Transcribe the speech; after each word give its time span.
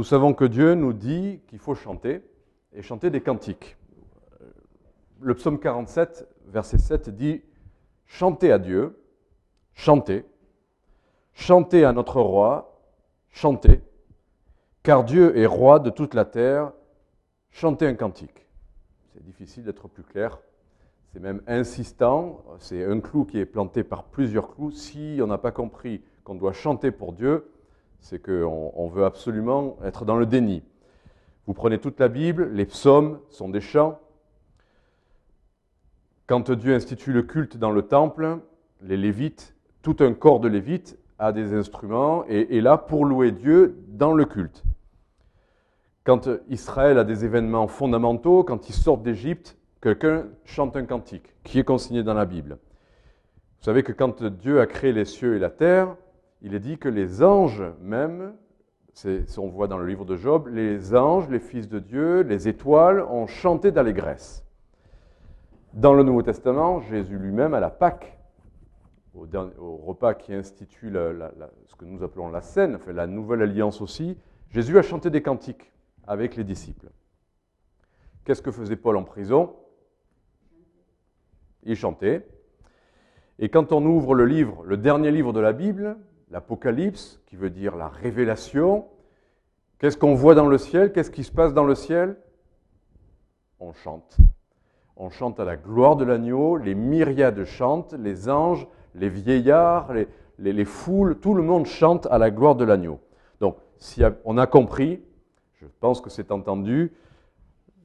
Nous 0.00 0.04
savons 0.04 0.32
que 0.32 0.46
Dieu 0.46 0.74
nous 0.74 0.94
dit 0.94 1.42
qu'il 1.46 1.58
faut 1.58 1.74
chanter 1.74 2.22
et 2.72 2.80
chanter 2.80 3.10
des 3.10 3.20
cantiques. 3.20 3.76
Le 5.20 5.34
psaume 5.34 5.60
47, 5.60 6.26
verset 6.46 6.78
7 6.78 7.10
dit 7.10 7.42
Chantez 8.06 8.50
à 8.50 8.58
Dieu, 8.58 8.98
chantez, 9.74 10.24
chantez 11.34 11.84
à 11.84 11.92
notre 11.92 12.18
roi, 12.18 12.80
chantez, 13.28 13.82
car 14.82 15.04
Dieu 15.04 15.36
est 15.36 15.44
roi 15.44 15.80
de 15.80 15.90
toute 15.90 16.14
la 16.14 16.24
terre, 16.24 16.72
chantez 17.50 17.86
un 17.86 17.94
cantique. 17.94 18.48
C'est 19.12 19.22
difficile 19.22 19.64
d'être 19.64 19.86
plus 19.86 20.02
clair, 20.02 20.38
c'est 21.12 21.20
même 21.20 21.42
insistant, 21.46 22.42
c'est 22.58 22.86
un 22.86 23.00
clou 23.00 23.26
qui 23.26 23.38
est 23.38 23.44
planté 23.44 23.84
par 23.84 24.04
plusieurs 24.04 24.54
clous. 24.54 24.70
Si 24.70 25.18
on 25.22 25.26
n'a 25.26 25.36
pas 25.36 25.52
compris 25.52 26.02
qu'on 26.24 26.36
doit 26.36 26.54
chanter 26.54 26.90
pour 26.90 27.12
Dieu, 27.12 27.50
c'est 28.00 28.20
qu'on 28.20 28.88
veut 28.88 29.04
absolument 29.04 29.76
être 29.84 30.04
dans 30.04 30.16
le 30.16 30.26
déni. 30.26 30.62
Vous 31.46 31.54
prenez 31.54 31.78
toute 31.78 31.98
la 32.00 32.08
Bible, 32.08 32.50
les 32.52 32.66
psaumes 32.66 33.18
sont 33.30 33.48
des 33.48 33.60
chants. 33.60 33.98
Quand 36.26 36.50
Dieu 36.50 36.74
institue 36.74 37.12
le 37.12 37.22
culte 37.22 37.56
dans 37.56 37.72
le 37.72 37.82
temple, 37.82 38.38
les 38.82 38.96
Lévites, 38.96 39.54
tout 39.82 39.96
un 40.00 40.12
corps 40.12 40.40
de 40.40 40.48
Lévites 40.48 40.98
a 41.18 41.32
des 41.32 41.54
instruments 41.54 42.24
et 42.28 42.56
est 42.56 42.60
là 42.60 42.78
pour 42.78 43.04
louer 43.04 43.32
Dieu 43.32 43.76
dans 43.88 44.12
le 44.12 44.24
culte. 44.24 44.62
Quand 46.04 46.28
Israël 46.48 46.98
a 46.98 47.04
des 47.04 47.24
événements 47.24 47.66
fondamentaux, 47.66 48.42
quand 48.42 48.68
ils 48.68 48.74
sortent 48.74 49.02
d'Égypte, 49.02 49.58
quelqu'un 49.82 50.26
chante 50.44 50.76
un 50.76 50.84
cantique 50.84 51.34
qui 51.44 51.58
est 51.58 51.64
consigné 51.64 52.02
dans 52.02 52.14
la 52.14 52.24
Bible. 52.26 52.58
Vous 53.58 53.64
savez 53.64 53.82
que 53.82 53.92
quand 53.92 54.22
Dieu 54.22 54.60
a 54.60 54.66
créé 54.66 54.92
les 54.92 55.04
cieux 55.04 55.36
et 55.36 55.38
la 55.38 55.50
terre, 55.50 55.94
il 56.42 56.54
est 56.54 56.60
dit 56.60 56.78
que 56.78 56.88
les 56.88 57.22
anges 57.22 57.64
même, 57.80 58.34
on 59.38 59.48
voit 59.48 59.68
dans 59.68 59.78
le 59.78 59.86
livre 59.86 60.04
de 60.04 60.16
Job, 60.16 60.48
les 60.48 60.94
anges, 60.94 61.28
les 61.28 61.38
fils 61.38 61.68
de 61.68 61.78
Dieu, 61.78 62.22
les 62.22 62.48
étoiles 62.48 63.02
ont 63.02 63.26
chanté 63.26 63.72
d'allégresse. 63.72 64.44
Dans 65.72 65.94
le 65.94 66.02
Nouveau 66.02 66.22
Testament, 66.22 66.80
Jésus 66.80 67.16
lui-même, 67.18 67.54
à 67.54 67.60
la 67.60 67.70
Pâque, 67.70 68.18
au, 69.14 69.26
au 69.58 69.76
repas 69.76 70.14
qui 70.14 70.34
institue 70.34 70.92
ce 70.92 71.74
que 71.76 71.84
nous 71.84 72.02
appelons 72.02 72.28
la 72.28 72.40
scène, 72.40 72.76
enfin 72.76 72.92
la 72.92 73.06
nouvelle 73.06 73.42
alliance 73.42 73.80
aussi, 73.80 74.18
Jésus 74.50 74.78
a 74.78 74.82
chanté 74.82 75.10
des 75.10 75.22
cantiques 75.22 75.72
avec 76.06 76.36
les 76.36 76.44
disciples. 76.44 76.88
Qu'est-ce 78.24 78.42
que 78.42 78.50
faisait 78.50 78.76
Paul 78.76 78.96
en 78.96 79.04
prison? 79.04 79.54
Il 81.62 81.76
chantait. 81.76 82.26
Et 83.38 83.48
quand 83.48 83.72
on 83.72 83.84
ouvre 83.84 84.14
le 84.14 84.26
livre, 84.26 84.64
le 84.64 84.76
dernier 84.76 85.10
livre 85.10 85.32
de 85.32 85.40
la 85.40 85.52
Bible, 85.52 85.96
l'Apocalypse, 86.30 87.20
qui 87.26 87.36
veut 87.36 87.50
dire 87.50 87.76
la 87.76 87.88
révélation. 87.88 88.86
Qu'est-ce 89.78 89.96
qu'on 89.96 90.14
voit 90.14 90.34
dans 90.34 90.46
le 90.46 90.58
ciel? 90.58 90.92
Qu'est-ce 90.92 91.10
qui 91.10 91.24
se 91.24 91.32
passe 91.32 91.54
dans 91.54 91.64
le 91.64 91.74
ciel? 91.74 92.16
On 93.58 93.72
chante. 93.72 94.16
On 94.96 95.10
chante 95.10 95.40
à 95.40 95.44
la 95.44 95.56
gloire 95.56 95.96
de 95.96 96.04
l'agneau, 96.04 96.56
les 96.56 96.74
myriades 96.74 97.44
chantent, 97.44 97.94
les 97.94 98.28
anges, 98.28 98.66
les 98.94 99.08
vieillards, 99.08 99.92
les, 99.92 100.08
les, 100.38 100.64
foules, 100.64 101.18
tout 101.18 101.34
le 101.34 101.42
monde 101.42 101.66
chante 101.66 102.06
à 102.10 102.18
la 102.18 102.30
gloire 102.30 102.54
de 102.54 102.64
l'agneau. 102.64 103.00
Donc, 103.40 103.56
si 103.78 104.02
on 104.24 104.36
a 104.36 104.46
compris, 104.46 105.02
je 105.54 105.66
pense 105.80 106.00
que 106.00 106.10
c'est 106.10 106.30
entendu, 106.30 106.92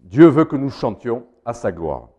Dieu 0.03 0.27
veut 0.27 0.45
que 0.45 0.55
nous 0.55 0.69
chantions 0.69 1.25
à 1.45 1.53
sa 1.53 1.71
gloire. 1.71 2.09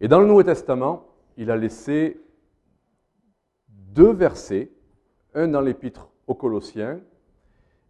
Et 0.00 0.08
dans 0.08 0.20
le 0.20 0.26
Nouveau 0.26 0.44
Testament, 0.44 1.04
il 1.36 1.50
a 1.50 1.56
laissé 1.56 2.20
deux 3.68 4.12
versets 4.12 4.70
un 5.38 5.48
dans 5.48 5.60
l'épître 5.60 6.08
aux 6.26 6.34
Colossiens 6.34 6.98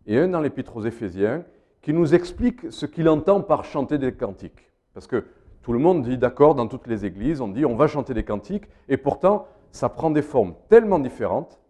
et 0.06 0.19
un 0.19 0.28
dans 0.28 0.41
l'épître 0.41 0.76
aux 0.76 0.84
Éphésiens, 0.84 1.44
qui 1.82 1.92
nous 1.92 2.14
explique 2.14 2.70
ce 2.70 2.86
qu'il 2.86 3.09
entend 3.09 3.41
par 3.41 3.64
chanter 3.64 3.98
des 3.98 4.12
cantiques. 4.12 4.70
Parce 4.94 5.06
que 5.06 5.25
tout 5.62 5.72
le 5.72 5.78
monde 5.78 6.03
dit 6.03 6.19
d'accord 6.19 6.54
dans 6.54 6.66
toutes 6.66 6.87
les 6.87 7.04
églises, 7.04 7.41
on 7.41 7.48
dit 7.48 7.64
on 7.64 7.76
va 7.76 7.87
chanter 7.87 8.14
des 8.14 8.25
cantiques, 8.25 8.69
et 8.88 8.97
pourtant 8.97 9.47
ça 9.72 9.88
prend 9.88 10.10
des 10.10 10.22
formes 10.22 10.54
tellement 10.69 10.98
différentes, 10.98 11.60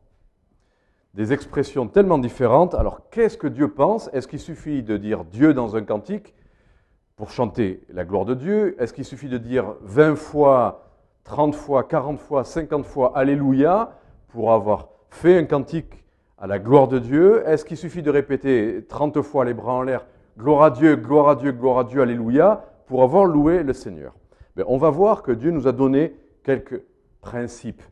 des 1.15 1.33
expressions 1.33 1.87
tellement 1.87 2.19
différentes. 2.19 2.75
Alors 2.75 3.09
qu'est-ce 3.11 3.38
que 3.38 3.49
Dieu 3.49 3.69
pense? 3.69 4.11
Est-ce 4.12 4.28
qu'il 4.28 4.41
suffit 4.41 4.83
de 4.83 4.97
dire 4.97 5.25
Dieu 5.25 5.55
dans 5.55 5.77
un 5.77 5.83
cantique 5.83 6.34
pour 7.17 7.31
chanter 7.31 7.83
la 7.88 8.05
gloire 8.05 8.25
de 8.25 8.34
Dieu? 8.34 8.81
Est-ce 8.81 8.93
qu'il 8.93 9.05
suffit 9.05 9.28
de 9.28 9.38
dire 9.38 9.75
20 9.83 10.17
fois, 10.17 10.91
30 11.25 11.55
fois, 11.55 11.84
40 11.84 12.19
fois, 12.19 12.44
50 12.44 12.84
fois 12.84 13.17
Alléluia 13.17 13.99
pour 14.28 14.53
avoir 14.53 14.88
fait 15.11 15.39
un 15.39 15.45
cantique 15.45 16.05
à 16.39 16.47
la 16.47 16.59
gloire 16.59 16.89
de 16.89 16.99
Dieu, 16.99 17.43
est-ce 17.47 17.65
qu'il 17.65 17.77
suffit 17.77 18.03
de 18.03 18.11
répéter 18.11 18.85
30 18.89 19.23
fois 19.23 19.45
les 19.45 19.55
bras 19.55 19.75
en 19.75 19.83
l'air, 19.83 20.07
gloire 20.39 20.63
à 20.63 20.71
Dieu, 20.71 20.97
gloire 20.97 21.29
à 21.29 21.37
Dieu, 21.37 21.53
gloire 21.53 21.79
à 21.79 21.85
Dieu, 21.85 22.01
alléluia, 22.01 22.65
pour 22.87 23.03
avoir 23.03 23.25
loué 23.25 23.63
le 23.63 23.73
Seigneur? 23.73 24.15
Mais 24.57 24.65
On 24.67 24.79
va 24.79 24.91
voir 24.91 25.23
que 25.23 25.33
Dieu 25.33 25.51
nous 25.51 25.67
a 25.67 25.73
donné 25.73 26.15
quelques 26.45 26.83
principes. 27.21 27.83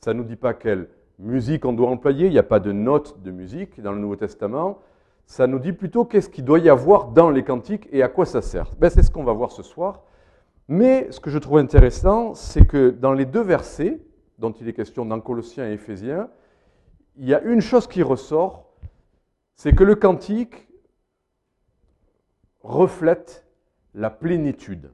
Ça 0.00 0.12
ne 0.12 0.18
nous 0.18 0.24
dit 0.24 0.36
pas 0.36 0.54
quelle 0.54 0.88
musique 1.18 1.64
on 1.64 1.72
doit 1.72 1.88
employer, 1.88 2.26
il 2.26 2.32
n'y 2.32 2.38
a 2.38 2.42
pas 2.42 2.60
de 2.60 2.72
notes 2.72 3.22
de 3.22 3.30
musique 3.30 3.80
dans 3.80 3.92
le 3.92 3.98
Nouveau 3.98 4.16
Testament. 4.16 4.78
Ça 5.26 5.46
nous 5.46 5.58
dit 5.58 5.72
plutôt 5.72 6.04
qu'est-ce 6.04 6.28
qu'il 6.28 6.44
doit 6.44 6.58
y 6.58 6.68
avoir 6.68 7.08
dans 7.08 7.30
les 7.30 7.44
cantiques 7.44 7.88
et 7.92 8.02
à 8.02 8.08
quoi 8.08 8.26
ça 8.26 8.42
sert. 8.42 8.70
Ben, 8.78 8.90
c'est 8.90 9.02
ce 9.02 9.10
qu'on 9.10 9.24
va 9.24 9.32
voir 9.32 9.52
ce 9.52 9.62
soir. 9.62 10.02
Mais 10.68 11.10
ce 11.10 11.20
que 11.20 11.30
je 11.30 11.38
trouve 11.38 11.58
intéressant, 11.58 12.34
c'est 12.34 12.66
que 12.66 12.90
dans 12.90 13.12
les 13.12 13.24
deux 13.24 13.42
versets, 13.42 14.00
dont 14.42 14.50
il 14.50 14.68
est 14.68 14.72
question 14.72 15.06
dans 15.06 15.20
Colossiens 15.20 15.70
et 15.70 15.74
Éphésiens, 15.74 16.28
il 17.16 17.28
y 17.28 17.34
a 17.34 17.40
une 17.42 17.60
chose 17.60 17.86
qui 17.86 18.02
ressort, 18.02 18.74
c'est 19.54 19.72
que 19.72 19.84
le 19.84 19.94
cantique 19.94 20.68
reflète 22.60 23.46
la 23.94 24.10
plénitude, 24.10 24.90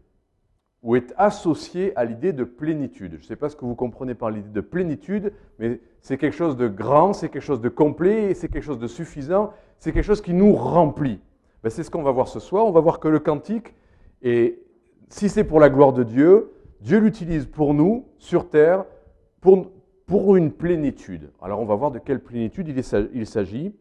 ou 0.82 0.96
est 0.96 1.14
associé 1.16 1.96
à 1.96 2.04
l'idée 2.04 2.34
de 2.34 2.44
plénitude. 2.44 3.12
Je 3.16 3.22
ne 3.22 3.22
sais 3.22 3.36
pas 3.36 3.48
ce 3.48 3.56
que 3.56 3.64
vous 3.64 3.74
comprenez 3.74 4.14
par 4.14 4.30
l'idée 4.30 4.50
de 4.50 4.60
plénitude, 4.60 5.32
mais 5.58 5.80
c'est 6.02 6.18
quelque 6.18 6.36
chose 6.36 6.56
de 6.56 6.68
grand, 6.68 7.14
c'est 7.14 7.30
quelque 7.30 7.42
chose 7.42 7.62
de 7.62 7.70
complet, 7.70 8.34
c'est 8.34 8.48
quelque 8.48 8.62
chose 8.62 8.78
de 8.78 8.86
suffisant, 8.86 9.54
c'est 9.78 9.92
quelque 9.92 10.04
chose 10.04 10.20
qui 10.20 10.34
nous 10.34 10.54
remplit. 10.54 11.20
Ben, 11.62 11.70
c'est 11.70 11.82
ce 11.82 11.90
qu'on 11.90 12.02
va 12.02 12.10
voir 12.10 12.28
ce 12.28 12.38
soir. 12.38 12.66
On 12.66 12.70
va 12.70 12.80
voir 12.80 13.00
que 13.00 13.08
le 13.08 13.18
cantique, 13.18 13.74
et 14.22 14.62
si 15.08 15.28
c'est 15.28 15.44
pour 15.44 15.58
la 15.58 15.70
gloire 15.70 15.92
de 15.92 16.02
Dieu, 16.02 16.52
Dieu 16.80 16.98
l'utilise 16.98 17.46
pour 17.46 17.72
nous, 17.74 18.06
sur 18.18 18.50
terre, 18.50 18.84
pour, 20.06 20.36
une 20.36 20.52
plénitude. 20.52 21.30
Alors 21.40 21.60
on 21.60 21.64
va 21.64 21.74
voir 21.74 21.90
de 21.90 21.98
quelle 21.98 22.22
plénitude 22.22 22.68
il 22.68 23.26
s'agit. 23.26 23.74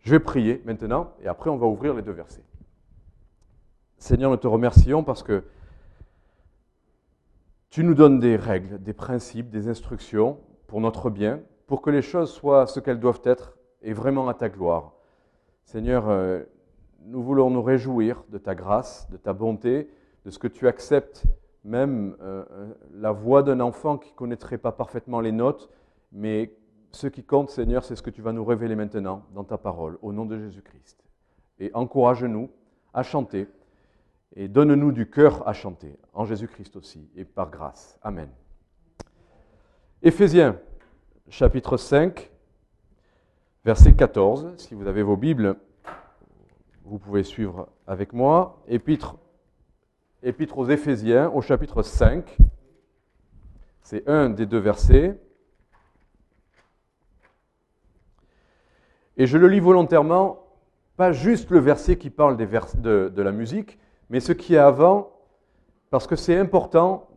Je 0.00 0.10
vais 0.10 0.20
prier 0.20 0.62
maintenant 0.64 1.12
et 1.22 1.28
après 1.28 1.50
on 1.50 1.56
va 1.56 1.66
ouvrir 1.66 1.94
les 1.94 2.02
deux 2.02 2.12
versets. 2.12 2.44
Seigneur, 3.98 4.30
nous 4.30 4.36
te 4.36 4.46
remercions 4.46 5.02
parce 5.02 5.22
que 5.22 5.44
tu 7.70 7.82
nous 7.82 7.94
donnes 7.94 8.20
des 8.20 8.36
règles, 8.36 8.82
des 8.82 8.92
principes, 8.92 9.50
des 9.50 9.68
instructions 9.68 10.38
pour 10.66 10.80
notre 10.80 11.10
bien, 11.10 11.40
pour 11.66 11.82
que 11.82 11.90
les 11.90 12.02
choses 12.02 12.30
soient 12.30 12.66
ce 12.66 12.80
qu'elles 12.80 13.00
doivent 13.00 13.22
être 13.24 13.56
et 13.82 13.92
vraiment 13.92 14.28
à 14.28 14.34
ta 14.34 14.48
gloire. 14.48 14.92
Seigneur, 15.64 16.08
euh, 16.08 16.42
nous 17.04 17.22
voulons 17.22 17.50
nous 17.50 17.62
réjouir 17.62 18.24
de 18.30 18.38
ta 18.38 18.54
grâce, 18.54 19.10
de 19.10 19.16
ta 19.16 19.32
bonté, 19.32 19.90
de 20.24 20.30
ce 20.30 20.38
que 20.38 20.48
tu 20.48 20.68
acceptes 20.68 21.24
même 21.66 22.16
euh, 22.20 22.44
euh, 22.50 22.74
la 22.94 23.12
voix 23.12 23.42
d'un 23.42 23.60
enfant 23.60 23.98
qui 23.98 24.10
ne 24.10 24.16
connaîtrait 24.16 24.58
pas 24.58 24.72
parfaitement 24.72 25.20
les 25.20 25.32
notes, 25.32 25.68
mais 26.12 26.54
ce 26.92 27.08
qui 27.08 27.24
compte, 27.24 27.50
Seigneur, 27.50 27.84
c'est 27.84 27.96
ce 27.96 28.02
que 28.02 28.10
tu 28.10 28.22
vas 28.22 28.32
nous 28.32 28.44
révéler 28.44 28.76
maintenant 28.76 29.24
dans 29.34 29.44
ta 29.44 29.58
parole, 29.58 29.98
au 30.00 30.12
nom 30.12 30.24
de 30.24 30.38
Jésus-Christ. 30.38 31.04
Et 31.58 31.70
encourage-nous 31.74 32.50
à 32.94 33.02
chanter 33.02 33.48
et 34.34 34.48
donne-nous 34.48 34.92
du 34.92 35.10
cœur 35.10 35.46
à 35.48 35.52
chanter, 35.52 35.98
en 36.12 36.24
Jésus-Christ 36.24 36.76
aussi, 36.76 37.08
et 37.16 37.24
par 37.24 37.50
grâce. 37.50 37.98
Amen. 38.02 38.28
Éphésiens, 40.02 40.58
chapitre 41.28 41.76
5, 41.76 42.30
verset 43.64 43.94
14. 43.94 44.54
Si 44.58 44.74
vous 44.74 44.86
avez 44.86 45.02
vos 45.02 45.16
Bibles, 45.16 45.56
vous 46.84 46.98
pouvez 46.98 47.24
suivre 47.24 47.68
avec 47.86 48.12
moi. 48.12 48.62
Épître, 48.68 49.16
épître 50.26 50.58
aux 50.58 50.68
Éphésiens, 50.68 51.30
au 51.30 51.40
chapitre 51.40 51.82
5. 51.82 52.36
C'est 53.80 54.08
un 54.08 54.28
des 54.28 54.44
deux 54.44 54.58
versets. 54.58 55.16
Et 59.16 59.26
je 59.26 59.38
le 59.38 59.46
lis 59.46 59.60
volontairement, 59.60 60.40
pas 60.96 61.12
juste 61.12 61.50
le 61.50 61.60
verset 61.60 61.96
qui 61.96 62.10
parle 62.10 62.36
des 62.36 62.46
de, 62.46 63.12
de 63.14 63.22
la 63.22 63.30
musique, 63.30 63.78
mais 64.10 64.18
ce 64.18 64.32
qui 64.32 64.56
est 64.56 64.58
avant, 64.58 65.12
parce 65.90 66.08
que 66.08 66.16
c'est 66.16 66.36
important 66.36 67.08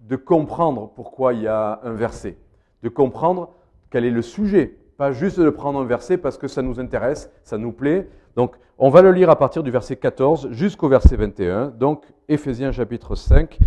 de 0.00 0.16
comprendre 0.16 0.90
pourquoi 0.94 1.34
il 1.34 1.42
y 1.42 1.46
a 1.46 1.80
un 1.84 1.92
verset, 1.92 2.36
de 2.82 2.88
comprendre 2.88 3.54
quel 3.90 4.04
est 4.04 4.10
le 4.10 4.22
sujet, 4.22 4.76
pas 4.96 5.12
juste 5.12 5.38
de 5.38 5.50
prendre 5.50 5.80
un 5.80 5.84
verset 5.84 6.18
parce 6.18 6.36
que 6.36 6.48
ça 6.48 6.62
nous 6.62 6.80
intéresse, 6.80 7.30
ça 7.44 7.58
nous 7.58 7.72
plaît. 7.72 8.08
Donc, 8.36 8.56
on 8.78 8.88
va 8.88 9.02
le 9.02 9.12
lire 9.12 9.30
à 9.30 9.36
partir 9.36 9.62
du 9.62 9.70
verset 9.70 9.96
14 9.96 10.50
jusqu'au 10.52 10.88
verset 10.88 11.16
21. 11.16 11.68
Donc, 11.68 12.04
Éphésiens 12.28 12.72
chapitre 12.72 13.14
5, 13.14 13.58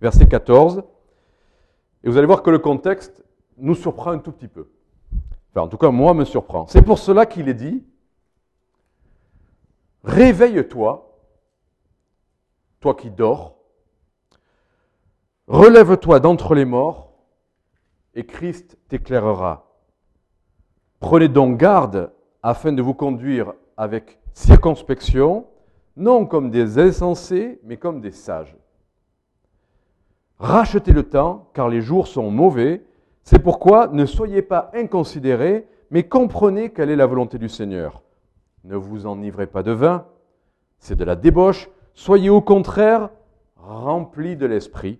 verset 0.00 0.26
14. 0.26 0.82
Et 2.04 2.08
vous 2.08 2.16
allez 2.16 2.26
voir 2.26 2.42
que 2.42 2.50
le 2.50 2.58
contexte 2.58 3.24
nous 3.58 3.74
surprend 3.74 4.12
un 4.12 4.18
tout 4.18 4.32
petit 4.32 4.48
peu. 4.48 4.68
Enfin, 5.50 5.66
en 5.66 5.68
tout 5.68 5.76
cas, 5.76 5.90
moi, 5.90 6.14
me 6.14 6.24
surprend. 6.24 6.66
C'est 6.66 6.82
pour 6.82 6.98
cela 6.98 7.26
qu'il 7.26 7.48
est 7.48 7.54
dit, 7.54 7.84
réveille-toi, 10.04 11.18
toi 12.80 12.94
qui 12.94 13.10
dors, 13.10 13.56
relève-toi 15.46 16.20
d'entre 16.20 16.54
les 16.54 16.64
morts, 16.64 17.12
et 18.14 18.26
Christ 18.26 18.78
t'éclairera. 18.88 19.66
Prenez 21.00 21.28
donc 21.28 21.58
garde 21.58 22.12
afin 22.42 22.72
de 22.72 22.82
vous 22.82 22.94
conduire 22.94 23.54
avec 23.76 24.18
circonspection, 24.34 25.46
non 25.96 26.26
comme 26.26 26.50
des 26.50 26.78
insensés, 26.78 27.60
mais 27.64 27.76
comme 27.76 28.00
des 28.00 28.10
sages. 28.10 28.56
Rachetez 30.38 30.92
le 30.92 31.04
temps, 31.04 31.50
car 31.54 31.68
les 31.68 31.80
jours 31.80 32.08
sont 32.08 32.30
mauvais. 32.30 32.84
C'est 33.22 33.38
pourquoi 33.38 33.88
ne 33.88 34.06
soyez 34.06 34.42
pas 34.42 34.70
inconsidérés, 34.74 35.68
mais 35.90 36.08
comprenez 36.08 36.70
quelle 36.72 36.90
est 36.90 36.96
la 36.96 37.06
volonté 37.06 37.38
du 37.38 37.48
Seigneur. 37.48 38.02
Ne 38.64 38.76
vous 38.76 39.06
enivrez 39.06 39.46
pas 39.46 39.62
de 39.62 39.72
vin, 39.72 40.06
c'est 40.78 40.96
de 40.96 41.04
la 41.04 41.16
débauche. 41.16 41.70
Soyez 41.94 42.30
au 42.30 42.40
contraire 42.40 43.10
remplis 43.56 44.36
de 44.36 44.46
l'Esprit. 44.46 44.98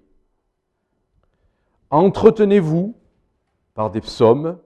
Entretenez-vous 1.91 2.95
par 3.75 3.91
des 3.91 4.01
psaumes, 4.01 4.59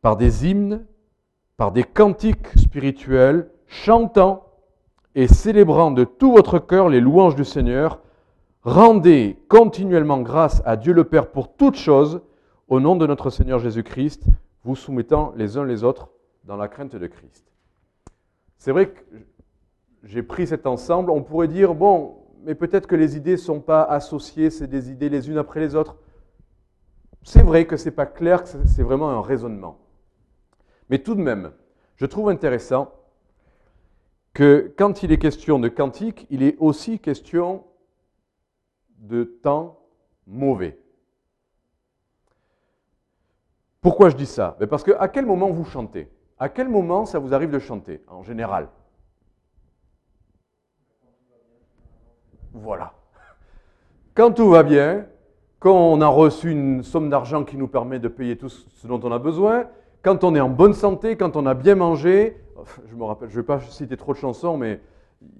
par 0.00 0.16
des 0.16 0.48
hymnes, 0.48 0.86
par 1.56 1.72
des 1.72 1.84
cantiques 1.84 2.48
spirituels, 2.56 3.50
chantant 3.66 4.46
et 5.14 5.26
célébrant 5.28 5.90
de 5.90 6.04
tout 6.04 6.32
votre 6.32 6.58
cœur 6.58 6.88
les 6.88 7.00
louanges 7.00 7.34
du 7.34 7.44
Seigneur. 7.44 8.00
Rendez 8.62 9.38
continuellement 9.48 10.20
grâce 10.20 10.60
à 10.66 10.76
Dieu 10.76 10.92
le 10.92 11.04
Père 11.04 11.30
pour 11.30 11.54
toutes 11.54 11.76
choses, 11.76 12.20
au 12.68 12.80
nom 12.80 12.96
de 12.96 13.06
notre 13.06 13.30
Seigneur 13.30 13.58
Jésus-Christ, 13.58 14.24
vous 14.64 14.76
soumettant 14.76 15.32
les 15.36 15.56
uns 15.56 15.64
les 15.64 15.84
autres 15.84 16.10
dans 16.44 16.56
la 16.56 16.68
crainte 16.68 16.96
de 16.96 17.06
Christ. 17.06 17.44
C'est 18.58 18.72
vrai 18.72 18.88
que 18.88 19.00
j'ai 20.02 20.22
pris 20.22 20.46
cet 20.46 20.66
ensemble, 20.66 21.10
on 21.10 21.22
pourrait 21.22 21.48
dire, 21.48 21.74
bon, 21.74 22.16
mais 22.44 22.54
peut-être 22.54 22.86
que 22.86 22.96
les 22.96 23.16
idées 23.16 23.32
ne 23.32 23.36
sont 23.36 23.60
pas 23.60 23.82
associées, 23.82 24.50
c'est 24.50 24.66
des 24.66 24.90
idées 24.90 25.08
les 25.08 25.30
unes 25.30 25.38
après 25.38 25.60
les 25.60 25.74
autres. 25.74 25.96
C'est 27.22 27.42
vrai 27.42 27.66
que 27.66 27.76
ce 27.76 27.86
n'est 27.86 27.94
pas 27.94 28.06
clair, 28.06 28.42
que 28.42 28.48
c'est 28.48 28.82
vraiment 28.82 29.10
un 29.10 29.20
raisonnement. 29.20 29.78
Mais 30.88 30.98
tout 30.98 31.14
de 31.14 31.20
même, 31.20 31.52
je 31.96 32.06
trouve 32.06 32.28
intéressant 32.28 32.92
que 34.32 34.72
quand 34.76 35.02
il 35.02 35.12
est 35.12 35.18
question 35.18 35.58
de 35.58 35.68
quantique, 35.68 36.26
il 36.30 36.42
est 36.42 36.56
aussi 36.58 36.98
question 36.98 37.64
de 38.98 39.24
temps 39.24 39.80
mauvais. 40.26 40.78
Pourquoi 43.80 44.10
je 44.10 44.16
dis 44.16 44.26
ça? 44.26 44.56
Ben 44.58 44.66
Parce 44.66 44.82
que 44.82 44.92
à 44.98 45.08
quel 45.08 45.26
moment 45.26 45.50
vous 45.50 45.64
chantez? 45.64 46.10
À 46.38 46.48
quel 46.48 46.68
moment 46.68 47.06
ça 47.06 47.18
vous 47.18 47.32
arrive 47.32 47.50
de 47.50 47.58
chanter 47.58 48.02
en 48.08 48.22
général? 48.22 48.68
Voilà. 52.52 52.94
Quand 54.14 54.32
tout 54.32 54.48
va 54.48 54.62
bien, 54.62 55.06
quand 55.58 55.74
on 55.74 56.00
a 56.00 56.06
reçu 56.06 56.50
une 56.50 56.82
somme 56.82 57.10
d'argent 57.10 57.44
qui 57.44 57.56
nous 57.56 57.68
permet 57.68 57.98
de 57.98 58.08
payer 58.08 58.36
tout 58.36 58.48
ce 58.48 58.86
dont 58.86 59.00
on 59.02 59.12
a 59.12 59.18
besoin, 59.18 59.68
quand 60.06 60.22
on 60.22 60.36
est 60.36 60.40
en 60.40 60.48
bonne 60.48 60.72
santé, 60.72 61.16
quand 61.16 61.34
on 61.34 61.46
a 61.46 61.54
bien 61.54 61.74
mangé, 61.74 62.36
je 62.88 62.94
me 62.94 63.02
rappelle, 63.02 63.28
je 63.28 63.34
ne 63.34 63.40
vais 63.40 63.46
pas 63.46 63.58
citer 63.58 63.96
trop 63.96 64.12
de 64.12 64.18
chansons, 64.18 64.56
mais 64.56 64.78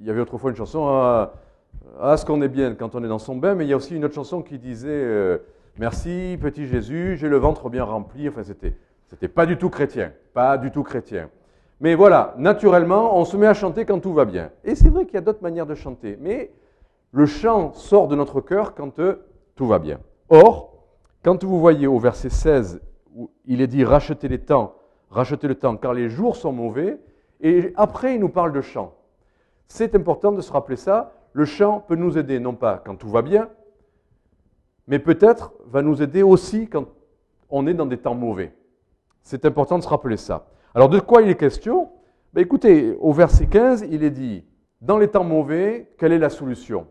il 0.00 0.04
y 0.04 0.10
avait 0.10 0.20
autrefois 0.20 0.50
une 0.50 0.56
chanson, 0.56 0.88
ah, 0.88 2.16
ce 2.16 2.26
qu'on 2.26 2.42
est 2.42 2.48
bien 2.48 2.74
quand 2.74 2.96
on 2.96 3.04
est 3.04 3.08
dans 3.08 3.20
son 3.20 3.36
bain, 3.36 3.54
mais 3.54 3.64
il 3.64 3.68
y 3.68 3.72
a 3.72 3.76
aussi 3.76 3.94
une 3.94 4.04
autre 4.04 4.16
chanson 4.16 4.42
qui 4.42 4.58
disait 4.58 4.88
euh, 4.90 5.38
Merci, 5.78 6.36
petit 6.42 6.66
Jésus, 6.66 7.16
j'ai 7.16 7.28
le 7.28 7.36
ventre 7.36 7.70
bien 7.70 7.84
rempli. 7.84 8.28
Enfin, 8.28 8.42
c'était, 8.42 8.76
c'était 9.06 9.28
pas 9.28 9.46
du 9.46 9.56
tout 9.56 9.70
chrétien, 9.70 10.10
pas 10.34 10.58
du 10.58 10.72
tout 10.72 10.82
chrétien. 10.82 11.30
Mais 11.78 11.94
voilà, 11.94 12.34
naturellement, 12.36 13.16
on 13.16 13.24
se 13.24 13.36
met 13.36 13.46
à 13.46 13.54
chanter 13.54 13.84
quand 13.84 14.00
tout 14.00 14.14
va 14.14 14.24
bien. 14.24 14.50
Et 14.64 14.74
c'est 14.74 14.88
vrai 14.88 15.04
qu'il 15.04 15.14
y 15.14 15.18
a 15.18 15.20
d'autres 15.20 15.42
manières 15.42 15.66
de 15.66 15.76
chanter, 15.76 16.18
mais 16.20 16.50
le 17.12 17.26
chant 17.26 17.72
sort 17.72 18.08
de 18.08 18.16
notre 18.16 18.40
cœur 18.40 18.74
quand 18.74 18.98
euh, 18.98 19.24
tout 19.54 19.68
va 19.68 19.78
bien. 19.78 20.00
Or, 20.28 20.72
quand 21.22 21.44
vous 21.44 21.60
voyez 21.60 21.86
au 21.86 22.00
verset 22.00 22.30
16 22.30 22.80
où 23.16 23.30
il 23.46 23.60
est 23.62 23.66
dit 23.66 23.82
rachetez 23.82 24.28
les 24.28 24.38
temps, 24.38 24.76
rachetez 25.10 25.48
le 25.48 25.54
temps 25.54 25.76
car 25.76 25.94
les 25.94 26.08
jours 26.08 26.36
sont 26.36 26.52
mauvais, 26.52 27.00
et 27.40 27.72
après 27.76 28.14
il 28.14 28.20
nous 28.20 28.28
parle 28.28 28.52
de 28.52 28.60
chant. 28.60 28.94
C'est 29.66 29.94
important 29.94 30.30
de 30.30 30.40
se 30.40 30.52
rappeler 30.52 30.76
ça. 30.76 31.12
Le 31.32 31.44
chant 31.44 31.80
peut 31.80 31.96
nous 31.96 32.16
aider 32.18 32.38
non 32.38 32.54
pas 32.54 32.80
quand 32.84 32.94
tout 32.94 33.08
va 33.08 33.22
bien, 33.22 33.48
mais 34.86 34.98
peut-être 34.98 35.52
va 35.64 35.82
nous 35.82 36.02
aider 36.02 36.22
aussi 36.22 36.68
quand 36.68 36.86
on 37.48 37.66
est 37.66 37.74
dans 37.74 37.86
des 37.86 37.98
temps 37.98 38.14
mauvais. 38.14 38.54
C'est 39.22 39.44
important 39.44 39.78
de 39.78 39.82
se 39.82 39.88
rappeler 39.88 40.16
ça. 40.16 40.46
Alors 40.74 40.88
de 40.88 41.00
quoi 41.00 41.22
il 41.22 41.28
est 41.30 41.36
question? 41.36 41.90
Ben, 42.32 42.42
Écoutez, 42.42 42.94
au 43.00 43.12
verset 43.12 43.46
15, 43.46 43.86
il 43.90 44.04
est 44.04 44.10
dit, 44.10 44.44
dans 44.80 44.98
les 44.98 45.08
temps 45.08 45.24
mauvais, 45.24 45.90
quelle 45.98 46.12
est 46.12 46.18
la 46.18 46.30
solution? 46.30 46.86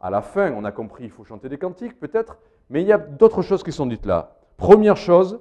À 0.00 0.08
la 0.08 0.22
fin, 0.22 0.52
on 0.52 0.64
a 0.64 0.70
compris, 0.70 1.04
il 1.04 1.10
faut 1.10 1.24
chanter 1.24 1.48
des 1.48 1.58
cantiques 1.58 1.98
peut-être, 1.98 2.38
mais 2.70 2.82
il 2.82 2.86
y 2.86 2.92
a 2.92 2.98
d'autres 2.98 3.42
choses 3.42 3.64
qui 3.64 3.72
sont 3.72 3.86
dites 3.86 4.06
là. 4.06 4.36
Première 4.56 4.96
chose, 4.96 5.40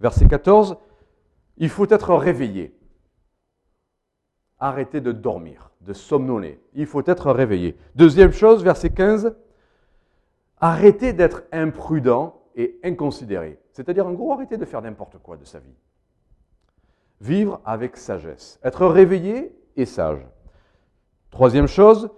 verset 0.00 0.26
14, 0.26 0.76
il 1.56 1.68
faut 1.68 1.88
être 1.88 2.14
réveillé. 2.14 2.74
Arrêtez 4.60 5.00
de 5.00 5.12
dormir, 5.12 5.70
de 5.80 5.92
somnoler. 5.92 6.60
Il 6.74 6.86
faut 6.86 7.02
être 7.06 7.30
réveillé. 7.30 7.76
Deuxième 7.94 8.32
chose, 8.32 8.62
verset 8.64 8.90
15, 8.90 9.36
arrêtez 10.60 11.12
d'être 11.12 11.44
imprudent 11.52 12.42
et 12.56 12.78
inconsidéré. 12.82 13.58
C'est-à-dire, 13.72 14.06
en 14.06 14.12
gros, 14.12 14.32
arrêtez 14.32 14.56
de 14.56 14.64
faire 14.64 14.82
n'importe 14.82 15.18
quoi 15.18 15.36
de 15.36 15.44
sa 15.44 15.60
vie. 15.60 15.76
Vivre 17.20 17.60
avec 17.64 17.96
sagesse. 17.96 18.58
Être 18.64 18.86
réveillé 18.86 19.52
et 19.76 19.86
sage. 19.86 20.26
Troisième 21.30 21.66
chose, 21.66 22.10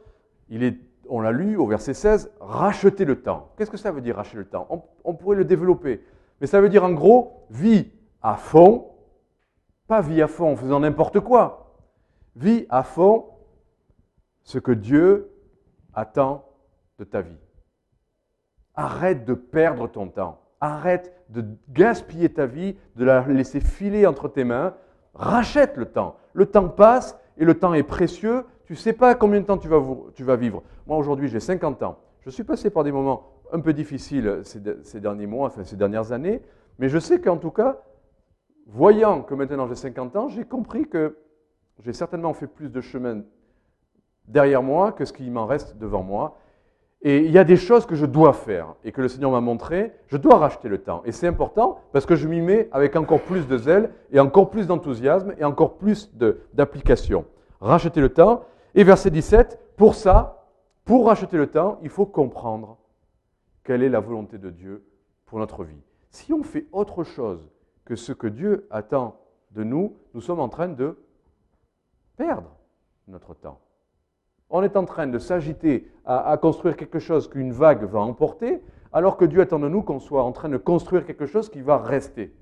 on 1.09 1.21
l'a 1.21 1.33
lu 1.33 1.57
au 1.57 1.67
verset 1.67 1.95
16, 1.95 2.33
racheter 2.41 3.05
le 3.05 3.21
temps. 3.21 3.53
Qu'est-ce 3.57 3.71
que 3.71 3.77
ça 3.77 3.91
veut 3.91 4.01
dire 4.01 4.17
racheter 4.17 4.39
le 4.39 4.47
temps? 4.47 4.67
On, 5.05 5.15
pourrait 5.15 5.37
le 5.37 5.45
développer. 5.45 6.03
Mais 6.41 6.47
ça 6.47 6.61
veut 6.61 6.69
dire 6.69 6.85
en 6.85 6.93
gros, 6.93 7.47
vie 7.51 7.91
à 8.23 8.37
fond, 8.37 8.91
pas 9.87 10.01
vie 10.01 10.23
à 10.23 10.29
fond 10.29 10.53
en 10.53 10.57
faisant 10.57 10.81
n'importe 10.81 11.21
quoi. 11.21 11.77
Vie 12.37 12.67
à 12.71 12.83
fond 12.83 13.27
ce 14.43 14.59
que 14.59 14.73
Dieu 14.73 15.31
attend 15.95 16.45
de 16.99 17.05
ta 17.05 17.21
vie. 17.21 17.39
Arrête 18.75 19.25
de 19.25 19.35
perdre 19.35 19.89
ton 19.89 20.09
temps. 20.09 20.41
Arrête 20.61 21.15
de 21.29 21.45
gaspiller 21.69 22.33
ta 22.33 22.47
vie, 22.47 22.77
de 22.97 23.05
la 23.05 23.27
laisser 23.27 23.61
filer 23.61 24.07
entre 24.07 24.29
tes 24.29 24.45
mains. 24.45 24.75
Rachète 25.15 25.77
le 25.77 25.87
temps. 25.87 26.17
Le 26.33 26.47
temps 26.47 26.69
passe 26.69 27.19
et 27.37 27.45
le 27.45 27.59
temps 27.59 27.75
est 27.75 27.83
précieux. 27.83 28.45
Tu 28.65 28.75
ne 28.75 28.79
sais 28.79 28.93
pas 28.93 29.15
combien 29.15 29.41
de 29.41 29.47
temps 29.47 29.59
tu 29.59 29.69
vas, 29.69 29.83
tu 30.15 30.23
vas 30.23 30.37
vivre. 30.37 30.63
Moi, 30.87 30.97
aujourd'hui, 30.97 31.29
j'ai 31.29 31.41
50 31.41 31.83
ans. 31.83 31.99
Je 32.21 32.31
suis 32.31 32.45
passé 32.45 32.71
par 32.71 32.85
des 32.85 32.93
moments 32.93 33.40
un 33.53 33.61
peu 33.61 33.73
difficiles 33.73 34.41
ces, 34.45 35.01
derniers 35.01 35.27
mois, 35.27 35.49
enfin 35.49 35.65
ces 35.65 35.77
dernières 35.77 36.13
années, 36.13 36.43
mais 36.79 36.89
je 36.89 36.99
sais 36.99 37.21
qu'en 37.21 37.37
tout 37.37 37.51
cas, 37.51 37.83
voyant 38.67 39.23
que 39.23 39.35
maintenant 39.35 39.67
j'ai 39.67 39.75
50 39.75 40.17
ans, 40.17 40.29
j'ai 40.29 40.45
compris 40.45 40.87
que 40.87 41.17
j'ai 41.81 41.93
certainement 41.93 42.35
fait 42.35 42.47
plus 42.47 42.71
de 42.71 42.81
chemin 42.81 43.23
derrière 44.27 44.63
moi 44.63 44.93
que 44.93 45.05
ce 45.05 45.13
qui 45.13 45.29
m'en 45.31 45.47
reste 45.47 45.77
devant 45.79 46.03
moi. 46.03 46.39
Et 47.03 47.25
il 47.25 47.31
y 47.31 47.39
a 47.39 47.45
des 47.45 47.57
choses 47.57 47.87
que 47.87 47.95
je 47.95 48.05
dois 48.05 48.35
faire 48.35 48.75
et 48.85 48.93
que 48.93 49.01
le 49.01 49.09
Seigneur 49.09 49.31
m'a 49.31 49.41
montré, 49.41 49.93
je 50.09 50.19
dois 50.19 50.37
racheter 50.37 50.69
le 50.69 50.79
temps. 50.79 51.03
Et 51.07 51.13
c'est 51.13 51.27
important 51.27 51.81
parce 51.93 52.05
que 52.05 52.15
je 52.15 52.29
m'y 52.29 52.43
mets 52.43 52.69
avec 52.73 52.95
encore 52.95 53.23
plus 53.23 53.49
de 53.49 53.57
zèle 53.57 53.91
et 54.13 54.21
encore 54.21 54.51
plus 54.51 54.67
d'enthousiasme 54.67 55.35
et 55.39 55.45
encore 55.45 55.79
plus 55.79 56.15
d'application. 56.53 57.25
Racheter 57.61 58.03
le 58.03 58.11
temps. 58.11 58.45
Et 58.75 58.85
verset 58.85 59.11
17, 59.11 59.59
pour 59.77 59.95
ça, 59.95 60.47
pour 60.85 61.07
racheter 61.07 61.39
le 61.39 61.47
temps, 61.47 61.79
il 61.83 61.89
faut 61.89 62.07
comprendre 62.07 62.77
quelle 63.71 63.85
est 63.85 63.89
la 63.89 64.01
volonté 64.01 64.37
de 64.37 64.51
Dieu 64.51 64.85
pour 65.27 65.39
notre 65.39 65.63
vie. 65.63 65.81
Si 66.11 66.33
on 66.33 66.43
fait 66.43 66.67
autre 66.73 67.05
chose 67.05 67.53
que 67.85 67.95
ce 67.95 68.13
que 68.13 68.27
Dieu 68.27 68.67
attend 68.69 69.21
de 69.53 69.63
nous, 69.63 69.97
nous 70.13 70.21
sommes 70.21 70.41
en 70.41 70.49
train 70.49 70.67
de 70.67 70.99
perdre 72.17 72.51
notre 73.07 73.33
temps. 73.33 73.61
On 74.49 74.65
est 74.65 74.77
en 74.77 74.85
train 74.87 75.07
de 75.07 75.21
s'agiter 75.21 75.89
à, 76.05 76.37
construire 76.37 76.77
quelque 76.77 76.99
chose 76.99 77.31
qu'une 77.31 77.53
vague 77.53 77.85
va 77.85 78.01
emporter, 78.01 78.61
alors 78.93 79.17
que 79.17 79.25
Dieu 79.25 79.41
attend 79.41 79.61
de 79.61 79.69
nous 79.69 79.85
qu'on 79.85 80.01
soit 80.01 80.25
en 80.25 80.33
train 80.33 80.49
de 80.49 80.57
construire 80.57 81.07
quelque 81.07 81.27
chose 81.27 81.49
qui 81.49 81.61
va 81.61 81.79
rester. 81.79 82.35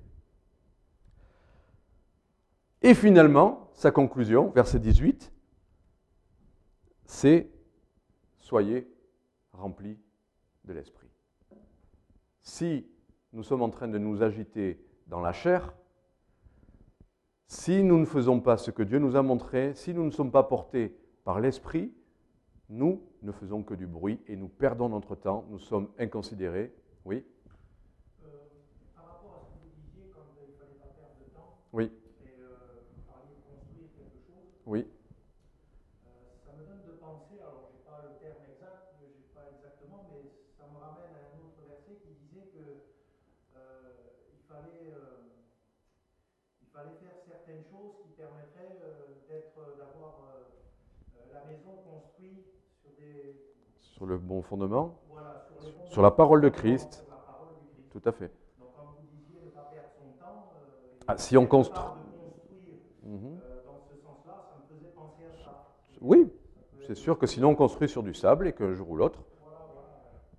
Et 2.80 2.94
finalement, 2.94 3.68
sa 3.74 3.90
conclusion, 3.90 4.48
verset 4.48 4.78
18, 4.78 5.30
c'est 7.04 7.50
Soyez 8.38 8.90
remplis 9.52 9.98
de 10.64 10.72
l'Esprit. 10.72 11.07
Si 12.48 12.86
nous 13.34 13.42
sommes 13.42 13.60
en 13.60 13.68
train 13.68 13.88
de 13.88 13.98
nous 13.98 14.22
agiter 14.22 14.82
dans 15.06 15.20
la 15.20 15.34
chair, 15.34 15.74
si 17.46 17.84
nous 17.84 17.98
ne 17.98 18.06
faisons 18.06 18.40
pas 18.40 18.56
ce 18.56 18.70
que 18.70 18.82
Dieu 18.82 18.98
nous 18.98 19.16
a 19.16 19.22
montré, 19.22 19.74
si 19.74 19.92
nous 19.92 20.02
ne 20.02 20.10
sommes 20.10 20.32
pas 20.32 20.44
portés 20.44 20.96
par 21.24 21.40
l'Esprit, 21.40 21.92
nous 22.70 23.02
ne 23.20 23.32
faisons 23.32 23.62
que 23.62 23.74
du 23.74 23.86
bruit 23.86 24.18
et 24.28 24.34
nous 24.34 24.48
perdons 24.48 24.88
notre 24.88 25.14
temps, 25.14 25.44
nous 25.50 25.58
sommes 25.58 25.90
inconsidérés. 25.98 26.72
Oui 27.04 27.22
euh, 28.24 28.28
Par 28.96 29.04
rapport 29.04 29.34
à 29.34 29.40
ce 29.44 29.50
que 29.52 29.58
vous 29.64 29.82
disiez, 29.84 30.10
quand 30.14 30.24
il 30.40 30.50
ne 30.50 30.56
fallait 30.56 30.80
pas 30.80 30.88
perdre 30.96 31.20
de 31.20 31.28
temps, 31.36 31.52
oui. 31.74 31.92
et 32.24 32.32
euh, 32.40 32.80
construire 33.44 33.90
quelque 33.94 34.24
chose, 34.26 34.48
oui. 34.64 34.86
euh, 36.06 36.32
ça 36.46 36.52
me 36.56 36.64
donne 36.64 36.80
de 36.86 36.96
penser, 36.96 37.40
alors 37.44 37.68
je 37.68 37.76
n'ai 37.76 37.84
pas 37.84 38.00
le 38.08 38.16
terme 38.24 38.40
exact, 38.48 38.96
je 38.96 39.04
n'ai 39.04 39.28
pas 39.36 39.52
exactement, 39.52 40.08
mais 40.08 40.32
ça 40.56 40.64
me 40.72 40.80
ramène 40.80 41.12
à 41.12 41.28
un 41.28 41.44
autre 41.44 41.60
verset 41.68 42.00
qui 42.02 42.16
disait 42.24 42.48
que 42.52 42.88
euh, 43.56 44.12
il, 44.34 44.42
fallait, 44.44 44.92
euh, 44.92 45.32
il 46.60 46.68
fallait 46.68 46.98
faire 47.00 47.16
certaines 47.26 47.64
choses 47.64 47.96
qui 48.02 48.10
permettraient 48.18 48.78
euh, 48.82 49.22
d'être, 49.28 49.56
d'avoir 49.78 50.20
euh, 50.34 50.50
euh, 51.16 51.32
la 51.32 51.44
maison 51.46 51.78
construite 51.86 52.44
sur 52.82 52.90
des. 52.98 53.54
Sur 53.98 54.06
le 54.06 54.16
bon 54.16 54.42
fondement, 54.42 54.94
Voilà, 55.12 55.44
sur, 55.90 56.02
la 56.02 56.12
parole 56.12 56.40
de 56.40 56.48
Christ. 56.48 57.04
parole 57.08 57.48
tout 57.90 58.00
à 58.08 58.12
fait. 58.12 58.30
Donc, 58.60 58.68
comme 58.76 58.86
vous 58.86 59.16
disiez, 59.16 59.40
ne 59.44 59.50
pas 59.50 59.68
perdre 59.72 59.88
son 59.98 60.24
temps. 60.24 60.46
euh, 60.54 61.04
Ah, 61.08 61.16
si 61.18 61.36
on 61.36 61.46
construit- 61.46 61.82
Mhm. 63.04 63.16
euh, 63.16 63.60
dans 63.66 63.80
ce 63.90 64.00
sens-là, 64.00 64.34
ça 64.50 64.54
me 64.72 64.78
faisait 64.78 64.92
penser 64.92 65.24
à 65.24 65.44
ça. 65.44 65.64
Oui, 66.00 66.30
c'est 66.86 66.94
sûr 66.94 67.18
que 67.18 67.26
sinon 67.26 67.48
on 67.50 67.54
construit 67.56 67.88
sur 67.88 68.04
du 68.04 68.14
sable 68.14 68.46
et 68.46 68.52
qu'un 68.52 68.72
jour 68.72 68.88
ou 68.90 68.96
l'autre, 68.96 69.18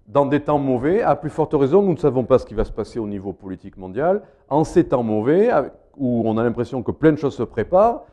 dans 0.08 0.26
des 0.26 0.40
temps 0.42 0.58
mauvais, 0.58 1.02
à 1.02 1.18
plus 1.18 1.30
forte 1.30 1.54
raison, 1.54 1.82
nous 1.82 1.92
ne 1.92 1.98
savons 1.98 2.24
pas 2.24 2.40
ce 2.40 2.46
qui 2.46 2.54
va 2.54 2.64
se 2.64 2.72
passer 2.72 2.98
au 2.98 3.08
niveau 3.08 3.34
politique 3.34 3.76
mondial. 3.76 4.24
En 4.48 4.64
ces 4.64 4.88
temps 4.88 5.04
mauvais, 5.04 5.50
avec- 5.50 5.74
où 5.98 6.24
on 6.26 6.38
a 6.38 6.44
l'impression 6.44 6.82
que 6.82 6.92
plein 6.92 7.12
de 7.12 7.18
choses 7.18 7.36
se 7.36 7.44
préparent, 7.44 8.06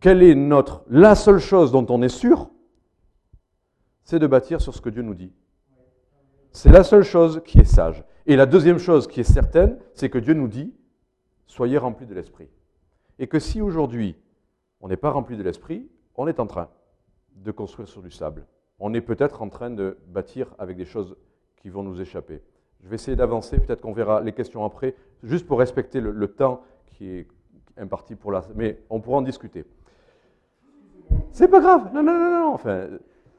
quelle 0.00 0.22
est 0.22 0.34
notre 0.34 0.82
la 0.90 1.14
seule 1.14 1.38
chose 1.38 1.72
dont 1.72 1.86
on 1.88 2.02
est 2.02 2.10
sûr, 2.10 2.50
c'est 4.06 4.20
de 4.20 4.26
bâtir 4.28 4.60
sur 4.60 4.72
ce 4.72 4.80
que 4.80 4.88
Dieu 4.88 5.02
nous 5.02 5.14
dit. 5.14 5.32
C'est 6.52 6.70
la 6.70 6.84
seule 6.84 7.02
chose 7.02 7.42
qui 7.44 7.58
est 7.58 7.64
sage. 7.64 8.04
Et 8.24 8.36
la 8.36 8.46
deuxième 8.46 8.78
chose 8.78 9.08
qui 9.08 9.20
est 9.20 9.24
certaine, 9.24 9.78
c'est 9.94 10.08
que 10.08 10.18
Dieu 10.18 10.32
nous 10.32 10.46
dit 10.48 10.72
soyez 11.46 11.76
remplis 11.76 12.06
de 12.06 12.14
l'esprit. 12.14 12.48
Et 13.18 13.26
que 13.26 13.40
si 13.40 13.60
aujourd'hui 13.60 14.16
on 14.80 14.88
n'est 14.88 14.96
pas 14.96 15.10
rempli 15.10 15.36
de 15.36 15.42
l'esprit, 15.42 15.88
on 16.14 16.28
est 16.28 16.38
en 16.38 16.46
train 16.46 16.68
de 17.34 17.50
construire 17.50 17.88
sur 17.88 18.00
du 18.00 18.12
sable. 18.12 18.46
On 18.78 18.94
est 18.94 19.00
peut-être 19.00 19.42
en 19.42 19.48
train 19.48 19.70
de 19.70 19.98
bâtir 20.06 20.54
avec 20.58 20.76
des 20.76 20.84
choses 20.84 21.16
qui 21.56 21.68
vont 21.68 21.82
nous 21.82 22.00
échapper. 22.00 22.42
Je 22.84 22.88
vais 22.88 22.94
essayer 22.94 23.16
d'avancer, 23.16 23.58
peut-être 23.58 23.80
qu'on 23.80 23.92
verra 23.92 24.20
les 24.20 24.32
questions 24.32 24.64
après, 24.64 24.94
juste 25.24 25.46
pour 25.46 25.58
respecter 25.58 26.00
le, 26.00 26.28
temps 26.28 26.62
qui 26.86 27.08
est 27.08 27.26
imparti 27.76 28.14
pour 28.14 28.30
la... 28.30 28.44
Mais 28.54 28.78
on 28.88 29.00
pourra 29.00 29.18
en 29.18 29.22
discuter. 29.22 29.64
C'est 31.32 31.48
pas 31.48 31.60
grave, 31.60 31.92
non, 31.92 32.04
non, 32.04 32.18
non, 32.18 32.30
non, 32.30 32.54
enfin, 32.54 32.88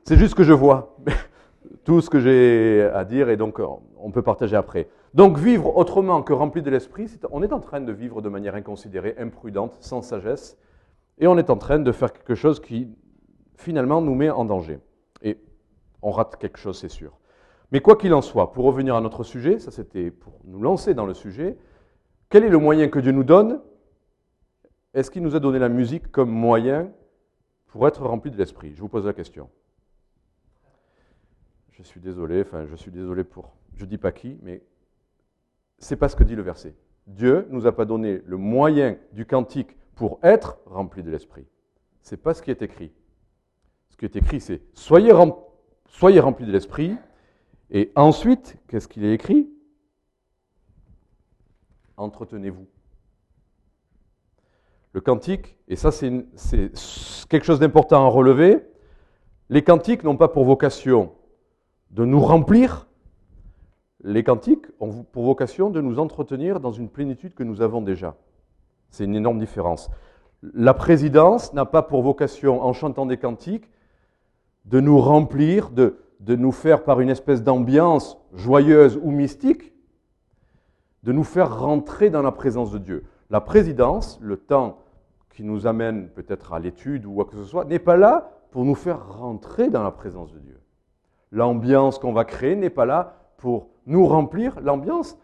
c'est 0.08 0.16
juste 0.16 0.36
que 0.36 0.44
je 0.44 0.54
vois 0.54 0.96
tout 1.84 2.00
ce 2.00 2.10
que 2.10 2.22
j'ai 2.22 2.90
à 2.94 3.04
dire 3.04 3.30
et 3.30 3.36
donc 3.36 3.60
on 3.98 4.10
peut 4.10 4.22
partager 4.22 4.56
après. 4.56 4.88
Donc 5.14 5.38
vivre 5.38 5.76
autrement 5.76 6.24
que 6.24 6.32
rempli 6.32 6.62
de 6.62 6.70
l'esprit, 6.70 7.12
on 7.30 7.44
est 7.44 7.52
en 7.52 7.60
train 7.60 7.82
de 7.82 7.92
vivre 7.92 8.22
de 8.22 8.30
manière 8.30 8.56
inconsidérée, 8.56 9.16
imprudente, 9.20 9.76
sans 9.82 10.02
sagesse, 10.02 10.58
et 11.18 11.28
on 11.28 11.38
est 11.38 11.50
en 11.50 11.58
train 11.58 11.80
de 11.80 11.92
faire 11.92 12.14
quelque 12.14 12.36
chose 12.36 12.62
qui 12.62 12.88
finalement 13.58 14.00
nous 14.00 14.16
met 14.16 14.30
en 14.30 14.46
danger. 14.46 14.80
Et 15.24 15.38
on 16.02 16.12
rate 16.12 16.38
quelque 16.38 16.58
chose, 16.58 16.80
c'est 16.80 16.88
sûr. 16.88 17.20
Mais 17.74 17.82
quoi 17.82 17.98
qu'il 17.98 18.14
en 18.14 18.22
soit, 18.22 18.54
pour 18.54 18.64
revenir 18.64 18.96
à 18.96 19.02
notre 19.02 19.24
sujet, 19.26 19.60
ça 19.60 19.72
c'était 19.72 20.10
pour 20.10 20.40
nous 20.46 20.62
lancer 20.62 20.94
dans 20.94 21.06
le 21.06 21.16
sujet, 21.16 21.58
quel 22.30 22.46
est 22.46 22.50
le 22.50 22.60
moyen 22.60 22.88
que 22.88 23.00
Dieu 23.00 23.12
nous 23.12 23.26
donne? 23.26 23.60
Est-ce 24.94 25.12
qu'il 25.12 25.22
nous 25.22 25.36
a 25.36 25.42
donné 25.42 25.60
la 25.60 25.68
musique 25.68 26.10
comme 26.14 26.30
moyen 26.30 26.94
pour 27.66 27.86
être 27.90 28.04
rempli 28.04 28.32
de 28.32 28.38
l'esprit? 28.38 28.74
Je 28.74 28.80
vous 28.80 28.88
pose 28.88 29.06
la 29.06 29.12
question. 29.12 29.50
Je 31.78 31.84
suis 31.84 32.00
désolé, 32.00 32.42
enfin 32.42 32.66
je 32.66 32.76
suis 32.76 32.90
désolé 32.90 33.24
pour, 33.24 33.56
je 33.76 33.86
dis 33.86 34.00
pas 34.00 34.12
qui, 34.12 34.40
mais 34.42 34.64
c'est 35.78 35.96
pas 35.96 36.10
ce 36.10 36.16
que 36.16 36.24
dit 36.24 36.36
le 36.36 36.42
verset. 36.42 36.76
Dieu 37.06 37.46
nous 37.52 37.68
a 37.68 37.72
pas 37.72 37.86
donné 37.86 38.24
le 38.26 38.36
moyen 38.36 38.98
du 39.14 39.28
cantique 39.28 39.78
pour 39.94 40.20
être 40.24 40.58
rempli 40.66 41.04
de 41.04 41.12
l'esprit. 41.12 41.46
C'est 42.02 42.18
pas 42.18 42.34
ce 42.34 42.42
qui 42.42 42.50
est 42.50 42.64
écrit. 42.64 42.92
Ce 43.90 43.96
qui 43.96 44.06
est 44.06 44.16
écrit, 44.16 44.42
c'est 44.42 44.64
soyez, 44.74 45.12
rem- 45.12 45.36
soyez 45.86 46.20
remplis 46.20 46.48
de 46.48 46.52
l'esprit. 46.52 46.98
Et 47.70 47.92
ensuite, 47.96 48.58
qu'est-ce 48.68 48.88
qu'il 48.88 49.06
est 49.06 49.14
écrit? 49.14 49.48
Entretenez-vous. 51.96 52.66
Le 54.94 55.02
cantique, 55.02 55.58
et 55.68 55.76
ça 55.76 55.92
c'est 55.92 56.10
quelque 57.30 57.46
chose 57.46 57.60
d'important 57.60 58.04
à 58.04 58.10
relever, 58.10 58.66
les 59.50 59.64
cantiques 59.64 60.04
n'ont 60.04 60.18
pas 60.18 60.28
pour 60.28 60.44
vocation 60.44 61.14
de 61.92 62.06
nous 62.06 62.20
remplir, 62.20 62.88
les 64.04 64.24
cantiques 64.24 64.66
ont 64.80 65.04
pour 65.04 65.26
vocation 65.26 65.70
de 65.70 65.82
nous 65.82 66.00
entretenir 66.00 66.60
dans 66.60 66.72
une 66.72 66.90
plénitude 66.90 67.34
que 67.34 67.44
nous 67.44 67.62
avons 67.62 67.82
déjà. 67.82 68.16
C'est 68.90 69.06
une 69.06 69.16
énorme 69.16 69.40
différence. 69.40 69.90
La 70.42 70.74
présidence 70.74 71.54
n'a 71.54 71.66
pas 71.66 71.82
pour 71.82 72.04
vocation, 72.04 72.64
en 72.64 72.74
chantant 72.74 73.06
des 73.06 73.18
cantiques, 73.18 73.70
de 74.66 74.80
nous 74.80 75.00
remplir, 75.00 75.72
de, 75.72 75.98
de 76.20 76.36
nous 76.36 76.52
faire 76.52 76.84
par 76.84 77.00
une 77.00 77.10
espèce 77.10 77.44
d'ambiance 77.44 78.18
joyeuse 78.34 79.00
ou 79.02 79.12
mystique, 79.12 79.74
de 81.04 81.12
nous 81.12 81.24
faire 81.24 81.60
rentrer 81.60 82.10
dans 82.10 82.22
la 82.22 82.32
présence 82.32 82.72
de 82.72 82.78
Dieu. 82.78 83.06
La 83.30 83.42
présidence, 83.42 84.20
le 84.22 84.38
temps 84.38 84.80
qui 85.30 85.44
nous 85.44 85.68
amène 85.68 86.10
peut-être 86.10 86.54
à 86.54 86.60
l'étude 86.60 87.06
ou 87.06 87.22
à 87.22 87.26
quoi 87.26 87.34
que 87.34 87.38
ce 87.38 87.50
soit, 87.50 87.66
n'est 87.66 87.80
pas 87.80 87.98
là 87.98 88.32
pour 88.52 88.66
nous 88.66 88.76
faire 88.76 89.20
rentrer 89.20 89.70
dans 89.70 89.84
la 89.84 89.92
présence 89.92 90.34
de 90.34 90.40
Dieu. 90.40 90.60
L'ambiance 91.32 92.00
qu'on 92.00 92.14
va 92.14 92.26
créer 92.26 92.56
n'est 92.56 92.70
pas 92.70 92.86
là 92.86 93.18
pour 93.38 93.70
nous 93.86 94.06
remplir. 94.06 94.60
L'ambiance, 94.62 95.18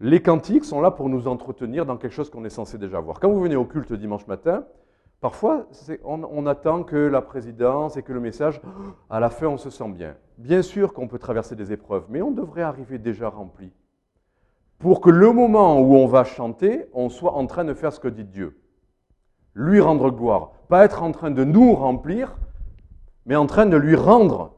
les 0.00 0.20
cantiques 0.20 0.64
sont 0.64 0.80
là 0.80 0.90
pour 0.90 1.08
nous 1.08 1.26
entretenir 1.28 1.86
dans 1.86 1.96
quelque 1.96 2.12
chose 2.12 2.30
qu'on 2.30 2.44
est 2.44 2.50
censé 2.50 2.78
déjà 2.78 3.00
voir. 3.00 3.20
Quand 3.20 3.30
vous 3.30 3.40
venez 3.40 3.56
au 3.56 3.64
culte 3.64 3.92
dimanche 3.92 4.26
matin, 4.26 4.64
parfois 5.20 5.66
on, 6.04 6.22
on 6.24 6.46
attend 6.46 6.82
que 6.82 6.96
la 6.96 7.22
présidence 7.22 7.96
et 7.96 8.02
que 8.02 8.12
le 8.12 8.20
message, 8.20 8.60
à 9.08 9.20
la 9.20 9.30
fin 9.30 9.46
on 9.46 9.56
se 9.56 9.70
sent 9.70 9.88
bien. 9.88 10.16
Bien 10.38 10.62
sûr 10.62 10.92
qu'on 10.92 11.08
peut 11.08 11.18
traverser 11.18 11.56
des 11.56 11.72
épreuves, 11.72 12.04
mais 12.10 12.20
on 12.20 12.30
devrait 12.30 12.62
arriver 12.62 12.98
déjà 12.98 13.28
rempli. 13.28 13.72
Pour 14.78 15.00
que 15.00 15.08
le 15.08 15.32
moment 15.32 15.80
où 15.80 15.94
on 15.96 16.06
va 16.06 16.24
chanter, 16.24 16.86
on 16.92 17.08
soit 17.08 17.32
en 17.32 17.46
train 17.46 17.64
de 17.64 17.72
faire 17.72 17.92
ce 17.92 18.00
que 18.00 18.08
dit 18.08 18.24
Dieu. 18.24 18.60
Lui 19.54 19.80
rendre 19.80 20.10
gloire. 20.10 20.50
Pas 20.68 20.84
être 20.84 21.02
en 21.02 21.12
train 21.12 21.30
de 21.30 21.44
nous 21.44 21.74
remplir, 21.74 22.36
mais 23.24 23.36
en 23.36 23.46
train 23.46 23.64
de 23.64 23.76
lui 23.76 23.96
rendre 23.96 24.55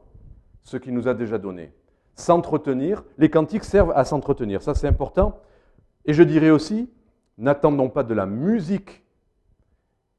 ce 0.69 0.77
qu'il 0.77 0.93
nous 0.93 1.07
a 1.07 1.13
déjà 1.13 1.37
donné. 1.37 1.73
S'entretenir, 2.13 3.03
les 3.17 3.29
cantiques 3.29 3.63
servent 3.63 3.93
à 3.95 4.05
s'entretenir, 4.05 4.61
ça 4.61 4.75
c'est 4.75 4.87
important. 4.87 5.41
Et 6.05 6.13
je 6.13 6.21
dirais 6.21 6.51
aussi, 6.51 6.89
n'attendons 7.37 7.89
pas 7.89 8.03
de 8.03 8.13
la 8.13 8.25
musique 8.25 9.03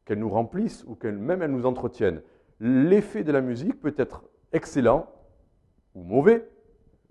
qu'elle 0.05 0.19
nous 0.19 0.29
remplisse 0.29 0.85
ou 0.89 0.97
qu'elle 0.97 1.19
même 1.19 1.43
elle 1.43 1.53
nous 1.53 1.67
entretienne. 1.67 2.23
L'effet 2.59 3.23
de 3.23 3.31
la 3.31 3.41
musique 3.41 3.81
peut 3.81 3.95
être 3.97 4.25
excellent 4.53 5.07
ou 5.95 6.03
mauvais. 6.03 6.49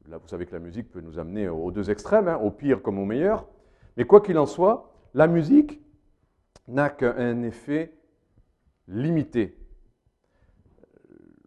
Là, 0.09 0.17
vous 0.17 0.27
savez 0.27 0.45
que 0.45 0.53
la 0.53 0.59
musique 0.59 0.91
peut 0.91 1.01
nous 1.01 1.17
amener 1.17 1.47
aux 1.47 1.71
deux 1.71 1.89
extrêmes, 1.89 2.27
hein, 2.27 2.39
au 2.43 2.51
pire 2.51 2.81
comme 2.81 2.99
au 2.99 3.05
meilleur. 3.05 3.47
Mais 3.95 4.05
quoi 4.05 4.21
qu'il 4.21 4.37
en 4.37 4.45
soit, 4.45 4.91
la 5.13 5.27
musique 5.27 5.79
n'a 6.67 6.89
qu'un 6.89 7.43
effet 7.43 7.93
limité. 8.87 9.58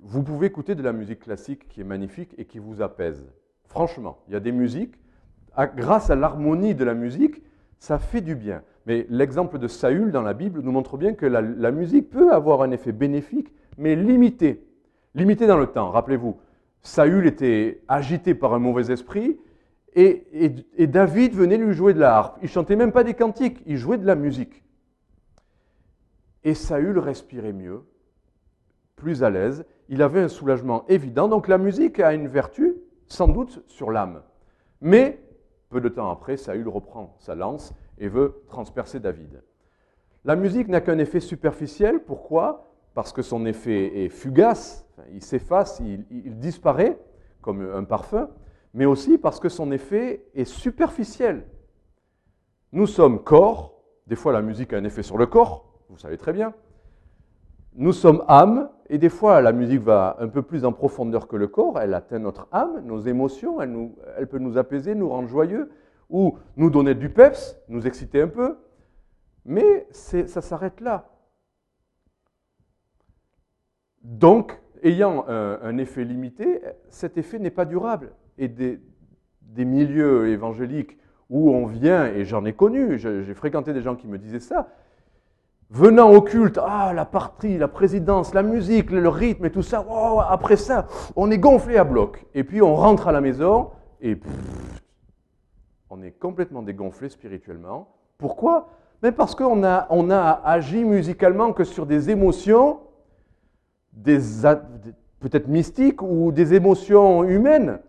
Vous 0.02 0.22
pouvez 0.22 0.48
écouter 0.48 0.74
de 0.74 0.82
la 0.82 0.92
musique 0.92 1.20
classique 1.20 1.68
qui 1.68 1.80
est 1.80 1.84
magnifique 1.84 2.34
et 2.38 2.44
qui 2.44 2.58
vous 2.58 2.82
apaise. 2.82 3.24
Franchement, 3.66 4.18
il 4.28 4.34
y 4.34 4.36
a 4.36 4.40
des 4.40 4.52
musiques, 4.52 4.94
grâce 5.76 6.10
à 6.10 6.14
l'harmonie 6.14 6.74
de 6.74 6.84
la 6.84 6.94
musique, 6.94 7.42
ça 7.78 7.98
fait 7.98 8.20
du 8.20 8.34
bien. 8.34 8.62
Mais 8.86 9.06
l'exemple 9.08 9.58
de 9.58 9.68
Saül 9.68 10.10
dans 10.10 10.22
la 10.22 10.34
Bible 10.34 10.60
nous 10.60 10.72
montre 10.72 10.96
bien 10.96 11.14
que 11.14 11.26
la, 11.26 11.40
la 11.40 11.70
musique 11.70 12.10
peut 12.10 12.32
avoir 12.32 12.62
un 12.62 12.70
effet 12.72 12.92
bénéfique, 12.92 13.52
mais 13.78 13.96
limité. 13.96 14.66
Limité 15.14 15.46
dans 15.46 15.58
le 15.58 15.66
temps. 15.66 15.90
Rappelez-vous, 15.90 16.36
Saül 16.82 17.26
était 17.26 17.82
agité 17.88 18.34
par 18.34 18.54
un 18.54 18.58
mauvais 18.58 18.90
esprit 18.90 19.38
et, 19.94 20.86
David 20.86 21.34
venait 21.34 21.58
lui 21.58 21.74
jouer 21.74 21.94
de 21.94 22.00
la 22.00 22.16
harpe. 22.16 22.38
Il 22.42 22.48
chantait 22.48 22.76
même 22.76 22.92
pas 22.92 23.04
des 23.04 23.14
cantiques, 23.14 23.62
il 23.66 23.76
jouait 23.76 23.98
de 23.98 24.06
la 24.06 24.14
musique. 24.14 24.62
Et 26.44 26.54
Saül 26.54 26.98
respirait 26.98 27.52
mieux, 27.52 27.82
plus 29.02 29.22
à 29.22 29.30
l'aise. 29.30 29.64
Il 29.88 30.00
avait 30.02 30.20
un 30.20 30.28
soulagement 30.28 30.84
évident. 30.88 31.28
Donc 31.28 31.48
la 31.48 31.58
musique 31.58 32.00
a 32.00 32.14
une 32.14 32.28
vertu, 32.28 32.76
sans 33.06 33.28
doute, 33.28 33.62
sur 33.66 33.90
l'âme. 33.90 34.22
Mais 34.80 35.18
peu 35.68 35.80
de 35.80 35.88
temps 35.88 36.10
après, 36.10 36.36
Saül 36.36 36.68
reprend 36.68 37.16
sa 37.18 37.34
lance 37.34 37.74
et 37.98 38.08
veut 38.08 38.42
transpercer 38.48 39.00
David. 39.00 39.42
La 40.24 40.36
musique 40.36 40.68
n'a 40.68 40.80
qu'un 40.80 40.98
effet 40.98 41.20
superficiel. 41.20 42.00
Pourquoi? 42.00 42.70
Parce 42.94 43.12
que 43.12 43.22
son 43.22 43.44
effet 43.46 44.04
est 44.04 44.08
fugace, 44.08 44.86
il 45.12 45.22
s'efface, 45.22 45.80
il 45.80 46.38
disparaît 46.38 46.98
comme 47.40 47.62
un 47.74 47.84
parfum 47.84 48.28
mais 48.74 48.84
aussi 48.84 49.18
parce 49.18 49.40
que 49.40 49.48
son 49.48 49.70
effet 49.72 50.24
est 50.34 50.44
superficiel. 50.44 51.46
Nous 52.72 52.86
sommes 52.86 53.22
corps, 53.22 53.82
des 54.06 54.16
fois 54.16 54.32
la 54.32 54.42
musique 54.42 54.72
a 54.72 54.78
un 54.78 54.84
effet 54.84 55.02
sur 55.02 55.18
le 55.18 55.26
corps, 55.26 55.66
vous 55.90 55.98
savez 55.98 56.16
très 56.16 56.32
bien. 56.32 56.54
Nous 57.74 57.92
sommes 57.92 58.22
âme, 58.28 58.68
et 58.90 58.98
des 58.98 59.08
fois 59.08 59.40
la 59.40 59.52
musique 59.52 59.80
va 59.80 60.16
un 60.20 60.28
peu 60.28 60.42
plus 60.42 60.64
en 60.64 60.72
profondeur 60.72 61.26
que 61.26 61.36
le 61.36 61.48
corps, 61.48 61.80
elle 61.80 61.94
atteint 61.94 62.18
notre 62.18 62.48
âme, 62.52 62.82
nos 62.84 62.98
émotions, 62.98 63.60
elle, 63.60 64.26
peut 64.28 64.38
nous 64.38 64.58
apaiser, 64.58 64.94
nous 64.94 65.08
rendre 65.08 65.28
joyeux, 65.28 65.70
ou 66.10 66.36
nous 66.56 66.68
donner 66.68 66.94
du 66.94 67.08
peps, 67.08 67.58
nous 67.68 67.86
exciter 67.86 68.20
un 68.20 68.28
peu, 68.28 68.58
mais 69.46 69.86
ça 69.90 70.42
s'arrête 70.42 70.80
là. 70.80 71.08
Donc, 74.02 74.60
ayant 74.82 75.24
un 75.28 75.78
effet 75.78 76.04
limité, 76.04 76.60
cet 76.90 77.16
effet 77.16 77.38
n'est 77.38 77.50
pas 77.50 77.64
durable. 77.64 78.12
Et 78.36 78.48
des, 78.48 78.78
milieux 79.56 80.28
évangéliques 80.28 80.98
où 81.30 81.50
on 81.50 81.66
vient, 81.66 82.06
et 82.06 82.24
j'en 82.26 82.44
ai 82.44 82.52
connu, 82.52 82.98
j'ai 82.98 83.34
fréquenté 83.34 83.72
des 83.72 83.80
gens 83.80 83.96
qui 83.96 84.06
me 84.06 84.18
disaient 84.18 84.40
ça, 84.40 84.68
venant 85.72 86.12
au 86.12 86.20
culte, 86.20 86.58
ah, 86.62 86.92
la 86.94 87.06
partie, 87.06 87.56
la 87.56 87.66
présidence, 87.66 88.34
la 88.34 88.42
musique, 88.42 88.90
le 88.90 89.08
rythme 89.08 89.46
et 89.46 89.50
tout 89.50 89.62
ça, 89.62 89.84
oh, 89.88 90.20
après 90.20 90.56
ça, 90.56 90.86
on 91.16 91.30
est 91.30 91.38
gonflé 91.38 91.78
à 91.78 91.84
bloc. 91.84 92.26
Et 92.34 92.44
puis 92.44 92.60
on 92.60 92.74
rentre 92.74 93.08
à 93.08 93.12
la 93.12 93.20
maison 93.20 93.70
et 94.00 94.20
on 95.88 96.02
est 96.02 96.12
complètement 96.12 96.62
dégonflé 96.62 97.08
spirituellement. 97.08 97.88
Pourquoi? 98.18 98.68
Mais 99.02 99.12
parce 99.12 99.34
qu'on 99.34 99.64
a, 99.64 99.86
on 99.90 100.10
a 100.10 100.42
agi 100.44 100.84
musicalement 100.84 101.52
que 101.52 101.64
sur 101.64 101.86
des 101.86 102.10
émotions, 102.10 102.80
peut-être 103.94 105.48
mystiques 105.48 106.02
ou 106.02 106.32
des 106.32 106.54
émotions 106.54 107.24
humaines. 107.24 107.80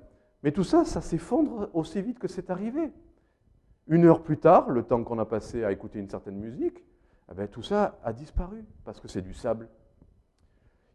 Mais 0.42 0.52
tout 0.52 0.64
ça, 0.64 0.86
ça 0.86 1.02
s'effondre 1.02 1.70
aussi 1.74 2.02
vite 2.02 2.18
que 2.18 2.28
c'est 2.28 2.50
arrivé. 2.50 2.92
Une 3.88 4.06
heure 4.06 4.22
plus 4.22 4.38
tard, 4.38 4.70
le 4.70 4.84
temps 4.84 5.04
qu'on 5.04 5.20
a 5.20 5.26
passé 5.26 5.64
à 5.64 5.72
écouter 5.72 6.00
une 6.00 6.10
certaine 6.10 6.38
musique, 6.38 6.84
eh 7.34 7.36
ben, 7.36 7.48
tout 7.48 7.64
ça 7.64 7.98
a 8.04 8.14
disparu 8.14 8.64
parce 8.86 9.00
que 9.00 9.08
c'est 9.08 9.24
du 9.24 9.34
sable. 9.34 9.68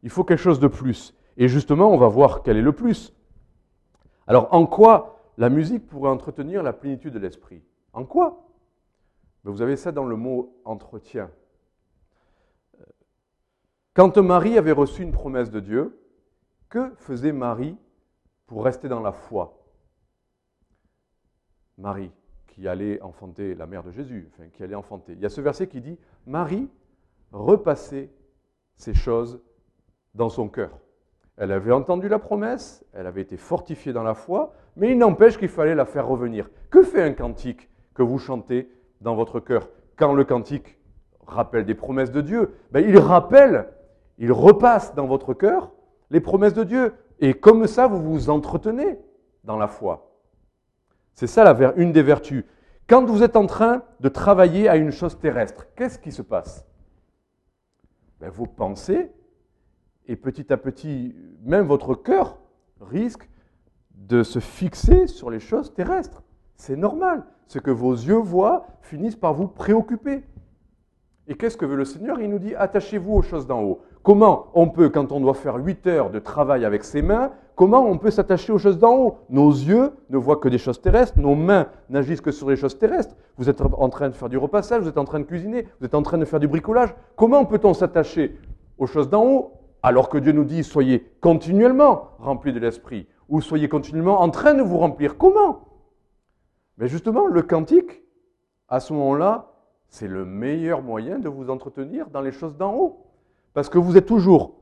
Il 0.05 0.11
faut 0.11 0.23
quelque 0.23 0.39
chose 0.39 0.61
de 0.61 0.69
plus. 0.69 1.13
Et 1.37 1.49
justement, 1.49 1.91
on 1.91 1.99
va 1.99 2.07
voir 2.07 2.45
quel 2.45 2.57
est 2.57 2.63
le 2.63 2.73
plus. 2.73 3.13
Alors, 4.29 4.55
en 4.55 4.65
quoi 4.65 5.33
la 5.37 5.49
musique 5.49 5.89
pourrait 5.89 6.11
entretenir 6.11 6.63
la 6.63 6.73
plénitude 6.73 7.13
de 7.13 7.19
l'esprit? 7.19 7.65
En 7.93 8.05
quoi? 8.05 8.49
Ben, 9.43 9.51
Vous 9.51 9.63
avez 9.63 9.77
ça 9.77 9.91
dans 9.91 10.05
le 10.05 10.15
mot 10.15 10.61
entretien. 10.65 11.29
Quand 13.93 14.17
Marie 14.19 14.59
avait 14.59 14.71
reçu 14.71 15.03
une 15.03 15.11
promesse 15.11 15.51
de 15.51 15.59
Dieu, 15.59 16.01
que 16.69 16.95
faisait 16.99 17.33
Marie 17.33 17.77
pour 18.47 18.63
rester 18.63 18.89
dans 18.89 19.01
la 19.01 19.11
foi? 19.11 19.59
Marie, 21.79 22.13
qui 22.59 22.67
allait 22.67 23.01
enfanter 23.03 23.55
la 23.55 23.67
mère 23.67 23.85
de 23.85 23.93
Jésus, 23.93 24.29
qui 24.53 24.65
allait 24.65 24.75
enfanter. 24.75 25.13
Il 25.13 25.21
y 25.21 25.27
a 25.27 25.29
ce 25.29 25.41
verset 25.41 25.69
qui 25.69 25.81
dit 25.81 25.97
Marie 26.27 26.69
repassait 27.31 28.11
ces 28.75 28.95
choses 28.95 29.41
dans 30.15 30.29
son 30.29 30.49
cœur. 30.49 30.81
Elle 31.37 31.53
avait 31.53 31.71
entendu 31.71 32.09
la 32.09 32.19
promesse, 32.19 32.85
elle 32.93 33.07
avait 33.07 33.23
été 33.23 33.37
fortifiée 33.37 33.93
dans 33.93 34.03
la 34.03 34.15
foi, 34.15 34.55
mais 34.75 34.91
il 34.91 34.99
n'empêche 34.99 35.39
qu'il 35.39 35.49
fallait 35.49 35.77
la 35.77 35.85
faire 35.85 36.09
revenir. 36.09 36.51
Que 36.69 36.83
fait 36.83 37.01
un 37.01 37.13
cantique 37.13 37.71
que 37.95 38.03
vous 38.03 38.19
chantez 38.19 38.69
dans 39.01 39.15
votre 39.15 39.39
cœur 39.39 39.69
Quand 39.97 40.13
le 40.13 40.25
cantique 40.25 40.81
rappelle 41.29 41.65
des 41.65 41.77
promesses 41.77 42.11
de 42.11 42.23
Dieu, 42.23 42.57
ben, 42.73 42.85
il 42.85 42.99
rappelle, 42.99 43.69
il 44.19 44.33
repasse 44.33 44.97
dans 44.97 45.07
votre 45.07 45.33
cœur 45.33 45.71
les 46.11 46.21
promesses 46.21 46.55
de 46.55 46.65
Dieu. 46.65 46.93
Et 47.21 47.35
comme 47.35 47.69
ça, 47.69 47.87
vous 47.87 48.03
vous 48.03 48.31
entretenez 48.31 48.99
dans 49.45 49.59
la 49.59 49.69
foi. 49.69 50.08
C'est 51.19 51.27
ça 51.27 51.43
la, 51.43 51.75
une 51.75 51.91
des 51.91 52.05
vertus. 52.05 52.45
Quand 52.87 53.05
vous 53.05 53.25
êtes 53.25 53.35
en 53.35 53.47
train 53.47 53.83
de 53.99 54.09
travailler 54.09 54.69
à 54.69 54.77
une 54.77 54.93
chose 54.93 55.19
terrestre, 55.19 55.67
qu'est-ce 55.75 55.99
qui 55.99 56.13
se 56.13 56.23
passe? 56.23 56.65
Ben, 58.21 58.31
Vos 58.31 58.47
pensées, 58.47 59.11
et 60.07 60.15
petit 60.15 60.53
à 60.53 60.57
petit, 60.57 61.17
même 61.43 61.67
votre 61.67 61.97
cœur 61.97 62.39
risque 62.81 63.29
de 63.97 64.23
se 64.23 64.39
fixer 64.39 65.09
sur 65.09 65.29
les 65.29 65.41
choses 65.41 65.75
terrestres. 65.75 66.23
C'est 66.55 66.77
normal. 66.77 67.25
Ce 67.49 67.59
que 67.59 67.73
vos 67.73 67.95
yeux 67.95 68.15
voient 68.15 68.69
finissent 68.83 69.17
par 69.17 69.35
vous 69.35 69.49
préoccuper. 69.49 70.23
Et 71.27 71.35
qu'est-ce 71.35 71.57
que 71.57 71.67
veut 71.67 71.75
le 71.75 71.85
Seigneur? 71.85 72.21
Il 72.21 72.31
nous 72.31 72.39
dit, 72.39 72.55
attachez-vous 72.55 73.15
aux 73.15 73.23
choses 73.23 73.49
d'en 73.49 73.61
haut. 73.65 73.81
Comment 74.05 74.53
on 74.55 74.69
peut, 74.69 74.89
quand 74.89 75.11
on 75.11 75.19
doit 75.19 75.35
faire 75.35 75.57
8 75.57 75.85
heures 75.89 76.11
de 76.11 76.21
travail 76.21 76.65
avec 76.65 76.85
ses 76.85 77.03
mains, 77.03 77.33
comment 77.59 77.85
on 77.85 77.99
peut 77.99 78.13
s'attacher 78.13 78.53
aux 78.53 78.59
choses 78.59 78.79
d'en 78.79 78.97
haut? 78.97 79.19
Nos 79.31 79.51
yeux 79.51 79.91
ne 80.11 80.17
voient 80.17 80.37
que 80.37 80.49
des 80.49 80.59
choses 80.59 80.81
terrestres, 80.81 81.19
nos 81.19 81.35
mains 81.35 81.67
n'agissent 81.91 82.21
que 82.21 82.31
sur 82.31 82.49
les 82.49 82.55
choses 82.55 82.79
terrestres. 82.79 83.17
Vous 83.37 83.51
êtes 83.51 83.61
en 83.61 83.89
train 83.89 84.09
de 84.09 84.15
faire 84.15 84.29
du 84.29 84.39
repassage, 84.39 84.83
vous 84.83 84.89
êtes 84.89 84.97
en 84.97 85.05
train 85.05 85.19
de 85.19 85.25
cuisiner, 85.25 85.67
vous 85.81 85.87
êtes 85.87 85.97
en 85.97 86.03
train 86.03 86.19
de 86.19 86.25
faire 86.25 86.39
du 86.39 86.47
bricolage. 86.47 86.95
Comment 87.17 87.45
peut-on 87.45 87.75
s'attacher 87.75 88.39
aux 88.79 88.87
choses 88.87 89.11
d'en 89.11 89.27
haut 89.27 89.53
alors 89.83 90.09
que 90.09 90.19
Dieu 90.19 90.31
nous 90.31 90.45
dit 90.45 90.63
soyez 90.63 91.11
continuellement 91.21 92.11
remplis 92.21 92.53
de 92.53 92.61
l'esprit? 92.61 93.09
Ou 93.29 93.41
soyez 93.41 93.69
continuellement 93.69 94.21
en 94.21 94.31
train 94.31 94.55
de 94.55 94.63
vous 94.63 94.79
remplir 94.79 95.19
Comment? 95.19 95.65
Mais 96.77 96.87
justement, 96.87 97.27
le 97.27 97.43
cantique, 97.43 98.05
à 98.69 98.79
ce 98.79 98.93
moment-là, 98.93 99.51
c'est 99.89 100.07
le 100.07 100.25
meilleur 100.25 100.81
moyen 100.81 101.19
de 101.19 101.29
vous 101.29 101.51
entretenir 101.51 102.09
dans 102.11 102.21
les 102.21 102.31
choses 102.31 102.57
d'en 102.57 102.73
haut. 102.77 103.07
Parce 103.53 103.69
que 103.69 103.79
vous 103.79 103.97
êtes 103.97 104.07
toujours 104.07 104.61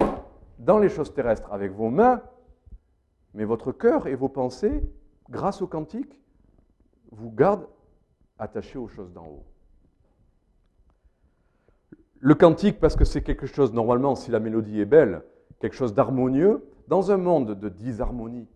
dans 0.59 0.79
les 0.79 0.89
choses 0.89 1.13
terrestres 1.13 1.53
avec 1.53 1.73
vos 1.73 1.91
mains, 1.91 2.23
mais 3.37 3.45
votre 3.45 3.71
cœur 3.71 4.07
et 4.07 4.15
vos 4.15 4.31
pensées, 4.31 4.83
grâce 5.29 5.61
au 5.61 5.67
cantique, 5.67 6.21
vous 7.13 7.31
gardent 7.31 7.69
attachés 8.39 8.79
aux 8.79 8.89
choses 8.89 9.13
d'en 9.13 9.27
haut. 9.27 9.45
Le 12.19 12.35
cantique, 12.35 12.81
parce 12.81 12.97
que 12.97 13.05
c'est 13.05 13.21
quelque 13.21 13.47
chose, 13.47 13.75
normalement, 13.75 14.15
si 14.15 14.31
la 14.31 14.41
mélodie 14.41 14.81
est 14.81 14.87
belle, 14.87 15.23
quelque 15.61 15.77
chose 15.77 15.93
d'harmonieux, 15.93 16.67
dans 16.89 17.11
un 17.11 17.19
monde 17.19 17.61
de 17.61 17.69
disharmonie, 17.69 18.49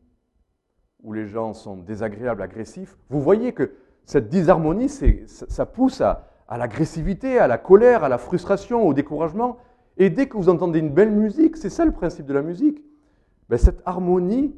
où 1.02 1.12
les 1.12 1.26
gens 1.26 1.52
sont 1.52 1.76
désagréables, 1.76 2.40
agressifs, 2.40 2.96
vous 3.10 3.20
voyez 3.20 3.52
que 3.52 3.74
cette 4.06 4.28
disharmonie, 4.28 4.88
ça 4.88 5.66
pousse 5.66 6.00
à, 6.00 6.26
l'agressivité, 6.48 7.38
à 7.38 7.46
la 7.46 7.58
colère, 7.58 8.02
à 8.02 8.08
la 8.08 8.18
frustration, 8.18 8.86
au 8.86 8.94
découragement. 8.94 9.58
Et 9.98 10.08
dès 10.08 10.26
que 10.26 10.38
vous 10.38 10.48
entendez 10.48 10.78
une 10.78 10.90
belle 10.90 11.10
musique, 11.10 11.58
c'est 11.58 11.68
ça 11.68 11.84
le 11.84 11.92
principe 11.92 12.24
de 12.24 12.32
la 12.32 12.42
musique, 12.42 12.82
ben, 13.50 13.58
cette 13.58 13.82
harmonie, 13.84 14.54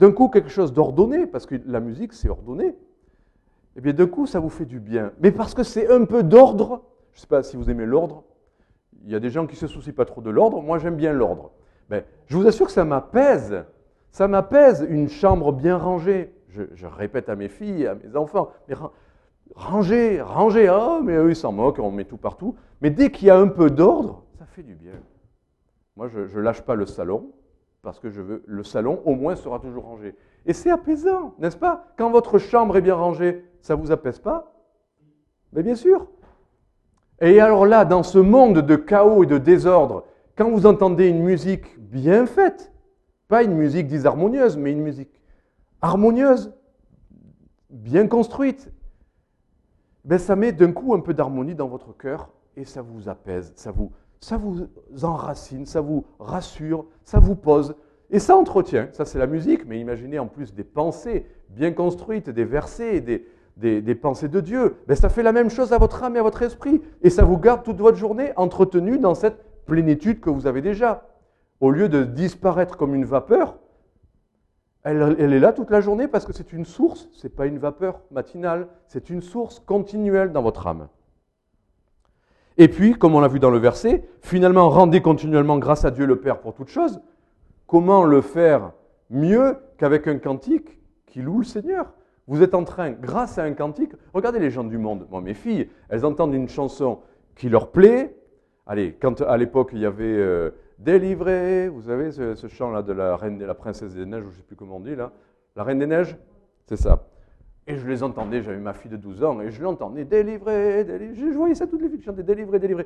d'un 0.00 0.12
coup 0.12 0.28
quelque 0.28 0.48
chose 0.48 0.72
d'ordonné, 0.72 1.26
parce 1.26 1.46
que 1.46 1.56
la 1.66 1.78
musique 1.78 2.14
c'est 2.14 2.30
ordonné, 2.30 2.74
eh 3.76 3.80
bien 3.80 3.92
d'un 3.92 4.06
coup 4.06 4.26
ça 4.26 4.40
vous 4.40 4.48
fait 4.48 4.64
du 4.64 4.80
bien. 4.80 5.12
Mais 5.20 5.30
parce 5.30 5.54
que 5.54 5.62
c'est 5.62 5.92
un 5.92 6.06
peu 6.06 6.22
d'ordre, 6.22 6.82
je 7.12 7.18
ne 7.18 7.20
sais 7.20 7.26
pas 7.26 7.42
si 7.42 7.56
vous 7.56 7.70
aimez 7.70 7.84
l'ordre, 7.84 8.24
il 9.04 9.10
y 9.10 9.14
a 9.14 9.20
des 9.20 9.30
gens 9.30 9.46
qui 9.46 9.54
ne 9.54 9.60
se 9.60 9.66
soucient 9.66 9.92
pas 9.92 10.06
trop 10.06 10.22
de 10.22 10.30
l'ordre, 10.30 10.62
moi 10.62 10.78
j'aime 10.78 10.96
bien 10.96 11.12
l'ordre. 11.12 11.52
Ben, 11.90 12.02
je 12.26 12.36
vous 12.36 12.46
assure 12.46 12.66
que 12.66 12.72
ça 12.72 12.84
m'apaise, 12.84 13.64
ça 14.10 14.26
m'apaise 14.26 14.86
une 14.88 15.08
chambre 15.08 15.52
bien 15.52 15.76
rangée. 15.76 16.32
Je, 16.48 16.86
répète 16.86 17.28
à 17.28 17.36
mes 17.36 17.48
filles, 17.48 17.86
à 17.86 17.94
mes 17.94 18.16
enfants, 18.16 18.50
mais 18.68 18.74
rangez, 19.54 20.20
rangez, 20.20 20.66
ah, 20.66 20.98
mais 21.00 21.14
eux 21.14 21.30
ils 21.30 21.36
s'en 21.36 21.52
moquent, 21.52 21.78
on 21.78 21.92
met 21.92 22.04
tout 22.04 22.16
partout. 22.16 22.56
Mais 22.80 22.90
dès 22.90 23.10
qu'il 23.10 23.28
y 23.28 23.30
a 23.30 23.38
un 23.38 23.46
peu 23.46 23.70
d'ordre, 23.70 24.24
ça 24.36 24.46
fait 24.46 24.64
du 24.64 24.74
bien. 24.74 24.94
Moi, 25.96 26.08
je 26.08 26.20
ne 26.20 26.42
lâche 26.42 26.62
pas 26.62 26.74
le 26.74 26.86
salon, 26.86 27.30
parce 27.82 27.98
que 27.98 28.10
je 28.10 28.20
veux, 28.20 28.42
le 28.46 28.62
salon, 28.62 29.00
au 29.04 29.14
moins, 29.14 29.36
sera 29.36 29.58
toujours 29.58 29.84
rangé. 29.84 30.14
Et 30.46 30.52
c'est 30.52 30.70
apaisant, 30.70 31.34
n'est-ce 31.38 31.56
pas? 31.56 31.86
Quand 31.96 32.10
votre 32.10 32.38
chambre 32.38 32.76
est 32.76 32.82
bien 32.82 32.94
rangée, 32.94 33.44
ça 33.60 33.76
ne 33.76 33.80
vous 33.80 33.92
apaise 33.92 34.18
pas? 34.18 34.52
Mais 35.52 35.62
bien 35.62 35.74
sûr. 35.74 36.06
Et 37.20 37.40
alors 37.40 37.66
là, 37.66 37.84
dans 37.84 38.02
ce 38.02 38.18
monde 38.18 38.58
de 38.60 38.76
chaos 38.76 39.24
et 39.24 39.26
de 39.26 39.38
désordre, 39.38 40.04
quand 40.36 40.50
vous 40.50 40.66
entendez 40.66 41.08
une 41.08 41.22
musique 41.22 41.78
bien 41.78 42.26
faite, 42.26 42.72
pas 43.28 43.42
une 43.42 43.54
musique 43.54 43.86
disharmonieuse, 43.86 44.56
mais 44.56 44.72
une 44.72 44.80
musique 44.80 45.20
harmonieuse, 45.82 46.54
bien 47.68 48.08
construite, 48.08 48.72
ben 50.04 50.18
ça 50.18 50.36
met 50.36 50.52
d'un 50.52 50.72
coup 50.72 50.94
un 50.94 51.00
peu 51.00 51.14
d'harmonie 51.14 51.54
dans 51.54 51.68
votre 51.68 51.96
cœur 51.96 52.30
et 52.56 52.64
ça 52.64 52.82
vous 52.82 53.08
apaise, 53.08 53.52
ça 53.54 53.70
vous, 53.70 53.92
ça 54.20 54.36
vous 54.36 54.68
enracine, 55.02 55.66
ça 55.66 55.80
vous 55.80 56.04
rassure, 56.18 56.86
ça 57.04 57.18
vous 57.18 57.34
pose. 57.34 57.74
Et 58.10 58.18
ça 58.18 58.36
entretient, 58.36 58.88
ça 58.92 59.04
c'est 59.04 59.18
la 59.18 59.26
musique, 59.26 59.64
mais 59.66 59.80
imaginez 59.80 60.18
en 60.18 60.26
plus 60.26 60.54
des 60.54 60.64
pensées 60.64 61.26
bien 61.48 61.72
construites, 61.72 62.28
des 62.28 62.44
versets, 62.44 63.00
des, 63.00 63.26
des, 63.56 63.94
pensées 63.94 64.28
de 64.28 64.40
Dieu. 64.40 64.76
Ben, 64.86 64.96
ça 64.96 65.08
fait 65.08 65.22
la 65.22 65.32
même 65.32 65.50
chose 65.50 65.72
à 65.72 65.78
votre 65.78 66.02
âme 66.02 66.16
et 66.16 66.18
à 66.18 66.22
votre 66.22 66.42
esprit. 66.42 66.82
Et 67.02 67.10
ça 67.10 67.24
vous 67.24 67.38
garde 67.38 67.62
toute 67.62 67.78
votre 67.78 67.96
journée 67.96 68.32
entretenu 68.36 68.98
dans 68.98 69.14
cette 69.14 69.44
plénitude 69.66 70.20
que 70.20 70.30
vous 70.30 70.46
avez 70.46 70.60
déjà. 70.60 71.06
Au 71.60 71.70
lieu 71.70 71.88
de 71.88 72.04
disparaître 72.04 72.76
comme 72.76 72.94
une 72.94 73.04
vapeur, 73.04 73.58
elle, 74.82 75.16
elle 75.18 75.32
est 75.32 75.40
là 75.40 75.52
toute 75.52 75.70
la 75.70 75.80
journée 75.80 76.08
parce 76.08 76.24
que 76.24 76.32
c'est 76.32 76.52
une 76.52 76.64
source, 76.64 77.08
ce 77.12 77.26
n'est 77.26 77.32
pas 77.32 77.46
une 77.46 77.58
vapeur 77.58 78.00
matinale, 78.10 78.68
c'est 78.86 79.10
une 79.10 79.20
source 79.20 79.60
continuelle 79.60 80.32
dans 80.32 80.42
votre 80.42 80.66
âme. 80.66 80.88
Et 82.60 82.68
puis, 82.68 82.92
comme 82.92 83.14
on 83.14 83.20
l'a 83.20 83.28
vu 83.28 83.38
dans 83.38 83.48
le 83.48 83.56
verset, 83.56 84.06
finalement, 84.20 84.68
rendez 84.68 85.00
continuellement 85.00 85.56
grâce 85.56 85.86
à 85.86 85.90
Dieu 85.90 86.04
le 86.04 86.20
Père 86.20 86.40
pour 86.40 86.52
toutes 86.52 86.68
choses. 86.68 87.00
Comment 87.66 88.04
le 88.04 88.20
faire 88.20 88.72
mieux 89.08 89.56
qu'avec 89.78 90.06
un 90.06 90.18
cantique 90.18 90.78
qui 91.06 91.22
loue 91.22 91.38
le 91.38 91.44
Seigneur? 91.44 91.94
Vous 92.26 92.42
êtes 92.42 92.54
en 92.54 92.64
train, 92.64 92.90
grâce 92.90 93.38
à 93.38 93.44
un 93.44 93.54
cantique, 93.54 93.92
regardez 94.12 94.40
les 94.40 94.50
gens 94.50 94.64
du 94.64 94.76
monde, 94.76 95.06
moi 95.10 95.22
mes 95.22 95.32
filles, 95.32 95.70
elles 95.88 96.04
entendent 96.04 96.34
une 96.34 96.50
chanson 96.50 96.98
qui 97.34 97.48
leur 97.48 97.70
plaît. 97.70 98.14
Allez, 98.66 98.92
quand 98.92 99.22
à 99.22 99.38
l'époque 99.38 99.70
il 99.72 99.78
y 99.78 99.86
avait 99.86 100.04
euh, 100.04 100.50
Délivré, 100.78 101.70
vous 101.70 101.84
savez 101.84 102.12
ce, 102.12 102.46
chant-là 102.46 102.82
de 102.82 102.92
la 102.92 103.16
reine 103.16 103.42
la 103.42 103.54
princesse 103.54 103.94
des 103.94 104.04
neiges, 104.04 104.24
je 104.24 104.28
ne 104.28 104.34
sais 104.34 104.42
plus 104.42 104.56
comment 104.56 104.76
on 104.76 104.80
dit 104.80 104.96
là, 104.96 105.12
la 105.56 105.64
reine 105.64 105.78
des 105.78 105.86
neiges, 105.86 106.14
c'est 106.66 106.76
ça. 106.76 107.06
Et 107.70 107.76
je 107.76 107.86
les 107.86 108.02
entendais, 108.02 108.42
j'avais 108.42 108.58
ma 108.58 108.72
fille 108.72 108.90
de 108.90 108.96
12 108.96 109.22
ans, 109.22 109.40
et 109.40 109.52
je 109.52 109.62
l'entendais, 109.62 110.04
délivré, 110.04 110.82
délivré. 110.82 111.14
Je 111.14 111.36
voyais 111.36 111.54
ça 111.54 111.68
toutes 111.68 111.82
les 111.82 111.88
filles 111.88 112.02
chantaient, 112.02 112.24
délivré, 112.24 112.58
délivré. 112.58 112.84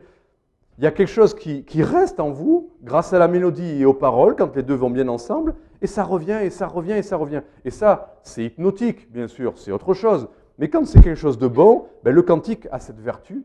Il 0.77 0.85
y 0.85 0.87
a 0.87 0.91
quelque 0.91 1.09
chose 1.09 1.35
qui, 1.35 1.83
reste 1.83 2.21
en 2.21 2.31
vous 2.31 2.71
grâce 2.83 3.15
à 3.15 3.19
la 3.19 3.27
mélodie 3.27 3.81
et 3.81 3.87
aux 3.87 3.95
paroles, 3.95 4.37
quand 4.37 4.55
les 4.55 4.63
deux 4.63 4.75
vont 4.75 4.91
bien 4.91 5.09
ensemble, 5.09 5.55
et 5.81 5.87
ça 5.87 6.05
revient, 6.05 6.39
et 6.43 6.51
ça 6.51 6.67
revient, 6.67 6.93
et 6.93 7.03
ça 7.03 7.17
revient. 7.17 7.41
Et 7.65 7.71
ça, 7.71 8.19
c'est 8.25 8.45
hypnotique, 8.45 9.11
bien 9.11 9.27
sûr, 9.27 9.57
c'est 9.57 9.73
autre 9.73 9.95
chose. 9.95 10.29
Mais 10.59 10.69
quand 10.69 10.87
c'est 10.87 11.01
quelque 11.01 11.19
chose 11.19 11.39
de 11.39 11.49
bon, 11.49 11.87
ben, 12.03 12.15
le 12.15 12.21
cantique 12.21 12.69
a 12.71 12.79
cette 12.79 13.01
vertu. 13.01 13.43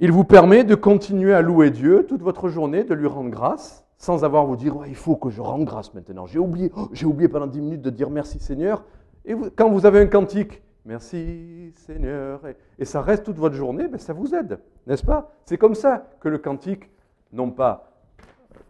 Il 0.00 0.10
vous 0.10 0.24
permet 0.24 0.64
de 0.64 0.74
continuer 0.74 1.32
à 1.32 1.42
louer 1.42 1.70
Dieu 1.70 2.06
toute 2.08 2.22
votre 2.22 2.48
journée, 2.48 2.82
de 2.82 2.94
lui 2.94 3.06
rendre 3.06 3.30
grâce, 3.30 3.86
sans 4.00 4.24
avoir 4.24 4.42
à 4.42 4.46
vous 4.46 4.56
dire 4.56 4.74
il 4.88 4.96
faut 4.96 5.14
que 5.14 5.30
je 5.30 5.40
rende 5.40 5.64
grâce 5.64 5.94
maintenant. 5.94 6.26
J'ai 6.26 6.40
oublié, 6.40 6.72
j'ai 6.92 7.06
oublié 7.06 7.28
pendant 7.28 7.46
dix 7.46 7.60
minutes 7.60 7.82
de 7.82 7.90
dire 7.90 8.10
merci 8.10 8.40
Seigneur. 8.40 8.84
Et 9.24 9.36
quand 9.54 9.70
vous 9.70 9.86
avez 9.86 10.00
un 10.00 10.06
cantique, 10.06 10.60
Merci 10.84 11.72
Seigneur. 11.74 12.40
Et, 12.78 12.84
ça 12.84 13.02
reste 13.02 13.24
toute 13.24 13.36
votre 13.36 13.54
journée, 13.54 13.86
ben 13.88 13.98
ça 13.98 14.12
vous 14.12 14.34
aide, 14.34 14.60
n'est-ce 14.86 15.04
pas? 15.04 15.32
C'est 15.44 15.58
comme 15.58 15.74
ça 15.74 16.10
que 16.20 16.28
le 16.28 16.38
cantique, 16.38 16.90
non 17.32 17.50
pas 17.50 17.92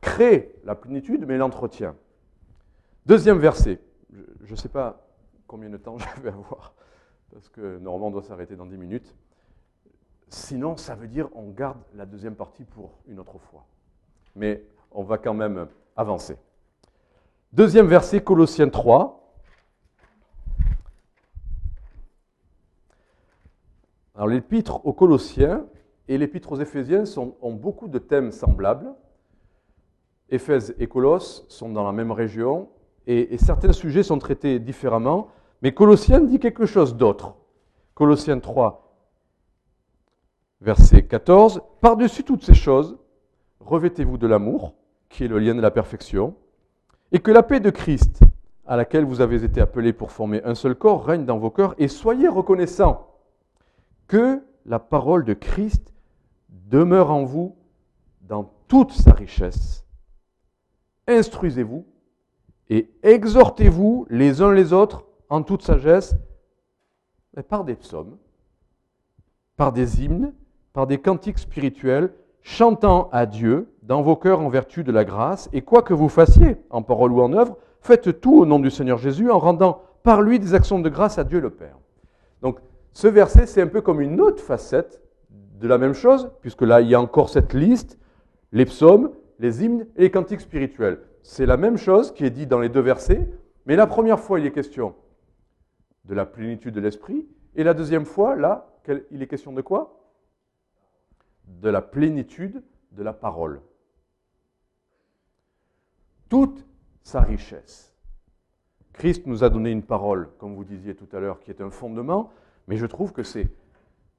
crée 0.00 0.54
la 0.64 0.74
plénitude, 0.74 1.24
mais 1.26 1.36
l'entretient. 1.36 1.94
Deuxième 3.06 3.38
verset. 3.38 3.80
Je 4.42 4.50
ne 4.50 4.56
sais 4.56 4.68
pas 4.68 5.06
combien 5.46 5.70
de 5.70 5.76
temps 5.76 5.98
je 6.16 6.20
vais 6.20 6.30
avoir, 6.30 6.74
parce 7.32 7.48
que 7.48 7.78
normalement 7.78 8.08
on 8.08 8.10
doit 8.10 8.22
s'arrêter 8.22 8.56
dans 8.56 8.66
10 8.66 8.76
minutes. 8.76 9.14
Sinon, 10.28 10.76
ça 10.76 10.94
veut 10.94 11.08
dire 11.08 11.28
on 11.34 11.50
garde 11.50 11.78
la 11.94 12.06
deuxième 12.06 12.34
partie 12.34 12.64
pour 12.64 12.98
une 13.06 13.18
autre 13.18 13.38
fois. 13.38 13.66
Mais 14.34 14.64
on 14.92 15.02
va 15.02 15.18
quand 15.18 15.34
même 15.34 15.68
avancer. 15.96 16.36
Deuxième 17.52 17.86
verset, 17.86 18.20
Colossiens 18.22 18.68
3, 18.68 19.20
Alors 24.20 24.28
l'épître 24.28 24.84
aux 24.84 24.92
Colossiens 24.92 25.64
et 26.06 26.18
l'épître 26.18 26.52
aux 26.52 26.60
Éphésiens 26.60 27.04
ont 27.40 27.54
beaucoup 27.54 27.88
de 27.88 27.98
thèmes 27.98 28.32
semblables. 28.32 28.92
Éphèse 30.28 30.74
et 30.78 30.88
Colosse 30.88 31.46
sont 31.48 31.70
dans 31.70 31.84
la 31.84 31.92
même 31.92 32.12
région 32.12 32.68
et, 33.06 33.38
certains 33.38 33.72
sujets 33.72 34.02
sont 34.02 34.18
traités 34.18 34.58
différemment, 34.58 35.28
mais 35.62 35.72
Colossiens 35.72 36.20
dit 36.20 36.38
quelque 36.38 36.66
chose 36.66 36.96
d'autre. 36.96 37.34
Colossiens 37.94 38.40
3, 38.40 38.94
verset 40.60 41.04
14, 41.04 41.62
Par-dessus 41.80 42.22
toutes 42.22 42.44
ces 42.44 42.52
choses, 42.52 42.98
revêtez-vous 43.60 44.18
de 44.18 44.26
l'amour, 44.26 44.74
qui 45.10 45.24
est 45.24 45.28
le 45.28 45.38
lien 45.38 45.54
de 45.54 45.60
la 45.60 45.70
perfection, 45.70 46.34
et 47.12 47.18
que 47.18 47.30
la 47.30 47.42
paix 47.42 47.60
de 47.60 47.68
Christ, 47.70 48.20
à 48.66 48.76
laquelle 48.76 49.04
vous 49.04 49.20
avez 49.20 49.44
été 49.44 49.60
appelés 49.60 49.92
pour 49.92 50.12
former 50.12 50.42
un 50.44 50.54
seul 50.54 50.74
corps, 50.74 51.04
règne 51.04 51.26
dans 51.26 51.38
vos 51.38 51.50
cœurs, 51.50 51.74
et 51.76 51.88
soyez 51.88 52.28
reconnaissants 52.28 53.08
que 54.06 54.42
la 54.64 54.78
parole 54.78 55.24
de 55.24 55.34
Christ 55.34 55.92
demeure 56.48 57.10
en 57.10 57.24
vous 57.24 57.56
dans 58.22 58.52
toute 58.68 58.92
sa 58.92 59.12
richesse. 59.12 59.84
Instruisez-vous 61.08 61.84
et 62.68 62.88
exhortez-vous 63.02 64.06
les 64.08 64.40
uns 64.40 64.52
les 64.52 64.72
autres 64.72 65.04
en 65.28 65.42
toute 65.42 65.62
sagesse, 65.62 66.14
par 67.48 67.64
des 67.64 67.74
psaumes, 67.74 68.16
par 69.56 69.72
des 69.72 70.04
hymnes, 70.04 70.32
par 70.72 70.86
des 70.86 70.98
cantiques 70.98 71.38
spirituels, 71.38 72.12
chantant 72.42 73.08
à 73.10 73.26
Dieu 73.26 73.68
dans 73.82 74.02
vos 74.02 74.16
cœurs 74.16 74.40
en 74.40 74.48
vertu 74.48 74.84
de 74.84 74.92
la 74.92 75.04
grâce, 75.04 75.48
et 75.52 75.62
quoi 75.62 75.82
que 75.82 75.94
vous 75.94 76.08
fassiez, 76.08 76.56
en 76.70 76.82
parole 76.82 77.12
ou 77.12 77.20
en 77.20 77.32
œuvre, 77.32 77.56
faites 77.80 78.20
tout 78.20 78.38
au 78.40 78.46
nom 78.46 78.58
du 78.58 78.70
Seigneur 78.70 78.98
Jésus 78.98 79.30
en 79.30 79.38
rendant 79.38 79.82
par 80.02 80.22
lui 80.22 80.38
des 80.38 80.54
actions 80.54 80.78
de 80.78 80.88
grâce 80.88 81.18
à 81.18 81.24
Dieu 81.24 81.40
le 81.40 81.50
Père. 81.50 81.78
Donc, 82.42 82.58
ce 82.92 83.08
verset, 83.08 83.46
c'est 83.46 83.62
un 83.62 83.66
peu 83.66 83.80
comme 83.80 84.00
une 84.00 84.20
autre 84.20 84.42
facette 84.42 85.02
de 85.30 85.68
la 85.68 85.78
même 85.78 85.94
chose, 85.94 86.30
puisque 86.40 86.62
là, 86.62 86.80
il 86.80 86.88
y 86.88 86.94
a 86.94 87.00
encore 87.00 87.28
cette 87.28 87.54
liste, 87.54 87.98
les 88.52 88.64
psaumes, 88.64 89.12
les 89.38 89.64
hymnes 89.64 89.86
et 89.96 90.02
les 90.02 90.10
cantiques 90.10 90.40
spirituels. 90.40 91.00
C'est 91.22 91.46
la 91.46 91.56
même 91.56 91.76
chose 91.76 92.12
qui 92.12 92.24
est 92.24 92.30
dit 92.30 92.46
dans 92.46 92.58
les 92.58 92.68
deux 92.68 92.80
versets, 92.80 93.30
mais 93.66 93.76
la 93.76 93.86
première 93.86 94.20
fois, 94.20 94.40
il 94.40 94.46
est 94.46 94.52
question 94.52 94.94
de 96.04 96.14
la 96.14 96.26
plénitude 96.26 96.74
de 96.74 96.80
l'esprit, 96.80 97.26
et 97.54 97.62
la 97.62 97.74
deuxième 97.74 98.04
fois, 98.04 98.36
là, 98.36 98.66
il 99.10 99.22
est 99.22 99.26
question 99.26 99.52
de 99.52 99.60
quoi? 99.60 100.00
De 101.46 101.68
la 101.68 101.82
plénitude 101.82 102.62
de 102.92 103.02
la 103.02 103.12
parole. 103.12 103.60
Toute 106.30 106.64
sa 107.02 107.20
richesse. 107.20 107.94
Christ 108.94 109.26
nous 109.26 109.44
a 109.44 109.50
donné 109.50 109.70
une 109.70 109.82
parole, 109.82 110.28
comme 110.38 110.54
vous 110.54 110.64
disiez 110.64 110.94
tout 110.94 111.08
à 111.12 111.20
l'heure, 111.20 111.40
qui 111.40 111.50
est 111.50 111.60
un 111.60 111.70
fondement, 111.70 112.30
mais 112.68 112.76
je 112.76 112.86
trouve 112.86 113.12
que 113.12 113.24
c'est, 113.24 113.48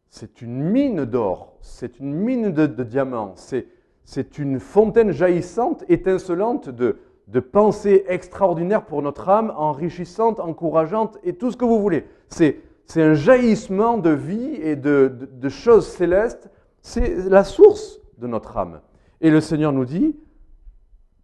c'est 0.10 0.41
une 0.41 0.62
mine 0.62 1.06
d'or, 1.06 1.58
c'est 1.62 2.00
une 2.00 2.13
mine 2.13 2.52
de, 2.52 2.65
diamants, 2.84 3.34
c'est, 3.38 3.67
c'est 4.04 4.38
une 4.38 4.60
fontaine 4.60 5.12
jaillissante, 5.12 5.86
étincelante 5.88 6.67
de, 6.67 7.00
de 7.28 7.39
pensées 7.39 8.04
extraordinaires 8.08 8.86
pour 8.86 9.02
notre 9.02 9.30
âme, 9.30 9.54
enrichissante, 9.56 10.41
encourageante 10.41 11.17
et 11.24 11.34
tout 11.34 11.50
ce 11.50 11.56
que 11.56 11.65
vous 11.65 11.80
voulez. 11.80 12.06
C'est, 12.28 12.60
c'est 12.88 13.04
un 13.04 13.13
jaillissement 13.13 13.97
de 13.97 14.10
vie 14.10 14.56
et 14.56 14.76
de, 14.76 15.15
de, 15.17 15.26
de 15.28 15.50
choses 15.50 15.88
célestes. 15.88 16.50
C'est 16.82 17.30
la 17.30 17.45
source 17.45 18.02
de 18.17 18.28
notre 18.28 18.58
âme. 18.58 18.82
Et 19.21 19.30
le 19.30 19.39
Seigneur 19.39 19.71
nous 19.71 19.86
dit, 19.86 20.17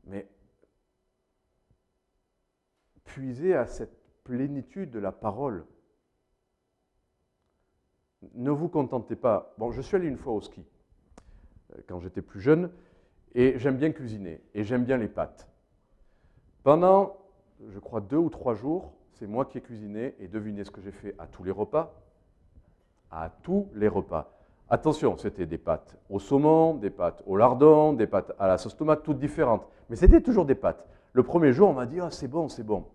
mais 0.05 0.27
puisez 3.17 3.55
à 3.55 3.65
cette 3.65 3.97
plénitude 4.23 4.91
de 4.91 4.99
la 4.99 5.11
parole. 5.11 5.65
Ne 8.35 8.51
vous 8.51 8.69
contentez 8.69 9.15
pas. 9.15 9.55
Bon, 9.57 9.71
je 9.71 9.81
suis 9.81 9.95
allé 9.95 10.07
une 10.07 10.17
fois 10.17 10.33
au 10.33 10.41
ski 10.41 10.63
euh, 11.73 11.81
quand 11.87 11.99
j'étais 11.99 12.21
plus 12.21 12.39
jeune 12.39 12.69
et 13.33 13.57
j'aime 13.57 13.77
bien 13.77 13.91
cuisiner 13.91 14.39
et 14.53 14.63
j'aime 14.63 14.83
bien 14.83 14.97
les 14.97 15.07
pâtes. 15.07 15.49
Pendant, 16.61 17.17
je 17.69 17.79
crois, 17.79 18.01
deux 18.01 18.17
ou 18.17 18.29
trois 18.29 18.53
jours, 18.53 18.93
c'est 19.13 19.25
moi 19.25 19.45
qui 19.45 19.57
ai 19.57 19.61
cuisiné 19.61 20.13
et 20.19 20.27
devinez 20.27 20.63
ce 20.63 20.69
que 20.69 20.81
j'ai 20.81 20.91
fait 20.91 21.15
à 21.17 21.25
tous 21.25 21.43
les 21.43 21.51
repas. 21.51 21.99
À 23.09 23.31
tous 23.41 23.67
les 23.73 23.87
repas. 23.87 24.31
Attention, 24.69 25.17
c'était 25.17 25.47
des 25.47 25.57
pâtes 25.57 25.97
au 26.11 26.19
saumon, 26.19 26.75
des 26.75 26.91
pâtes 26.91 27.23
au 27.25 27.35
lardon, 27.35 27.93
des 27.93 28.05
pâtes 28.05 28.33
à 28.37 28.47
la 28.47 28.59
sauce 28.59 28.77
tomate, 28.77 29.01
toutes 29.01 29.17
différentes. 29.17 29.65
Mais 29.89 29.95
c'était 29.95 30.21
toujours 30.21 30.45
des 30.45 30.55
pâtes. 30.55 30.85
Le 31.13 31.23
premier 31.23 31.51
jour, 31.51 31.69
on 31.69 31.73
m'a 31.73 31.87
dit 31.87 31.99
Ah, 31.99 32.11
c'est 32.11 32.27
bon, 32.27 32.47
c'est 32.47 32.63
bon. 32.63 32.85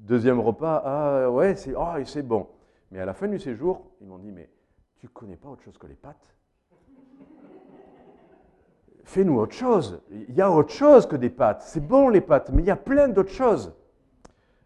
Deuxième 0.00 0.40
repas, 0.40 0.82
Ah, 0.84 1.30
ouais, 1.30 1.54
c'est 1.54 1.74
oh, 1.76 2.04
c'est 2.04 2.22
bon. 2.22 2.48
Mais 2.90 3.00
à 3.00 3.04
la 3.04 3.14
fin 3.14 3.28
du 3.28 3.38
séjour, 3.38 3.82
ils 4.00 4.06
m'ont 4.06 4.18
dit, 4.18 4.32
mais 4.32 4.50
tu 4.98 5.08
connais 5.08 5.36
pas 5.36 5.48
autre 5.48 5.62
chose 5.62 5.78
que 5.78 5.86
les 5.86 5.94
pâtes? 5.94 6.34
Fais-nous 9.04 9.38
autre 9.38 9.54
chose. 9.54 10.00
Il 10.10 10.34
y 10.34 10.40
a 10.40 10.50
autre 10.50 10.72
chose 10.72 11.06
que 11.06 11.16
des 11.16 11.30
pâtes. 11.30 11.62
C'est 11.62 11.86
bon 11.86 12.08
les 12.08 12.20
pâtes, 12.20 12.50
mais 12.52 12.62
il 12.62 12.66
y 12.66 12.70
a 12.70 12.76
plein 12.76 13.08
d'autres 13.08 13.32
choses. 13.32 13.74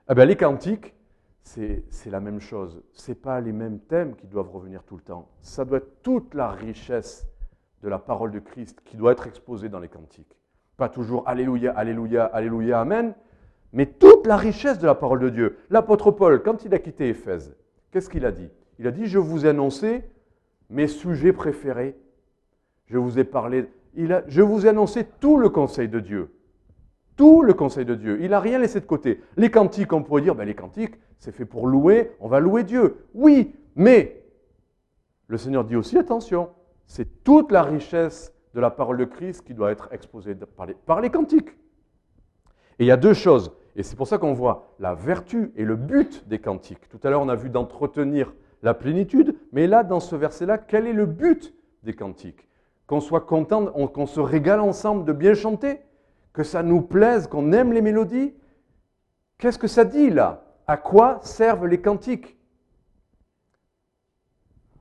Eh 0.09 0.15
bien, 0.15 0.25
les 0.25 0.37
cantiques, 0.37 0.95
c'est 1.43 1.83
la 2.07 2.21
même 2.21 2.41
chose. 2.41 2.83
Ce 2.93 3.13
pas 3.13 3.41
les 3.41 3.53
mêmes 3.53 3.81
thèmes 3.81 4.15
qui 4.17 4.27
doivent 4.27 4.51
revenir 4.51 4.83
tout 4.85 4.97
le 4.97 5.03
temps. 5.03 5.29
Ça 5.41 5.65
doit 5.65 5.79
être 5.79 6.03
toute 6.03 6.35
la 6.35 6.51
richesse 6.51 7.27
de 7.83 7.89
la 7.89 7.99
parole 7.99 8.31
de 8.31 8.39
Christ 8.39 8.81
qui 8.85 8.97
doit 8.97 9.13
être 9.13 9.27
exposée 9.27 9.69
dans 9.69 9.81
les 9.81 9.89
cantiques. 9.89 10.37
Pas 10.77 10.89
toujours 10.89 11.29
Alléluia, 11.29 11.73
Alléluia, 11.77 12.25
Alléluia, 12.25 12.81
Amen, 12.81 13.15
mais 13.75 13.87
toute 13.87 14.27
la 14.27 14.37
richesse 14.37 14.79
de 14.79 14.87
la 14.87 14.95
parole 14.95 15.19
de 15.19 15.29
Dieu. 15.29 15.59
L'apôtre 15.69 16.13
Paul, 16.13 16.43
quand 16.43 16.65
il 16.65 16.73
a 16.73 16.79
quitté 16.79 17.09
Éphèse, 17.09 17.55
qu'est-ce 17.91 18.09
qu'il 18.09 18.25
a 18.25 18.33
dit? 18.33 18.49
Il 18.79 18.87
a 18.87 18.93
dit, 18.93 19.07
je 19.07 19.19
vous 19.19 19.45
ai 19.45 19.51
annoncé 19.51 20.05
mes 20.71 20.87
sujets 20.87 21.33
préférés. 21.33 21.97
Je 22.87 22.99
vous 22.99 23.19
ai 23.19 23.25
parlé, 23.25 23.67
il 23.95 24.13
a, 24.13 24.23
je 24.29 24.43
vous 24.43 24.67
ai 24.67 24.69
annoncé 24.69 25.05
tout 25.21 25.37
le 25.37 25.49
conseil 25.49 25.89
de 25.89 26.01
Dieu. 26.01 26.31
Tout 27.17 27.43
le 27.43 27.53
conseil 27.53 27.85
de 27.85 27.95
Dieu. 27.95 28.19
Il 28.23 28.31
n'a 28.31 28.41
rien 28.41 28.59
laissé 28.59 28.81
de 28.81 28.87
côté. 28.87 29.21
Les 29.37 29.51
cantiques, 29.51 29.93
on 29.93 30.03
pourrait 30.03 30.23
dire, 30.23 30.35
ben 30.35 30.45
les 30.45 30.55
cantiques, 30.55 30.95
c'est 31.19 31.33
fait 31.33 31.45
pour 31.45 31.67
louer, 31.67 32.13
on 32.21 32.29
va 32.29 32.41
louer 32.41 32.63
Dieu. 32.63 33.07
Oui, 33.13 33.55
mais 33.75 34.25
le 35.27 35.37
Seigneur 35.37 35.65
dit 35.65 35.77
aussi, 35.77 35.99
attention, 35.99 36.51
c'est 36.87 37.25
toute 37.25 37.51
la 37.51 37.63
richesse 37.63 38.33
de 38.55 38.61
la 38.61 38.71
parole 38.71 38.99
de 38.99 39.05
Christ 39.05 39.43
qui 39.43 39.55
doit 39.55 39.73
être 39.73 39.89
exposée 39.93 40.35
par 40.35 40.67
les, 40.67 40.75
par 40.75 41.01
les 41.01 41.11
cantiques. 41.11 41.51
Et 42.79 42.85
il 42.85 42.87
y 42.87 42.93
a 42.93 42.97
deux 42.97 43.15
choses, 43.15 43.53
et 43.77 43.83
c'est 43.83 43.97
pour 43.97 44.07
ça 44.07 44.19
qu'on 44.19 44.35
voit 44.35 44.75
la 44.79 44.95
vertu 44.95 45.53
et 45.57 45.65
le 45.65 45.77
but 45.77 46.27
des 46.29 46.39
cantiques. 46.39 46.89
Tout 46.89 47.01
à 47.03 47.11
l'heure, 47.11 47.23
on 47.23 47.29
a 47.29 47.35
vu 47.35 47.51
d'entretenir 47.51 48.33
la 48.63 48.75
plénitude, 48.75 49.37
mais 49.53 49.67
là, 49.67 49.83
dans 49.83 50.01
ce 50.01 50.17
verset-là, 50.17 50.59
quel 50.59 50.87
est 50.87 50.93
le 50.93 51.07
but 51.07 51.55
des 51.83 51.95
cantiques? 51.95 52.49
Qu'on 52.87 53.01
soit 53.01 53.23
content, 53.23 53.67
qu'on 53.89 54.07
se 54.07 54.21
régale 54.21 54.61
ensemble 54.61 55.05
de 55.05 55.13
bien 55.13 55.35
chanter, 55.35 55.81
que 56.33 56.43
ça 56.43 56.63
nous 56.63 56.83
plaise, 56.83 57.27
qu'on 57.27 57.53
aime 57.53 57.73
les 57.73 57.83
mélodies? 57.83 58.35
Qu'est-ce 59.39 59.59
que 59.59 59.67
ça 59.67 59.85
dit 59.85 60.11
là? 60.11 60.45
À 60.67 60.77
quoi 60.77 61.21
servent 61.23 61.67
les 61.67 61.81
cantiques? 61.81 62.39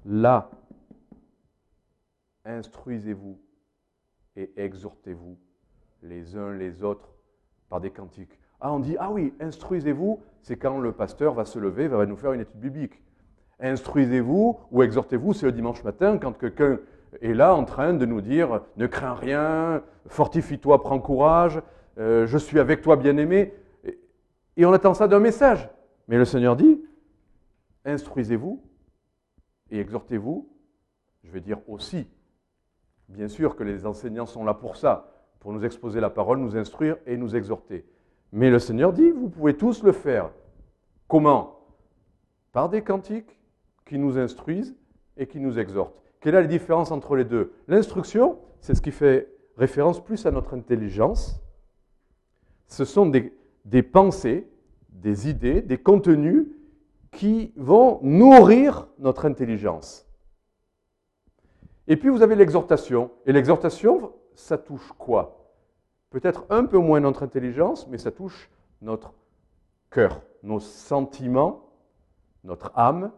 Là, 0.06 0.52
instruisez-vous 2.46 3.40
et 4.36 4.52
exhortez-vous 4.58 5.38
les 6.02 6.36
uns 6.36 6.54
les 6.54 6.84
autres 6.84 7.10
par 7.70 7.80
des 7.82 7.92
cantiques. 7.92 8.38
Ah, 8.66 8.72
on 8.72 8.80
dit, 8.80 8.96
ah 8.98 9.12
oui, 9.12 9.34
instruisez-vous, 9.42 10.22
c'est 10.42 10.56
quand 10.56 10.80
le 10.80 10.94
pasteur 10.94 11.34
va 11.34 11.44
se 11.44 11.60
lever, 11.60 11.90
va 11.90 12.06
nous 12.06 12.16
faire 12.16 12.32
une 12.32 12.40
étude 12.40 12.62
biblique. 12.62 13.04
Instruisez-vous 13.60 14.58
ou 14.72 14.84
exhortez-vous, 14.84 15.34
c'est 15.34 15.46
le 15.46 15.52
dimanche 15.52 15.84
matin 15.84 16.18
quand 16.18 16.32
quelqu'un 16.32 16.80
est 17.22 17.34
là 17.34 17.56
en 17.56 17.66
train 17.66 17.94
de 17.94 18.06
nous 18.06 18.22
dire, 18.22 18.62
ne 18.78 18.88
crains 18.88 19.16
rien, 19.16 19.84
fortifie-toi, 20.08 20.82
prends 20.82 21.02
courage, 21.02 21.62
euh, 21.98 22.26
je 22.26 22.38
suis 22.38 22.58
avec 22.58 22.82
toi, 22.82 22.96
bien-aimé. 22.96 23.54
Et 24.56 24.66
on 24.66 24.72
attend 24.72 24.94
ça 24.94 25.10
d'un 25.10 25.20
message. 25.20 25.70
Mais 26.08 26.18
le 26.18 26.24
Seigneur 26.24 26.56
dit, 26.56 26.82
instruisez-vous 27.84 28.64
et 29.72 29.80
exhortez-vous, 29.82 30.50
je 31.26 31.32
vais 31.32 31.42
dire 31.42 31.60
aussi, 31.68 32.08
bien 33.10 33.28
sûr 33.28 33.58
que 33.58 33.64
les 33.66 33.86
enseignants 33.86 34.26
sont 34.26 34.46
là 34.46 34.54
pour 34.54 34.78
ça, 34.78 35.12
pour 35.42 35.52
nous 35.52 35.66
exposer 35.66 36.00
la 36.00 36.10
parole, 36.10 36.38
nous 36.38 36.56
instruire 36.56 36.96
et 37.06 37.18
nous 37.18 37.36
exhorter. 37.36 37.86
Mais 38.34 38.50
le 38.50 38.58
Seigneur 38.58 38.94
dit, 38.94 39.12
vous 39.12 39.30
pouvez 39.30 39.56
tous 39.56 39.84
le 39.84 39.92
faire. 39.92 40.32
Comment? 41.08 41.60
Par 42.52 42.68
des 42.68 42.82
cantiques 42.82 43.40
qui 43.86 44.00
nous 44.00 44.18
instruisent 44.18 44.76
et 45.18 45.28
qui 45.28 45.40
nous 45.40 45.60
exhortent. 45.60 46.02
Quelle 46.20 46.34
est 46.34 46.42
la 46.42 46.48
différence 46.48 46.90
entre 46.90 47.16
les 47.16 47.26
deux? 47.26 47.54
L'instruction, 47.68 48.40
c'est 48.60 48.74
ce 48.74 48.82
qui 48.82 48.90
fait 48.90 49.32
référence 49.56 50.04
plus 50.04 50.26
à 50.26 50.32
notre 50.32 50.56
intelligence. 50.56 51.40
Ce 52.66 52.86
sont 52.86 53.06
des, 53.06 53.84
pensées, 53.84 54.48
des 54.90 55.30
idées, 55.30 55.62
des 55.62 55.78
contenus 55.78 56.48
qui 57.12 57.54
vont 57.56 58.00
nourrir 58.02 58.88
notre 58.98 59.26
intelligence. 59.26 60.08
Et 61.88 61.98
puis 61.98 62.10
vous 62.10 62.24
avez 62.24 62.36
l'exhortation. 62.36 63.12
Et 63.28 63.32
l'exhortation, 63.32 64.12
ça 64.34 64.58
touche 64.58 64.92
quoi? 64.98 65.43
Peut-être 66.14 66.46
un 66.52 66.66
peu 66.66 66.78
moins 66.78 67.00
notre 67.00 67.24
intelligence, 67.24 67.88
mais 67.88 67.98
ça 67.98 68.12
touche 68.12 68.52
notre 68.84 69.14
cœur, 69.90 70.22
nos 70.44 70.60
sentiments, 70.60 71.72
notre 72.44 72.72
âme 72.76 73.12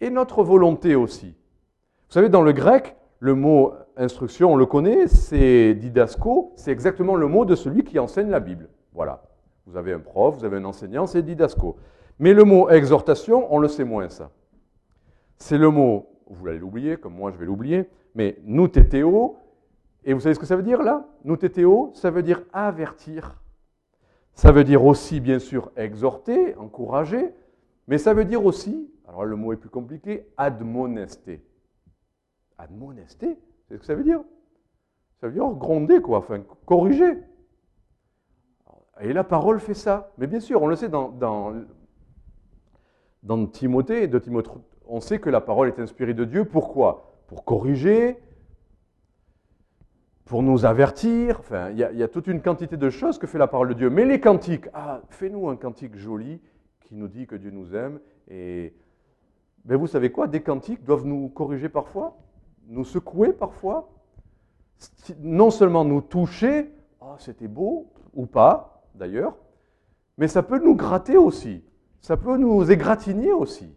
et 0.00 0.10
notre 0.10 0.42
volonté 0.42 0.96
aussi. 0.96 1.28
Vous 1.28 2.12
savez, 2.12 2.28
dans 2.28 2.42
le 2.42 2.52
grec, 2.52 2.96
le 3.20 3.36
mot 3.36 3.74
instruction, 3.96 4.54
on 4.54 4.56
le 4.56 4.66
connaît, 4.66 5.06
c'est 5.06 5.74
didasco, 5.74 6.52
c'est 6.56 6.72
exactement 6.72 7.14
le 7.14 7.28
mot 7.28 7.44
de 7.44 7.54
celui 7.54 7.84
qui 7.84 8.00
enseigne 8.00 8.28
la 8.30 8.40
Bible. 8.40 8.68
Voilà. 8.92 9.22
Vous 9.66 9.76
avez 9.76 9.92
un 9.92 10.00
prof, 10.00 10.34
vous 10.36 10.44
avez 10.44 10.56
un 10.56 10.64
enseignant, 10.64 11.06
c'est 11.06 11.22
didasco. 11.22 11.76
Mais 12.18 12.34
le 12.34 12.42
mot 12.42 12.68
exhortation, 12.70 13.46
on 13.54 13.60
le 13.60 13.68
sait 13.68 13.84
moins 13.84 14.08
ça. 14.08 14.32
C'est 15.36 15.58
le 15.58 15.70
mot, 15.70 16.08
vous 16.26 16.48
allez 16.48 16.58
l'oublier, 16.58 16.96
comme 16.96 17.14
moi 17.14 17.30
je 17.30 17.38
vais 17.38 17.46
l'oublier, 17.46 17.88
mais 18.16 18.36
nous 18.42 18.66
tétéo, 18.66 19.36
et 20.04 20.12
vous 20.12 20.20
savez 20.20 20.34
ce 20.34 20.40
que 20.40 20.46
ça 20.46 20.56
veut 20.56 20.62
dire 20.62 20.82
là? 20.82 21.06
Nous 21.24 21.36
tétéo, 21.36 21.92
ça 21.94 22.10
veut 22.10 22.22
dire 22.22 22.42
avertir. 22.52 23.40
Ça 24.34 24.50
veut 24.50 24.64
dire 24.64 24.84
aussi, 24.84 25.20
bien 25.20 25.38
sûr, 25.38 25.70
exhorter, 25.76 26.56
encourager, 26.56 27.34
mais 27.86 27.98
ça 27.98 28.14
veut 28.14 28.24
dire 28.24 28.44
aussi, 28.44 28.90
alors 29.06 29.24
le 29.24 29.36
mot 29.36 29.52
est 29.52 29.56
plus 29.56 29.68
compliqué, 29.68 30.26
admonester. 30.36 31.44
Admonester, 32.58 33.38
c'est 33.68 33.74
ce 33.74 33.80
que 33.80 33.86
ça 33.86 33.94
veut 33.94 34.04
dire 34.04 34.20
Ça 35.20 35.26
veut 35.26 35.34
dire 35.34 35.46
gronder, 35.50 36.00
quoi, 36.00 36.18
enfin, 36.18 36.42
corriger. 36.64 37.18
Et 39.00 39.12
la 39.12 39.24
parole 39.24 39.58
fait 39.58 39.74
ça. 39.74 40.12
Mais 40.18 40.26
bien 40.26 40.40
sûr, 40.40 40.62
on 40.62 40.66
le 40.66 40.76
sait 40.76 40.88
dans, 40.88 41.08
dans, 41.08 41.54
dans 43.22 43.46
Timothée, 43.46 44.06
de 44.06 44.18
Timothée, 44.18 44.50
on 44.86 45.00
sait 45.00 45.18
que 45.18 45.30
la 45.30 45.40
parole 45.40 45.68
est 45.68 45.78
inspirée 45.78 46.14
de 46.14 46.24
Dieu. 46.24 46.44
Pourquoi? 46.44 47.22
Pour 47.26 47.44
corriger, 47.44 48.18
pour 50.32 50.42
nous 50.42 50.64
avertir. 50.64 51.40
Enfin, 51.40 51.68
il 51.72 51.76
y, 51.76 52.02
a, 52.02 52.08
toute 52.08 52.26
une 52.26 52.40
quantité 52.40 52.78
de 52.78 52.88
choses 52.88 53.18
que 53.18 53.26
fait 53.26 53.36
la 53.36 53.48
parole 53.48 53.68
de 53.68 53.74
Dieu. 53.74 53.90
Mais 53.90 54.06
les 54.06 54.18
cantiques, 54.18 54.64
ah, 54.72 55.02
fais-nous 55.10 55.50
un 55.50 55.56
cantique 55.56 55.94
joli 55.94 56.40
qui 56.80 56.94
nous 56.94 57.06
dit 57.06 57.26
que 57.26 57.36
Dieu 57.36 57.50
nous 57.50 57.74
aime. 57.74 58.00
Et 58.30 58.72
ben 59.66 59.76
vous 59.76 59.86
savez 59.86 60.10
quoi? 60.10 60.28
Des 60.28 60.40
cantiques 60.40 60.84
doivent 60.84 61.04
nous 61.04 61.28
corriger 61.28 61.68
parfois, 61.68 62.16
nous 62.66 62.86
secouer 62.86 63.34
parfois, 63.34 63.90
non 65.20 65.50
seulement 65.50 65.84
nous 65.84 66.00
toucher, 66.00 66.72
ah, 67.02 67.16
c'était 67.18 67.46
beau, 67.46 67.92
ou 68.14 68.24
pas 68.24 68.86
d'ailleurs, 68.94 69.36
mais 70.16 70.28
ça 70.28 70.42
peut 70.42 70.64
nous 70.64 70.76
gratter 70.76 71.18
aussi, 71.18 71.62
ça 72.00 72.16
peut 72.16 72.38
nous 72.38 72.70
égratigner 72.70 73.32
aussi. 73.32 73.76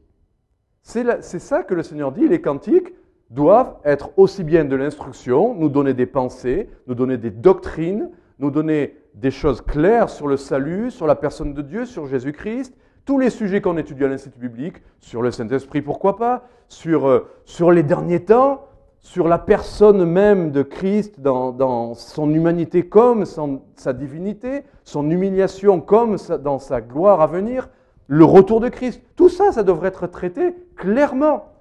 C'est 0.83 1.19
ça 1.21 1.63
que 1.63 1.73
le 1.73 1.83
Seigneur 1.83 2.13
dit, 2.13 2.29
les 2.29 2.39
cantiques 2.39 2.93
doivent 3.29 3.75
être 3.83 4.11
aussi 4.17 4.43
bien 4.43 4.65
de 4.65 4.75
l'instruction, 4.75 5.55
nous 5.55 5.69
donner 5.69 5.93
des 5.93 6.05
pensées, 6.05 6.69
nous 6.87 6.95
donner 6.95 7.17
des 7.17 7.31
doctrines, 7.31 8.09
nous 8.39 8.51
donner 8.51 8.97
des 9.15 9.31
choses 9.31 9.61
claires 9.61 10.09
sur 10.09 10.27
le 10.27 10.37
salut, 10.37 10.91
sur 10.91 11.07
la 11.07 11.15
personne 11.15 11.53
de 11.53 11.61
Dieu, 11.61 11.85
sur 11.85 12.05
Jésus-Christ, 12.05 12.75
tous 13.05 13.19
les 13.19 13.29
sujets 13.29 13.61
qu'on 13.61 13.77
étudie 13.77 14.03
à 14.03 14.07
l'Institut 14.07 14.39
biblique, 14.39 14.77
sur 14.99 15.21
le 15.21 15.31
Saint-Esprit, 15.31 15.81
pourquoi 15.81 16.17
pas, 16.17 16.43
sur, 16.67 17.07
euh, 17.07 17.27
sur 17.45 17.71
les 17.71 17.83
derniers 17.83 18.23
temps, 18.23 18.65
sur 19.05 19.27
la 19.27 19.37
personne 19.37 20.03
même 20.03 20.51
de 20.51 20.63
Christ 20.63 21.19
dans, 21.21 21.93
son 21.93 22.33
humanité 22.33 22.87
comme 22.87 23.23
sa 23.25 23.93
divinité, 23.93 24.63
son 24.83 25.11
humiliation 25.11 25.79
comme 25.79 26.17
dans 26.43 26.57
sa 26.57 26.81
gloire 26.81 27.21
à 27.21 27.27
venir, 27.27 27.69
le 28.07 28.25
retour 28.25 28.59
de 28.61 28.69
Christ. 28.69 29.03
Tout 29.15 29.29
ça, 29.29 29.51
ça 29.51 29.61
devrait 29.61 29.89
être 29.89 30.07
traité 30.07 30.55
clairement 30.75 31.54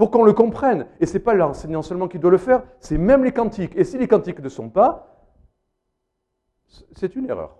pour 0.00 0.10
qu'on 0.10 0.24
le 0.24 0.32
comprenne. 0.32 0.86
Et 0.98 1.04
ce 1.04 1.12
n'est 1.12 1.18
pas 1.18 1.34
l'enseignant 1.34 1.82
seulement 1.82 2.08
qui 2.08 2.18
doit 2.18 2.30
le 2.30 2.38
faire, 2.38 2.62
c'est 2.78 2.96
même 2.96 3.22
les 3.22 3.32
cantiques. 3.32 3.76
Et 3.76 3.84
si 3.84 3.98
les 3.98 4.08
cantiques 4.08 4.40
ne 4.40 4.48
sont 4.48 4.70
pas, 4.70 5.28
c'est 6.92 7.16
une 7.16 7.28
erreur. 7.28 7.58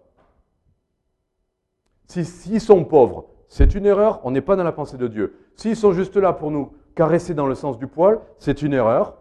S'ils 2.07 2.62
sont 2.62 2.87
pauvres, 2.87 3.26
c'est 3.46 3.74
une 3.74 3.85
erreur, 3.85 4.22
on 4.24 4.31
n'est 4.31 4.40
pas 4.40 4.57
dans 4.57 4.64
la 4.64 4.72
pensée 4.72 4.96
de 4.96 5.07
Dieu. 5.07 5.37
S'ils 5.55 5.76
sont 5.76 5.92
juste 5.92 6.16
là 6.16 6.33
pour 6.33 6.50
nous 6.50 6.72
caresser 6.94 7.35
dans 7.35 7.46
le 7.46 7.55
sens 7.55 7.79
du 7.79 7.87
poil, 7.87 8.20
c'est 8.38 8.62
une 8.62 8.72
erreur. 8.72 9.18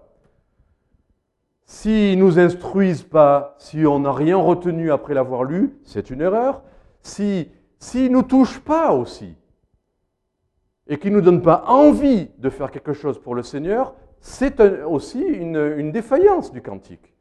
S'ils 1.65 2.17
ne 2.17 2.23
nous 2.23 2.39
instruisent 2.39 3.03
pas, 3.03 3.57
si 3.57 3.85
on 3.85 3.99
n'a 3.99 4.13
rien 4.13 4.37
retenu 4.37 4.93
après 4.93 5.13
l'avoir 5.13 5.43
lu, 5.43 5.77
c'est 5.83 6.09
une 6.09 6.21
erreur. 6.21 6.61
S'ils 7.01 7.49
ne 7.93 8.07
nous 8.07 8.23
touchent 8.23 8.61
pas 8.61 8.93
aussi, 8.93 9.35
et 10.89 10.97
qu'ils 10.97 11.11
ne 11.11 11.17
nous 11.17 11.21
donnent 11.21 11.43
pas 11.43 11.63
envie 11.67 12.29
de 12.39 12.49
faire 12.49 12.71
quelque 12.71 12.93
chose 12.93 13.19
pour 13.19 13.35
le 13.35 13.43
Seigneur, 13.43 13.93
c'est 14.19 14.59
aussi 14.83 15.21
une, 15.21 15.91
défaillance 15.91 16.51
du 16.51 16.61
cantique. 16.61 17.13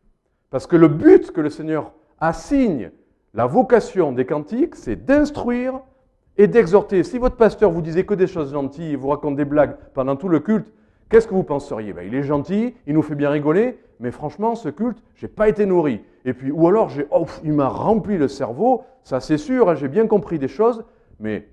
Parce 0.51 0.67
que 0.67 0.75
le 0.75 0.89
but 0.89 1.31
que 1.31 1.43
le 1.43 1.51
Seigneur 1.51 1.93
assigne, 2.19 2.91
la 3.35 3.47
vocation 3.47 4.11
des 4.11 4.25
cantiques, 4.25 4.75
c'est 4.75 5.05
d'instruire 5.05 5.81
et 6.39 6.47
d'exhorter. 6.47 7.05
Si 7.05 7.19
votre 7.19 7.37
pasteur 7.37 7.71
vous 7.71 7.83
disait 7.83 8.05
que 8.05 8.15
des 8.15 8.27
choses 8.27 8.53
gentilles 8.53 8.93
et 8.93 8.97
vous 8.97 9.09
raconte 9.09 9.37
des 9.37 9.45
blagues 9.45 9.77
pendant 9.93 10.17
tout 10.17 10.29
le 10.29 10.41
culte, 10.41 10.73
qu'est-ce 11.11 11.29
que 11.29 11.35
vous 11.35 11.45
penseriez? 11.45 11.93
Ben, 11.93 12.07
Il 12.07 12.15
est 12.15 12.23
gentil, 12.23 12.75
il 12.87 12.95
nous 12.95 13.03
fait 13.03 13.15
bien 13.15 13.29
rigoler, 13.31 13.79
mais 14.01 14.11
franchement, 14.11 14.55
ce 14.55 14.71
culte, 14.71 15.03
j'ai 15.15 15.29
pas 15.29 15.49
été 15.49 15.67
nourri. 15.67 16.01
Et 16.25 16.33
puis, 16.33 16.51
ou 16.51 16.67
alors, 16.67 16.91
oh, 17.11 17.27
il 17.45 17.53
m'a 17.53 17.69
rempli 17.69 18.17
le 18.17 18.29
cerveau, 18.29 18.85
ça 19.03 19.21
c'est 19.21 19.39
sûr, 19.39 19.69
hein, 19.69 19.75
j'ai 19.75 19.89
bien 19.89 20.07
compris 20.07 20.39
des 20.39 20.49
choses, 20.49 20.85
mais 21.21 21.49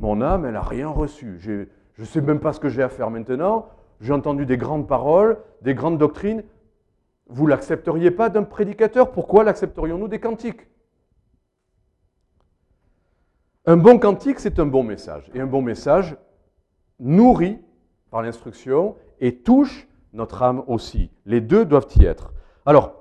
mon 0.00 0.22
âme, 0.22 0.46
elle 0.46 0.54
n'a 0.54 0.62
rien 0.62 0.88
reçu. 0.88 1.38
Je 1.38 1.66
ne 1.98 2.04
sais 2.04 2.20
même 2.20 2.40
pas 2.40 2.52
ce 2.52 2.60
que 2.60 2.68
j'ai 2.68 2.82
à 2.82 2.88
faire 2.88 3.10
maintenant. 3.10 3.68
J'ai 4.00 4.12
entendu 4.12 4.46
des 4.46 4.56
grandes 4.56 4.88
paroles, 4.88 5.38
des 5.62 5.74
grandes 5.74 5.98
doctrines. 5.98 6.42
vous 7.28 7.46
l'accepteriez 7.46 8.10
pas 8.10 8.28
d'un 8.28 8.42
prédicateur, 8.42 9.12
pourquoi 9.12 9.44
l'accepterions-nous 9.44 10.08
des 10.08 10.18
cantiques? 10.18 10.66
Un 13.66 13.76
bon 13.76 13.98
cantique, 13.98 14.40
c'est 14.40 14.58
un 14.58 14.66
bon 14.66 14.82
message. 14.82 15.30
Et 15.34 15.40
un 15.40 15.46
bon 15.46 15.62
message 15.62 16.16
nourrit 16.98 17.60
par 18.10 18.22
l'instruction 18.22 18.96
et 19.20 19.36
touche 19.36 19.86
notre 20.12 20.42
âme 20.42 20.64
aussi. 20.66 21.10
Les 21.26 21.40
deux 21.40 21.64
doivent 21.64 21.86
y 21.96 22.06
être. 22.06 22.32
Alors, 22.64 22.94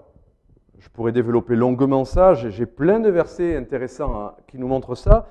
je 0.78 0.90
pourrais 0.90 1.12
développer 1.12 1.56
longuement 1.56 2.06
ça, 2.06 2.34
j'ai 2.34 2.66
plein 2.66 3.00
de 3.00 3.10
versets 3.10 3.56
intéressants 3.56 4.22
hein, 4.22 4.34
qui 4.48 4.58
nous 4.60 4.68
montrent 4.68 4.96
ça. 4.96 5.28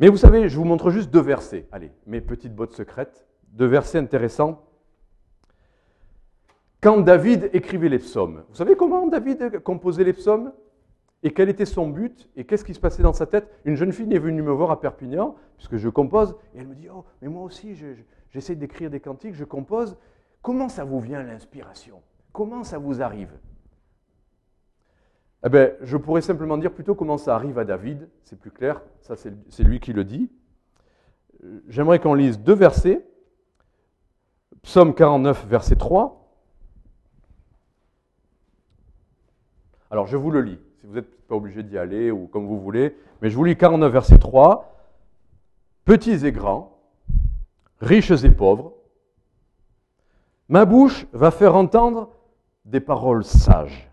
Mais 0.00 0.08
vous 0.08 0.16
savez, 0.16 0.48
je 0.48 0.56
vous 0.56 0.64
montre 0.64 0.90
juste 0.90 1.10
deux 1.10 1.20
versets. 1.20 1.66
Allez, 1.72 1.90
mes 2.06 2.20
petites 2.20 2.54
bottes 2.54 2.72
secrètes. 2.72 3.26
Deux 3.52 3.66
versets 3.66 3.98
intéressants. 3.98 4.64
Quand 6.80 7.00
David 7.00 7.50
écrivait 7.52 7.88
les 7.88 7.98
psaumes, 7.98 8.44
vous 8.48 8.54
savez 8.54 8.76
comment 8.76 9.08
David 9.08 9.60
composait 9.64 10.04
les 10.04 10.12
psaumes? 10.12 10.52
Et 11.24 11.32
quel 11.32 11.48
était 11.48 11.64
son 11.64 11.88
but? 11.88 12.30
Et 12.36 12.44
qu'est-ce 12.44 12.64
qui 12.64 12.74
se 12.74 12.78
passait 12.78 13.02
dans 13.02 13.12
sa 13.12 13.26
tête? 13.26 13.50
Une 13.64 13.74
jeune 13.74 13.92
fille 13.92 14.14
est 14.14 14.20
venue 14.20 14.42
me 14.42 14.52
voir 14.52 14.70
à 14.70 14.80
Perpignan, 14.80 15.34
puisque 15.56 15.76
je 15.76 15.88
compose, 15.88 16.36
et 16.54 16.58
elle 16.58 16.68
me 16.68 16.76
dit 16.76 16.88
Oh, 16.88 17.04
mais 17.20 17.28
moi 17.28 17.42
aussi, 17.42 17.74
j'essaie 18.30 18.54
d'écrire 18.54 18.90
des 18.90 19.00
cantiques, 19.00 19.34
je 19.34 19.44
compose. 19.44 19.96
Comment 20.42 20.68
ça 20.68 20.84
vous 20.84 21.00
vient 21.00 21.20
l'inspiration? 21.24 22.00
Comment 22.32 22.62
ça 22.62 22.78
vous 22.78 23.02
arrive? 23.02 23.32
Eh 25.44 25.48
bien, 25.48 25.70
je 25.82 25.96
pourrais 25.96 26.20
simplement 26.20 26.58
dire 26.58 26.72
plutôt 26.72 26.94
comment 26.94 27.16
ça 27.16 27.34
arrive 27.34 27.58
à 27.58 27.64
David, 27.64 28.08
c'est 28.24 28.38
plus 28.38 28.50
clair, 28.50 28.82
ça 29.00 29.14
c'est 29.16 29.62
lui 29.62 29.78
qui 29.78 29.92
le 29.92 30.04
dit. 30.04 30.30
J'aimerais 31.68 32.00
qu'on 32.00 32.14
lise 32.14 32.40
deux 32.40 32.54
versets. 32.54 33.06
Psaume 34.62 34.92
49, 34.92 35.46
verset 35.46 35.76
3. 35.76 36.16
Alors 39.90 40.06
je 40.06 40.16
vous 40.16 40.30
le 40.30 40.40
lis, 40.40 40.58
si 40.76 40.86
vous 40.86 40.94
n'êtes 40.94 41.26
pas 41.28 41.36
obligé 41.36 41.62
d'y 41.62 41.78
aller 41.78 42.10
ou 42.10 42.26
comme 42.26 42.46
vous 42.46 42.60
voulez, 42.60 42.96
mais 43.22 43.30
je 43.30 43.36
vous 43.36 43.44
lis 43.44 43.56
49, 43.56 43.92
verset 43.92 44.18
3. 44.18 44.74
Petits 45.84 46.26
et 46.26 46.32
grands, 46.32 46.82
riches 47.80 48.10
et 48.10 48.30
pauvres, 48.30 48.74
ma 50.48 50.64
bouche 50.64 51.06
va 51.12 51.30
faire 51.30 51.54
entendre 51.54 52.10
des 52.64 52.80
paroles 52.80 53.24
sages 53.24 53.88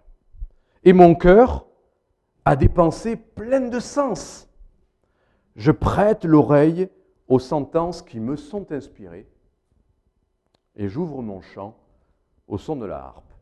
et 0.85 0.93
mon 0.93 1.15
cœur 1.15 1.65
a 2.45 2.55
des 2.55 2.69
pensées 2.69 3.15
pleines 3.15 3.71
de 3.71 3.79
sens. 3.79 4.47
Je 5.55 5.71
prête 5.71 6.23
l'oreille 6.25 6.89
aux 7.27 7.39
sentences 7.39 8.03
qui 8.03 8.19
me 8.19 8.35
sont 8.35 8.71
inspirées 8.71 9.27
et 10.75 10.87
j'ouvre 10.87 11.21
mon 11.21 11.41
chant 11.41 11.75
au 12.47 12.57
son 12.57 12.75
de 12.75 12.85
la 12.85 12.99
harpe. 12.99 13.33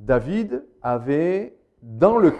David 0.00 0.66
avait 0.82 1.56
dans 1.82 2.18
le, 2.18 2.34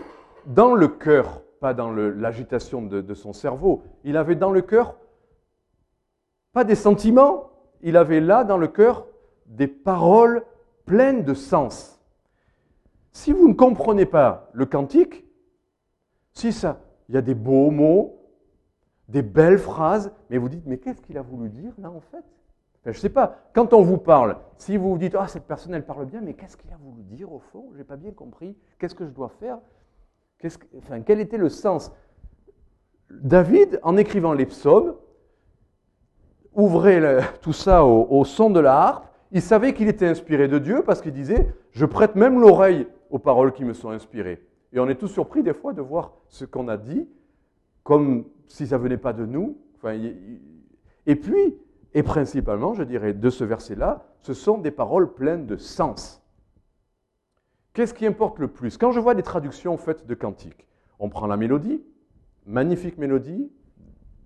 dans 0.47 0.77
cœur, 0.89 1.43
pas 1.61 1.75
dans 1.75 1.91
l'agitation 1.93 2.83
de, 2.83 3.01
de 3.01 3.15
son 3.15 3.33
cerveau, 3.33 3.83
il 4.05 4.17
avait 4.17 4.35
dans 4.35 4.51
le 4.51 4.63
cœur 4.63 4.97
pas 6.53 6.65
des 6.65 6.75
sentiments, 6.75 7.51
il 7.83 7.97
avait 7.99 8.21
là 8.21 8.43
dans 8.43 8.57
le 8.57 8.69
cœur 8.69 9.07
des 9.45 9.69
paroles 9.69 10.45
pleines 10.87 11.23
de 11.23 11.35
sens. 11.35 11.96
Si 13.17 13.33
vous 13.33 13.49
ne 13.49 13.55
comprenez 13.55 14.05
pas 14.05 14.51
le 14.53 14.67
cantique, 14.67 15.25
si 16.35 16.53
ça, 16.53 16.83
il 17.09 17.15
y 17.15 17.19
a 17.19 17.23
des 17.23 17.35
beaux 17.35 17.71
mots, 17.71 18.21
des 19.09 19.23
belles 19.23 19.59
phrases, 19.59 20.13
mais 20.29 20.37
vous 20.37 20.51
dites, 20.51 20.67
mais 20.67 20.77
qu'est-ce 20.77 21.01
qu'il 21.01 21.17
a 21.17 21.23
voulu 21.23 21.49
dire 21.49 21.73
là 21.79 21.91
en 21.91 22.01
fait? 22.01 22.23
Je 22.85 22.91
ne 22.91 22.95
sais 22.95 23.09
pas, 23.09 23.39
quand 23.55 23.73
on 23.73 23.81
vous 23.81 23.97
parle, 23.97 24.37
si 24.59 24.77
vous 24.77 24.91
vous 24.91 24.99
dites, 24.99 25.17
ah, 25.19 25.29
cette 25.29 25.45
personne, 25.45 25.73
elle 25.73 25.87
parle 25.87 26.05
bien, 26.05 26.21
mais 26.21 26.35
qu'est-ce 26.35 26.59
qu'il 26.59 26.71
a 26.71 26.77
voulu 26.77 27.05
dire 27.05 27.33
au 27.33 27.39
fond? 27.39 27.71
Je 27.73 27.79
n'ai 27.79 27.85
pas 27.85 27.97
bien 27.97 28.13
compris. 28.13 28.55
Qu'est-ce 28.79 28.95
que 28.95 29.07
je 29.07 29.11
dois 29.11 29.31
faire? 29.41 29.61
Quel 31.07 31.19
était 31.19 31.39
le 31.39 31.49
sens? 31.49 31.91
David, 33.11 33.81
en 33.83 33.97
écrivant 33.97 34.35
les 34.35 34.45
psaumes, 34.45 34.95
ouvrait 36.53 37.23
tout 37.41 37.55
ça 37.55 37.83
au 37.83 38.25
son 38.27 38.51
de 38.51 38.61
la 38.61 38.79
harpe, 38.79 39.07
il 39.33 39.41
savait 39.41 39.73
qu'il 39.73 39.89
était 39.89 40.07
inspiré 40.07 40.49
de 40.49 40.59
Dieu 40.59 40.83
parce 40.85 41.01
qu'il 41.01 41.13
disait, 41.13 41.55
je 41.73 41.87
prête 41.87 42.15
même 42.15 42.39
l'oreille 42.39 42.87
aux 43.17 43.19
paroles 43.19 43.53
qui 43.55 43.65
me 43.65 43.73
sont 43.73 43.89
inspirées. 43.91 44.47
Et 44.73 44.79
on 44.79 44.89
est 44.89 44.97
tous 44.97 45.09
surpris 45.09 45.43
des 45.43 45.55
fois 45.55 45.73
de 45.73 45.81
voir 45.81 46.13
ce 46.29 46.45
qu'on 46.45 46.69
a 46.69 46.77
dit 46.77 47.09
comme 47.83 48.27
si 48.47 48.67
ça 48.67 48.77
venait 48.77 48.99
pas 48.99 49.15
de 49.15 49.25
nous. 49.25 49.57
et 51.07 51.17
puis, 51.17 51.57
et 51.95 52.03
principalement, 52.03 52.75
je 52.75 52.83
dirais, 52.83 53.15
de 53.15 53.31
ce 53.31 53.43
verset-là, 53.43 54.05
ce 54.21 54.35
sont 54.35 54.59
des 54.59 54.71
paroles 54.71 55.15
pleines 55.15 55.47
de 55.47 55.57
sens. 55.57 56.23
Qu'est-ce 57.73 57.95
qui 57.95 58.05
importe 58.05 58.39
le 58.39 58.49
plus? 58.49 58.77
Quand 58.77 58.91
je 58.91 59.01
vois 59.01 59.15
des 59.15 59.23
traductions 59.23 59.77
faites 59.79 60.07
de 60.07 60.15
cantiques, 60.15 60.67
on 60.99 61.09
prend 61.09 61.27
la 61.27 61.39
mélodie, 61.39 61.83
magnifique 62.45 62.99
mélodie 62.99 63.51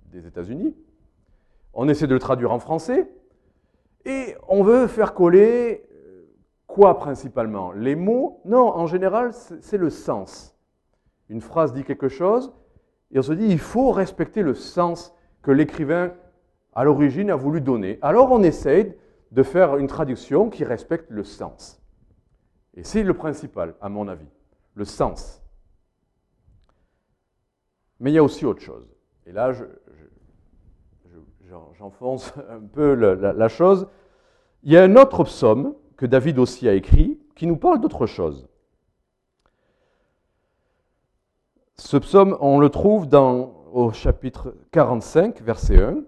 des 0.06 0.26
États-Unis, 0.26 0.74
on 1.74 1.88
essaie 1.88 2.08
de 2.08 2.14
le 2.14 2.20
traduire 2.20 2.50
en 2.50 2.58
français, 2.58 3.08
et 4.04 4.34
on 4.48 4.64
veut 4.64 4.88
faire 4.88 5.14
coller 5.14 5.84
Quoi 6.70 6.98
principalement? 6.98 7.72
Les 7.72 7.96
mots? 7.96 8.40
Non, 8.44 8.68
en 8.76 8.86
général, 8.86 9.32
c'est 9.32 9.76
le 9.76 9.90
sens. 9.90 10.56
Une 11.28 11.40
phrase 11.40 11.72
dit 11.72 11.82
quelque 11.82 12.08
chose, 12.08 12.52
et 13.10 13.18
on 13.18 13.22
se 13.22 13.32
dit, 13.32 13.46
il 13.46 13.58
faut 13.58 13.90
respecter 13.90 14.42
le 14.42 14.54
sens 14.54 15.12
que 15.42 15.50
l'écrivain, 15.50 16.12
à 16.72 16.84
l'origine, 16.84 17.28
a 17.30 17.34
voulu 17.34 17.60
donner. 17.60 17.98
Alors 18.02 18.30
on 18.30 18.44
essaye 18.44 18.94
de 19.32 19.42
faire 19.42 19.78
une 19.78 19.88
traduction 19.88 20.48
qui 20.48 20.62
respecte 20.62 21.10
le 21.10 21.24
sens. 21.24 21.82
Et 22.74 22.84
c'est 22.84 23.02
le 23.02 23.14
principal, 23.14 23.74
à 23.80 23.88
mon 23.88 24.06
avis, 24.06 24.30
le 24.74 24.84
sens. 24.84 25.42
Mais 27.98 28.12
il 28.12 28.14
y 28.14 28.18
a 28.18 28.22
aussi 28.22 28.46
autre 28.46 28.62
chose. 28.62 28.88
Et 29.26 29.32
là, 29.32 29.50
j'enfonce 31.78 32.32
un 32.48 32.60
peu 32.60 32.94
la 32.94 33.48
chose. 33.48 33.88
Il 34.62 34.72
y 34.72 34.76
a 34.76 34.84
un 34.84 34.94
autre 34.94 35.24
psaume 35.24 35.74
que 36.00 36.06
David 36.06 36.38
aussi 36.38 36.66
a 36.66 36.72
écrit, 36.72 37.20
qui 37.36 37.46
nous 37.46 37.58
parle 37.58 37.78
d'autre 37.78 38.06
chose. 38.06 38.48
Ce 41.76 41.98
psaume, 41.98 42.38
on 42.40 42.58
le 42.58 42.70
trouve 42.70 43.06
dans, 43.06 43.66
au 43.70 43.92
chapitre 43.92 44.56
45, 44.70 45.42
verset 45.42 45.76
1. 45.82 45.98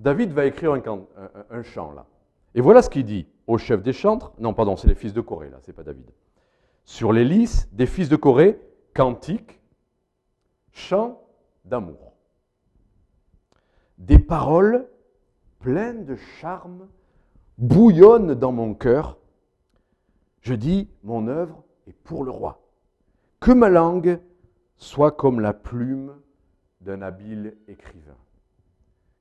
David 0.00 0.32
va 0.32 0.44
écrire 0.44 0.72
un, 0.72 1.62
chant 1.62 1.92
là. 1.92 2.06
Et 2.56 2.60
voilà 2.60 2.82
ce 2.82 2.90
qu'il 2.90 3.04
dit 3.04 3.28
au 3.46 3.58
chef 3.58 3.84
des 3.84 3.92
chantres. 3.92 4.32
Non, 4.40 4.54
pardon, 4.54 4.76
c'est 4.76 4.88
les 4.88 4.96
fils 4.96 5.12
de 5.12 5.20
Corée 5.20 5.50
là, 5.50 5.58
c'est 5.62 5.72
pas 5.72 5.84
David. 5.84 6.10
Sur 6.84 7.12
les 7.12 7.24
lys 7.24 7.68
des 7.70 7.86
fils 7.86 8.08
de 8.08 8.16
Corée, 8.16 8.58
cantique, 8.92 9.60
chant 10.72 11.22
d'amour. 11.68 12.14
Des 13.98 14.18
paroles 14.18 14.88
pleines 15.58 16.04
de 16.04 16.16
charme 16.40 16.88
bouillonnent 17.58 18.34
dans 18.34 18.52
mon 18.52 18.74
cœur. 18.74 19.18
Je 20.40 20.54
dis, 20.54 20.88
mon 21.02 21.26
œuvre 21.28 21.64
est 21.86 21.92
pour 21.92 22.24
le 22.24 22.30
roi. 22.30 22.60
Que 23.40 23.52
ma 23.52 23.68
langue 23.68 24.20
soit 24.76 25.12
comme 25.12 25.40
la 25.40 25.52
plume 25.52 26.14
d'un 26.80 27.02
habile 27.02 27.56
écrivain. 27.66 28.16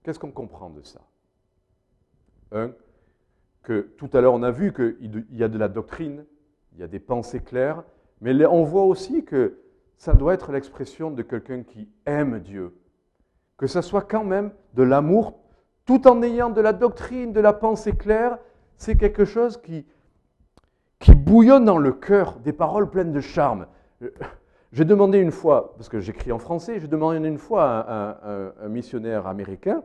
Qu'est-ce 0.03 0.19
qu'on 0.19 0.31
comprend 0.31 0.69
de 0.69 0.81
ça? 0.83 1.01
Un, 2.51 2.71
que 3.63 3.81
tout 3.97 4.09
à 4.13 4.21
l'heure 4.21 4.33
on 4.33 4.43
a 4.43 4.51
vu 4.51 4.71
qu'il 4.73 5.25
y 5.31 5.43
a 5.43 5.49
de 5.49 5.57
la 5.57 5.67
doctrine, 5.67 6.25
il 6.73 6.79
y 6.79 6.83
a 6.83 6.87
des 6.87 6.99
pensées 6.99 7.41
claires, 7.41 7.83
mais 8.21 8.45
on 8.45 8.63
voit 8.63 8.85
aussi 8.85 9.25
que 9.25 9.59
ça 9.97 10.13
doit 10.13 10.33
être 10.33 10.51
l'expression 10.51 11.11
de 11.11 11.21
quelqu'un 11.21 11.63
qui 11.63 11.89
aime 12.05 12.39
Dieu. 12.39 12.73
Que 13.57 13.67
ça 13.67 13.81
soit 13.81 14.03
quand 14.03 14.23
même 14.23 14.51
de 14.75 14.83
l'amour, 14.83 15.39
tout 15.85 16.07
en 16.07 16.21
ayant 16.21 16.49
de 16.49 16.61
la 16.61 16.73
doctrine, 16.73 17.33
de 17.33 17.39
la 17.39 17.53
pensée 17.53 17.93
claire, 17.93 18.37
c'est 18.77 18.95
quelque 18.95 19.25
chose 19.25 19.57
qui, 19.57 19.85
qui 20.99 21.15
bouillonne 21.15 21.65
dans 21.65 21.79
le 21.79 21.91
cœur, 21.91 22.37
des 22.39 22.53
paroles 22.53 22.89
pleines 22.89 23.11
de 23.11 23.21
charme. 23.21 23.67
J'ai 24.71 24.85
demandé 24.85 25.17
une 25.17 25.31
fois, 25.31 25.73
parce 25.75 25.89
que 25.89 25.99
j'écris 25.99 26.31
en 26.31 26.39
français, 26.39 26.79
j'ai 26.79 26.87
demandé 26.87 27.25
une 27.25 27.37
fois 27.37 27.79
à 27.79 28.29
un, 28.63 28.67
missionnaire 28.69 29.25
américain 29.25 29.81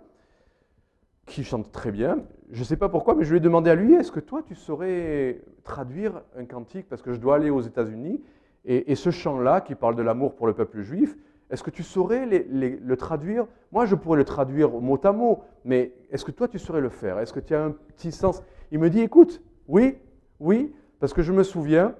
qui 1.24 1.44
chante 1.44 1.70
très 1.70 1.92
bien. 1.92 2.18
Je 2.50 2.58
ne 2.58 2.64
sais 2.64 2.76
pas 2.76 2.88
pourquoi, 2.88 3.14
mais 3.14 3.24
je 3.24 3.30
lui 3.30 3.36
ai 3.38 3.40
demandé 3.40 3.70
à 3.70 3.74
lui, 3.74 3.94
est-ce 3.94 4.10
que 4.10 4.20
toi, 4.20 4.42
tu 4.42 4.54
saurais 4.54 5.40
traduire 5.62 6.20
un 6.36 6.44
cantique, 6.44 6.88
parce 6.88 7.00
que 7.00 7.12
je 7.12 7.20
dois 7.20 7.36
aller 7.36 7.48
aux 7.48 7.60
États-Unis, 7.60 8.20
et, 8.64 8.94
ce 8.94 9.10
chant-là, 9.10 9.60
qui 9.60 9.74
parle 9.74 9.96
de 9.96 10.02
l'amour 10.02 10.34
pour 10.34 10.46
le 10.46 10.54
peuple 10.54 10.82
juif, 10.82 11.16
est-ce 11.50 11.62
que 11.62 11.70
tu 11.70 11.82
saurais 11.82 12.26
le 12.26 12.96
traduire? 12.96 13.46
Moi, 13.72 13.84
je 13.86 13.94
pourrais 13.94 14.18
le 14.18 14.24
traduire 14.24 14.70
mot 14.70 15.00
à 15.02 15.12
mot, 15.12 15.42
mais 15.64 15.92
est-ce 16.10 16.24
que 16.24 16.30
toi, 16.30 16.48
tu 16.48 16.58
saurais 16.58 16.80
le 16.80 16.88
faire? 16.88 17.18
Est-ce 17.18 17.32
que 17.32 17.40
tu 17.40 17.54
as 17.54 17.62
un 17.62 17.72
petit 17.72 18.12
sens? 18.12 18.42
Il 18.70 18.78
me 18.78 18.88
dit, 18.88 19.00
écoute, 19.00 19.42
oui, 19.68 19.98
oui, 20.40 20.74
parce 21.00 21.12
que 21.12 21.22
je 21.22 21.32
me 21.32 21.42
souviens 21.42 21.94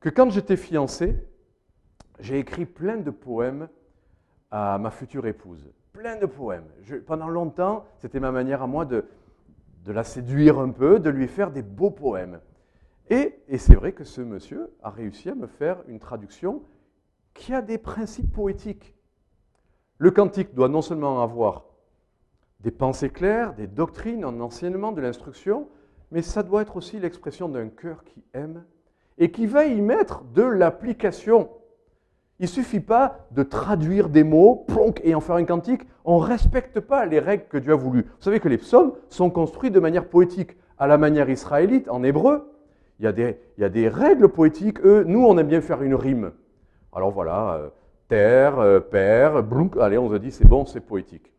que 0.00 0.08
quand 0.08 0.30
j'étais 0.30 0.56
fiancé, 0.56 1.16
j'ai 2.20 2.38
écrit 2.38 2.66
plein 2.66 2.96
de 2.96 3.10
poèmes 3.10 3.68
à 4.50 4.78
ma 4.78 4.90
future 4.90 5.26
épouse. 5.26 5.70
Plein 5.92 6.16
de 6.16 6.26
poèmes. 6.26 6.66
Pendant 7.06 7.28
longtemps, 7.28 7.84
c'était 7.96 8.20
ma 8.20 8.32
manière 8.32 8.62
à 8.62 8.66
moi 8.66 8.84
de 8.84 9.04
la 9.86 10.04
séduire 10.04 10.58
un 10.58 10.70
peu, 10.70 10.98
de 10.98 11.08
lui 11.08 11.28
faire 11.28 11.50
des 11.50 11.62
beaux 11.62 11.90
poèmes. 11.90 12.40
Et, 13.10 13.40
c'est 13.56 13.74
vrai 13.74 13.92
que 13.92 14.04
ce 14.04 14.20
monsieur 14.20 14.74
a 14.82 14.90
réussi 14.90 15.30
à 15.30 15.34
me 15.34 15.46
faire 15.46 15.82
une 15.88 15.98
traduction 15.98 16.62
qui 17.32 17.54
a 17.54 17.62
des 17.62 17.78
principes 17.78 18.32
poétiques. 18.32 18.94
Le 19.98 20.10
cantique 20.10 20.54
doit 20.54 20.68
non 20.68 20.82
seulement 20.82 21.22
avoir 21.22 21.64
des 22.60 22.70
pensées 22.70 23.10
claires, 23.10 23.54
des 23.54 23.66
doctrines, 23.66 24.24
un 24.24 24.40
enseignement, 24.40 24.92
de 24.92 25.00
l'instruction, 25.00 25.68
mais 26.10 26.22
ça 26.22 26.42
doit 26.42 26.62
être 26.62 26.76
aussi 26.76 26.98
l'expression 26.98 27.48
d'un 27.48 27.68
cœur 27.68 28.04
qui 28.04 28.22
aime 28.34 28.64
et 29.16 29.30
qui 29.30 29.46
va 29.46 29.64
y 29.64 29.80
mettre 29.80 30.24
de 30.24 30.42
l'application. 30.42 31.50
Il 32.40 32.44
ne 32.44 32.48
suffit 32.48 32.80
pas 32.80 33.26
de 33.32 33.42
traduire 33.42 34.08
des 34.08 34.22
mots, 34.22 34.64
plonk, 34.68 35.00
et 35.02 35.14
en 35.14 35.20
faire 35.20 35.36
un 35.36 35.44
cantique. 35.44 35.82
On 36.04 36.20
ne 36.20 36.24
respecte 36.24 36.78
pas 36.78 37.04
les 37.04 37.18
règles 37.18 37.46
que 37.48 37.58
Dieu 37.58 37.72
a 37.72 37.76
voulues. 37.76 38.02
Vous 38.02 38.22
savez 38.22 38.38
que 38.38 38.48
les 38.48 38.58
psaumes 38.58 38.92
sont 39.08 39.30
construits 39.30 39.72
de 39.72 39.80
manière 39.80 40.08
poétique, 40.08 40.56
à 40.78 40.86
la 40.86 40.98
manière 40.98 41.28
israélite, 41.28 41.88
en 41.88 42.04
hébreu. 42.04 42.57
Il 42.98 43.04
y 43.04 43.08
a 43.08 43.12
des, 43.12 43.38
il 43.56 43.60
y 43.60 43.64
a 43.64 43.68
des 43.68 43.88
règles 43.88 44.28
poétiques. 44.28 44.80
Eux, 44.84 45.04
nous, 45.04 45.24
on 45.24 45.36
aime 45.38 45.46
bien 45.46 45.60
faire 45.60 45.82
une 45.82 45.94
rime. 45.94 46.32
Alors 46.92 47.10
voilà, 47.10 47.54
euh, 47.54 47.68
terre, 48.08 48.58
euh, 48.58 48.80
père, 48.80 49.42
blunk, 49.42 49.76
allez, 49.76 49.98
on 49.98 50.10
se 50.10 50.16
dit, 50.16 50.30
c'est 50.30 50.48
bon, 50.48 50.64
c'est 50.64 50.80
poétique. 50.80 51.32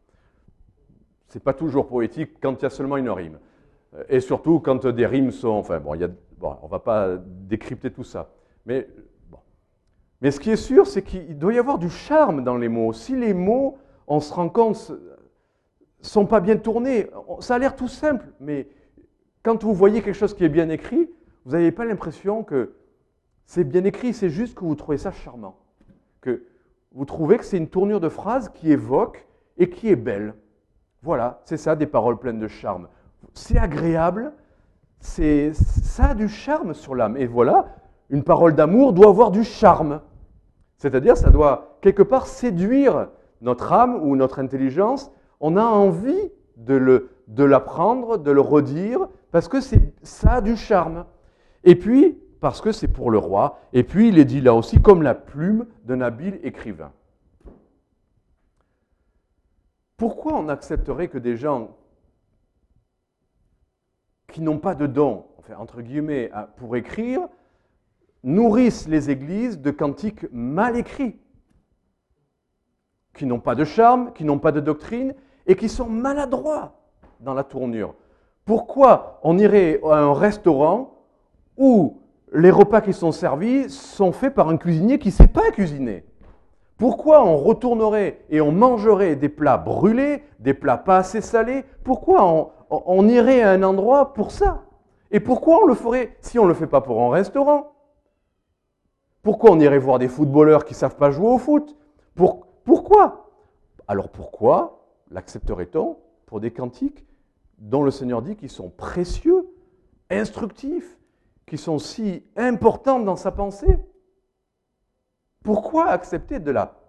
C'est 1.27 1.43
pas 1.43 1.53
toujours 1.53 1.87
poétique 1.87 2.39
quand 2.41 2.53
il 2.59 2.63
y 2.63 2.65
a 2.65 2.69
seulement 2.69 2.97
une 2.97 3.09
rime. 3.09 3.39
Euh, 3.95 4.03
Et 4.09 4.19
surtout 4.19 4.59
quand 4.59 4.87
des 4.87 5.05
rimes 5.05 5.31
sont. 5.31 5.49
Enfin 5.49 5.79
bon, 5.79 5.95
il 5.95 6.01
y 6.01 6.03
a, 6.03 6.09
bon 6.37 6.55
on 6.61 6.65
ne 6.65 6.71
va 6.71 6.79
pas 6.79 7.17
décrypter 7.17 7.91
tout 7.91 8.03
ça. 8.03 8.29
Mais, 8.65 8.87
bon. 9.29 9.39
Mais 10.21 10.31
ce 10.31 10.39
qui 10.39 10.51
est 10.51 10.55
sûr, 10.55 10.87
c'est 10.87 11.01
qu'il 11.01 11.37
doit 11.37 11.53
y 11.53 11.59
avoir 11.59 11.77
du 11.77 11.89
charme 11.89 12.43
dans 12.43 12.57
les 12.57 12.69
mots. 12.69 12.93
Si 12.93 13.15
les 13.15 13.33
mots, 13.33 13.77
on 14.07 14.19
se 14.19 14.33
rend 14.33 14.49
compte, 14.49 14.91
sont 16.01 16.25
pas 16.25 16.39
bien 16.39 16.57
tournés, 16.57 17.07
ça 17.39 17.55
a 17.55 17.59
l'air 17.59 17.75
tout 17.75 17.87
simple, 17.87 18.25
mais 18.39 18.67
quand 19.43 19.63
vous 19.63 19.73
voyez 19.73 20.01
quelque 20.01 20.15
chose 20.15 20.33
qui 20.33 20.43
est 20.45 20.49
bien 20.49 20.69
écrit, 20.69 21.09
vous 21.49 21.55
n'avez 21.55 21.71
pas 21.71 21.83
l'impression 21.83 22.43
que 22.43 22.75
c'est 23.47 23.63
bien 23.63 23.83
écrit, 23.83 24.13
c'est 24.13 24.29
juste 24.29 24.53
que 24.53 24.63
vous 24.63 24.75
trouvez 24.75 24.99
ça 24.99 25.11
charmant. 25.11 25.57
Que 26.21 26.43
vous 26.91 27.05
trouvez 27.05 27.39
que 27.39 27.43
c'est 27.43 27.57
une 27.57 27.69
tournure 27.69 27.99
de 27.99 28.07
phrase 28.07 28.49
qui 28.49 28.71
évoque 28.71 29.25
et 29.57 29.67
qui 29.67 29.89
est 29.89 29.95
belle. 29.95 30.35
Voilà, 31.01 31.41
c'est 31.45 31.57
ça, 31.57 31.75
des 31.75 31.87
paroles 31.87 32.19
pleines 32.19 32.37
de 32.37 32.47
charme. 32.47 32.87
C'est 33.33 33.57
agréable, 33.57 34.31
c'est, 34.99 35.53
ça 35.55 36.09
a 36.09 36.13
du 36.13 36.27
charme 36.27 36.75
sur 36.75 36.93
l'âme. 36.93 37.17
Et 37.17 37.25
voilà, 37.25 37.69
une 38.11 38.23
parole 38.23 38.53
d'amour 38.53 38.93
doit 38.93 39.09
avoir 39.09 39.31
du 39.31 39.43
charme. 39.43 40.01
C'est-à-dire, 40.77 41.17
ça 41.17 41.31
doit 41.31 41.79
quelque 41.81 42.03
part 42.03 42.27
séduire 42.27 43.09
notre 43.41 43.73
âme 43.73 43.99
ou 44.03 44.15
notre 44.15 44.37
intelligence. 44.37 45.11
On 45.39 45.57
a 45.57 45.63
envie 45.63 46.31
de, 46.57 46.75
le, 46.75 47.09
de 47.27 47.43
l'apprendre, 47.43 48.19
de 48.19 48.29
le 48.29 48.39
redire, 48.39 49.07
parce 49.31 49.47
que 49.47 49.57
ça 50.03 50.33
a 50.33 50.41
du 50.41 50.55
charme. 50.55 51.05
Et 51.63 51.75
puis, 51.75 52.17
parce 52.39 52.61
que 52.61 52.71
c'est 52.71 52.87
pour 52.87 53.11
le 53.11 53.17
roi. 53.17 53.59
Et 53.73 53.83
puis, 53.83 54.09
il 54.09 54.17
est 54.17 54.25
dit 54.25 54.41
là 54.41 54.53
aussi 54.53 54.81
comme 54.81 55.01
la 55.01 55.15
plume 55.15 55.67
d'un 55.85 56.01
habile 56.01 56.39
écrivain. 56.43 56.91
Pourquoi 59.97 60.35
on 60.35 60.47
accepterait 60.47 61.09
que 61.09 61.17
des 61.17 61.35
gens 61.35 61.75
qui 64.31 64.41
n'ont 64.41 64.59
pas 64.59 64.75
de 64.75 64.87
don, 64.87 65.25
enfin, 65.39 65.55
entre 65.57 65.81
guillemets, 65.81 66.31
pour 66.57 66.75
écrire, 66.77 67.27
nourrissent 68.23 68.87
les 68.87 69.09
églises 69.09 69.59
de 69.59 69.71
cantiques 69.71 70.25
mal 70.31 70.77
écrits, 70.77 71.19
qui 73.13 73.25
n'ont 73.25 73.39
pas 73.39 73.55
de 73.55 73.65
charme, 73.65 74.13
qui 74.13 74.23
n'ont 74.23 74.39
pas 74.39 74.51
de 74.51 74.59
doctrine 74.61 75.13
et 75.47 75.55
qui 75.55 75.67
sont 75.67 75.89
maladroits 75.89 76.79
dans 77.19 77.33
la 77.33 77.43
tournure. 77.43 77.95
Pourquoi 78.45 79.19
on 79.23 79.37
irait 79.37 79.81
à 79.83 79.97
un 79.97 80.13
restaurant 80.13 80.98
où 81.59 81.97
les 82.33 82.49
repas 82.49 82.81
qui 82.81 82.93
sont 82.93 83.11
servis 83.11 83.69
sont 83.69 84.11
faits 84.11 84.33
par 84.33 84.49
un 84.49 84.57
cuisinier 84.57 84.97
qui 84.97 85.09
ne 85.09 85.13
sait 85.13 85.27
pas 85.27 85.51
cuisiner. 85.51 86.05
Pourquoi 86.77 87.25
on 87.25 87.35
retournerait 87.35 88.21
et 88.29 88.39
on 88.39 88.53
mangerait 88.53 89.17
des 89.17 89.27
plats 89.27 89.57
brûlés, 89.57 90.23
des 90.39 90.53
plats 90.53 90.77
pas 90.77 90.97
assez 90.97 91.19
salés? 91.19 91.65
Pourquoi 91.83 92.53
on, 92.69 93.07
irait 93.09 93.41
à 93.41 93.51
un 93.51 93.63
endroit 93.63 94.13
pour 94.13 94.31
ça? 94.31 94.63
Et 95.11 95.19
pourquoi 95.19 95.63
on 95.63 95.67
le 95.67 95.75
ferait 95.75 96.15
si 96.21 96.39
on 96.39 96.43
ne 96.43 96.49
le 96.49 96.53
fait 96.53 96.67
pas 96.67 96.79
pour 96.79 97.01
un 97.01 97.09
restaurant? 97.09 97.73
Pourquoi 99.21 99.51
on 99.51 99.59
irait 99.59 99.79
voir 99.79 99.99
des 99.99 100.07
footballeurs 100.07 100.63
qui 100.63 100.73
ne 100.73 100.77
savent 100.77 100.95
pas 100.95 101.11
jouer 101.11 101.27
au 101.27 101.37
foot? 101.37 101.75
Pour, 102.15 102.47
Pourquoi? 102.63 103.29
Alors 103.89 104.07
pourquoi 104.09 104.85
l'accepterait-on 105.11 105.97
pour 106.27 106.39
des 106.39 106.51
cantiques 106.51 107.05
dont 107.57 107.83
le 107.83 107.91
Seigneur 107.91 108.21
dit 108.21 108.37
qu'ils 108.37 108.51
sont 108.51 108.69
précieux, 108.69 109.49
instructifs, 110.09 110.98
qui 111.49 111.57
sont 111.57 111.79
si 111.79 112.23
importants 112.37 112.99
dans 112.99 113.15
sa 113.15 113.31
pensée 113.31 113.79
pourquoi 115.43 115.87
accepter 115.89 116.39
de 116.39 116.51
la, 116.51 116.79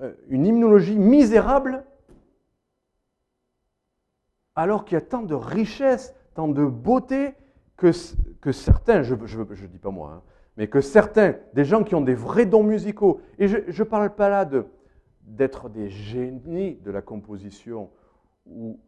euh, 0.00 0.12
une 0.28 0.46
hymnologie 0.46 0.98
misérable 0.98 1.84
alors 4.56 4.84
qu'il 4.84 4.94
y 4.94 4.98
a 4.98 5.00
tant 5.00 5.22
de 5.22 5.34
richesse, 5.34 6.14
tant 6.34 6.48
de 6.48 6.64
beauté 6.64 7.34
que, 7.76 7.92
que 8.40 8.52
certains, 8.52 9.02
je 9.02 9.14
ne 9.14 9.66
dis 9.68 9.78
pas 9.78 9.90
moi, 9.90 10.12
hein, 10.16 10.22
mais 10.56 10.66
que 10.66 10.80
certains, 10.80 11.36
des 11.54 11.64
gens 11.64 11.84
qui 11.84 11.94
ont 11.94 12.00
des 12.00 12.14
vrais 12.14 12.46
dons 12.46 12.64
musicaux, 12.64 13.20
et 13.38 13.46
je 13.46 13.58
ne 13.58 13.88
parle 13.88 14.14
pas 14.14 14.28
là 14.28 14.44
de, 14.44 14.66
d'être 15.22 15.68
des 15.68 15.88
génies 15.88 16.74
de 16.76 16.90
la 16.90 17.00
composition, 17.00 17.90
ou, 18.46 18.80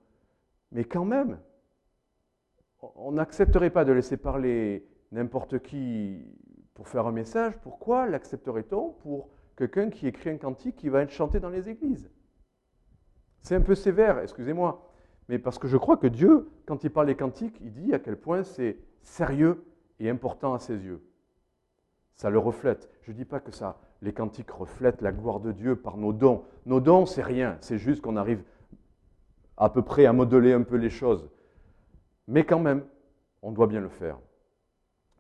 mais 0.73 0.85
quand 0.85 1.05
même, 1.05 1.39
on 2.83 3.13
n'accepterait 3.13 3.71
pas 3.71 3.85
de 3.85 3.93
laisser 3.93 4.17
parler 4.17 4.87
n'importe 5.13 5.61
qui 5.61 6.27
pour 6.75 6.89
faire 6.89 7.07
un 7.07 7.13
message, 7.13 7.59
pourquoi 7.63 8.07
l'accepterait-on 8.07 8.91
pour 9.03 9.29
quelqu'un 9.57 9.91
qui 9.91 10.07
écrit 10.07 10.31
un 10.31 10.39
cantique 10.39 10.77
qui 10.77 10.89
va 10.89 11.03
être 11.03 11.11
chanté 11.11 11.39
dans 11.39 11.51
les 11.51 11.69
églises? 11.69 12.11
C'est 13.41 13.55
un 13.55 13.61
peu 13.61 13.75
sévère, 13.75 14.19
excusez-moi, 14.21 14.91
mais 15.29 15.39
parce 15.39 15.59
que 15.59 15.69
je 15.69 15.77
crois 15.77 15.97
que 15.97 16.07
Dieu, 16.07 16.51
quand 16.67 16.85
il 16.85 16.91
parle 16.91 17.07
des 17.07 17.17
cantiques, 17.17 17.59
il 17.61 17.73
dit 17.73 17.93
à 17.95 17.99
quel 17.99 18.17
point 18.17 18.43
c'est 18.43 18.79
sérieux 19.03 19.65
et 20.01 20.09
important 20.09 20.55
à 20.55 20.59
ses 20.59 20.77
yeux. 20.85 21.03
Ça 22.15 22.31
le 22.31 22.39
reflète. 22.39 22.89
Je 23.03 23.11
ne 23.11 23.17
dis 23.17 23.25
pas 23.25 23.41
que 23.41 23.53
ça, 23.53 23.81
les 24.01 24.13
cantiques 24.13 24.51
reflètent 24.51 25.03
la 25.03 25.13
gloire 25.13 25.41
de 25.41 25.53
Dieu 25.53 25.77
par 25.77 25.97
nos 25.97 26.13
dons. 26.13 26.45
Nos 26.67 26.81
dons, 26.81 27.07
c'est 27.07 27.23
rien, 27.23 27.57
c'est 27.61 27.79
juste 27.79 28.01
qu'on 28.01 28.17
arrive 28.17 28.43
à 29.57 29.71
peu 29.71 29.83
près 29.83 30.07
à 30.07 30.13
modeler 30.13 30.53
un 30.53 30.63
peu 30.63 30.77
les 30.77 30.91
choses. 30.91 31.29
Mais 32.29 32.45
quand 32.45 32.61
même, 32.61 32.85
on 33.43 33.53
doit 33.53 33.67
bien 33.67 33.81
le 33.81 33.89
faire. 33.89 34.19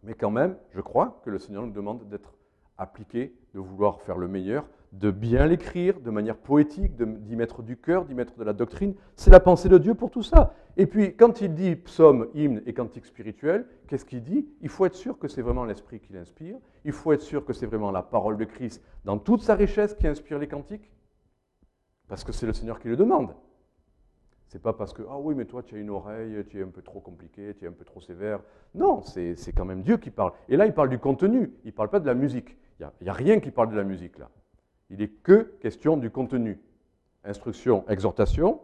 Mais 0.02 0.14
quand 0.14 0.30
même, 0.30 0.56
je 0.70 0.80
crois 0.80 1.20
que 1.24 1.30
le 1.30 1.38
Seigneur 1.38 1.64
nous 1.64 1.72
demande 1.72 2.08
d'être 2.08 2.34
appliqué, 2.78 3.34
de 3.54 3.60
vouloir 3.60 4.00
faire 4.00 4.18
le 4.18 4.28
meilleur, 4.28 4.66
de 4.92 5.10
bien 5.10 5.46
l'écrire 5.46 6.00
de 6.00 6.10
manière 6.10 6.36
poétique, 6.36 6.96
d'y 6.96 7.36
mettre 7.36 7.62
du 7.62 7.76
cœur, 7.76 8.04
d'y 8.04 8.14
mettre 8.14 8.36
de 8.36 8.44
la 8.44 8.52
doctrine. 8.52 8.94
C'est 9.16 9.30
la 9.30 9.40
pensée 9.40 9.68
de 9.68 9.78
Dieu 9.78 9.94
pour 9.94 10.10
tout 10.10 10.22
ça. 10.22 10.54
Et 10.76 10.86
puis, 10.86 11.16
quand 11.16 11.40
il 11.40 11.54
dit 11.54 11.76
psaume, 11.76 12.28
hymne 12.34 12.62
et 12.66 12.74
cantique 12.74 13.06
spirituel, 13.06 13.66
qu'est-ce 13.88 14.04
qu'il 14.04 14.22
dit? 14.22 14.48
Il 14.60 14.68
faut 14.68 14.84
être 14.84 14.94
sûr 14.94 15.18
que 15.18 15.28
c'est 15.28 15.42
vraiment 15.42 15.64
l'Esprit 15.64 16.00
qui 16.00 16.12
l'inspire. 16.12 16.56
Il 16.84 16.92
faut 16.92 17.12
être 17.12 17.22
sûr 17.22 17.44
que 17.44 17.52
c'est 17.52 17.66
vraiment 17.66 17.90
la 17.90 18.02
parole 18.02 18.36
de 18.36 18.44
Christ 18.44 18.82
dans 19.04 19.18
toute 19.18 19.42
sa 19.42 19.54
richesse 19.54 19.94
qui 19.94 20.06
inspire 20.06 20.38
les 20.38 20.48
cantiques. 20.48 20.90
Parce 22.08 22.24
que 22.24 22.32
c'est 22.32 22.46
le 22.46 22.52
Seigneur 22.52 22.78
qui 22.78 22.88
le 22.88 22.96
demande. 22.96 23.34
C'est 24.52 24.60
pas 24.60 24.74
parce 24.74 24.92
que, 24.92 25.00
ah 25.08 25.16
oui, 25.18 25.34
mais 25.34 25.46
toi, 25.46 25.62
tu 25.62 25.76
as 25.76 25.78
une 25.78 25.88
oreille, 25.88 26.44
tu 26.50 26.60
es 26.60 26.62
un 26.62 26.68
peu 26.68 26.82
trop 26.82 27.00
compliqué, 27.00 27.54
tu 27.58 27.64
es 27.64 27.68
un 27.68 27.72
peu 27.72 27.86
trop 27.86 28.02
sévère. 28.02 28.40
Non, 28.74 29.00
c'est 29.00 29.34
quand 29.56 29.64
même 29.64 29.80
Dieu 29.80 29.96
qui 29.96 30.10
parle. 30.10 30.32
Et 30.50 30.58
là, 30.58 30.66
il 30.66 30.74
parle 30.74 30.90
du 30.90 30.98
contenu, 30.98 31.54
il 31.64 31.68
ne 31.68 31.72
parle 31.72 31.88
pas 31.88 32.00
de 32.00 32.06
la 32.06 32.12
musique. 32.12 32.58
Il 32.78 32.86
n'y 33.00 33.08
a, 33.08 33.12
a, 33.12 33.14
rien 33.14 33.40
qui 33.40 33.50
parle 33.50 33.70
de 33.70 33.76
la 33.76 33.82
musique 33.82 34.18
là. 34.18 34.28
Il 34.90 34.98
n'est 34.98 35.08
que 35.08 35.54
question 35.62 35.96
du 35.96 36.10
contenu. 36.10 36.60
Instruction, 37.24 37.82
exhortation. 37.88 38.60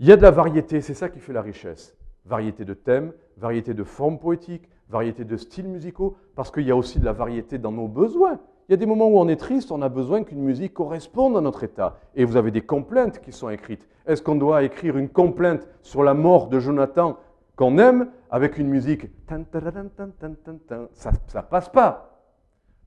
Il 0.00 0.08
y 0.08 0.12
a 0.12 0.16
de 0.16 0.22
la 0.22 0.32
variété, 0.32 0.80
c'est 0.80 0.94
ça 0.94 1.08
qui 1.08 1.20
fait 1.20 1.32
la 1.32 1.42
richesse. 1.42 1.96
Variété 2.24 2.64
de 2.64 2.74
thèmes, 2.74 3.12
variété 3.36 3.74
de 3.74 3.84
formes 3.84 4.18
poétiques, 4.18 4.68
variété 4.88 5.24
de 5.24 5.36
styles 5.36 5.68
musicaux, 5.68 6.16
parce 6.34 6.50
qu'il 6.50 6.64
y 6.64 6.72
a 6.72 6.76
aussi 6.76 6.98
de 6.98 7.04
la 7.04 7.12
variété 7.12 7.58
dans 7.58 7.70
nos 7.70 7.86
besoins. 7.86 8.40
Il 8.68 8.72
y 8.72 8.74
a 8.74 8.76
des 8.76 8.86
moments 8.86 9.06
où 9.06 9.18
on 9.18 9.28
est 9.28 9.36
triste, 9.36 9.70
on 9.70 9.80
a 9.80 9.88
besoin 9.88 10.24
qu'une 10.24 10.42
musique 10.42 10.74
corresponde 10.74 11.36
à 11.36 11.40
notre 11.40 11.62
état. 11.62 11.98
Et 12.16 12.24
vous 12.24 12.36
avez 12.36 12.50
des 12.50 12.62
complaintes 12.62 13.20
qui 13.20 13.30
sont 13.30 13.48
écrites. 13.48 13.86
Est-ce 14.06 14.22
qu'on 14.22 14.34
doit 14.34 14.64
écrire 14.64 14.96
une 14.96 15.08
complainte 15.08 15.68
sur 15.82 16.02
la 16.02 16.14
mort 16.14 16.48
de 16.48 16.58
Jonathan 16.58 17.16
qu'on 17.54 17.78
aime 17.78 18.10
avec 18.30 18.58
une 18.58 18.68
musique 18.68 19.06
Ça 19.28 19.38
ne 19.38 21.42
passe 21.42 21.68
pas. 21.68 22.12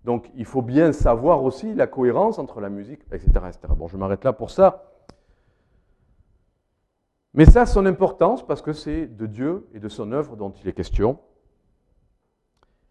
Donc 0.03 0.29
il 0.35 0.45
faut 0.45 0.61
bien 0.61 0.91
savoir 0.91 1.43
aussi 1.43 1.73
la 1.73 1.87
cohérence 1.87 2.39
entre 2.39 2.59
la 2.59 2.69
musique, 2.69 3.01
etc. 3.11 3.31
etc. 3.47 3.59
Bon, 3.75 3.87
je 3.87 3.97
m'arrête 3.97 4.23
là 4.23 4.33
pour 4.33 4.51
ça. 4.51 4.91
Mais 7.33 7.45
ça 7.45 7.61
a 7.61 7.65
son 7.65 7.85
importance 7.85 8.45
parce 8.45 8.61
que 8.61 8.73
c'est 8.73 9.07
de 9.07 9.25
Dieu 9.25 9.67
et 9.73 9.79
de 9.79 9.87
son 9.87 10.11
œuvre 10.11 10.35
dont 10.35 10.51
il 10.51 10.67
est 10.67 10.73
question. 10.73 11.19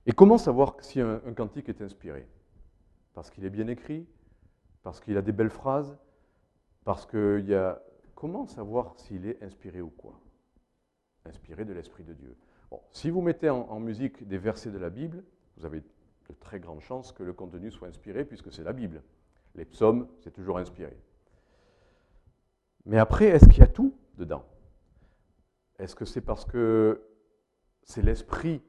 Et 0.07 0.13
comment 0.13 0.39
savoir 0.39 0.77
si 0.81 1.01
un, 1.01 1.21
un 1.27 1.33
cantique 1.35 1.69
est 1.69 1.83
inspiré? 1.83 2.27
Parce 3.19 3.31
qu'il 3.31 3.45
est 3.45 3.51
bien 3.51 3.67
écrit, 3.67 4.07
parce 4.85 5.01
qu'il 5.01 5.17
a 5.17 5.23
des 5.23 5.33
belles 5.33 5.51
phrases, 5.51 5.99
parce 6.85 7.05
qu'il 7.05 7.47
y 7.49 7.55
a... 7.57 7.83
Comment 8.15 8.47
savoir 8.47 8.97
s'il 8.97 9.27
est 9.27 9.43
inspiré 9.43 9.81
ou 9.81 9.91
quoi? 9.91 10.21
Inspiré 11.25 11.65
de 11.65 11.73
l'Esprit 11.73 12.05
de 12.05 12.15
Dieu. 12.15 12.37
Bon, 12.71 12.81
si 12.93 13.11
vous 13.11 13.21
mettez 13.21 13.51
en, 13.51 13.63
en 13.63 13.81
musique 13.81 14.29
des 14.29 14.39
versets 14.39 14.71
de 14.71 14.79
la 14.79 14.89
Bible, 14.89 15.25
vous 15.57 15.67
avez 15.67 15.81
de 15.81 16.35
très 16.39 16.61
grandes 16.61 16.81
chances 16.81 17.11
que 17.11 17.25
le 17.25 17.33
contenu 17.33 17.73
soit 17.73 17.89
inspiré, 17.89 18.25
puisque 18.25 18.53
c'est 18.53 18.63
la 18.63 18.73
Bible. 18.73 19.03
Les 19.57 19.65
psaumes, 19.65 20.07
c'est 20.21 20.31
toujours 20.31 20.59
inspiré. 20.59 20.97
Mais 22.87 22.99
après, 22.99 23.25
est-ce 23.25 23.49
qu'il 23.49 23.59
y 23.59 23.63
a 23.63 23.67
tout 23.67 23.99
dedans? 24.17 24.45
Est-ce 25.81 25.97
que 25.97 26.05
c'est 26.05 26.21
parce 26.21 26.45
que 26.45 27.03
c'est 27.83 28.03
l'Esprit 28.03 28.63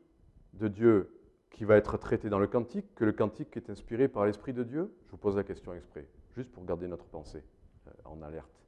de 0.53 0.67
Dieu 0.67 1.18
qui 1.49 1.65
va 1.65 1.75
être 1.77 1.97
traité 1.97 2.29
dans 2.29 2.39
le 2.39 2.47
cantique 2.47 2.93
que 2.95 3.05
le 3.05 3.11
cantique 3.11 3.57
est 3.57 3.69
inspiré 3.69 4.07
par 4.07 4.25
l'Esprit 4.25 4.53
de 4.53 4.63
Dieu? 4.63 4.93
Je 5.05 5.11
vous 5.11 5.17
pose 5.17 5.35
la 5.35 5.43
question 5.43 5.73
exprès, 5.73 6.07
juste 6.35 6.51
pour 6.51 6.63
garder 6.65 6.87
notre 6.87 7.05
pensée 7.05 7.43
euh, 7.87 7.91
en 8.05 8.21
alerte. 8.21 8.65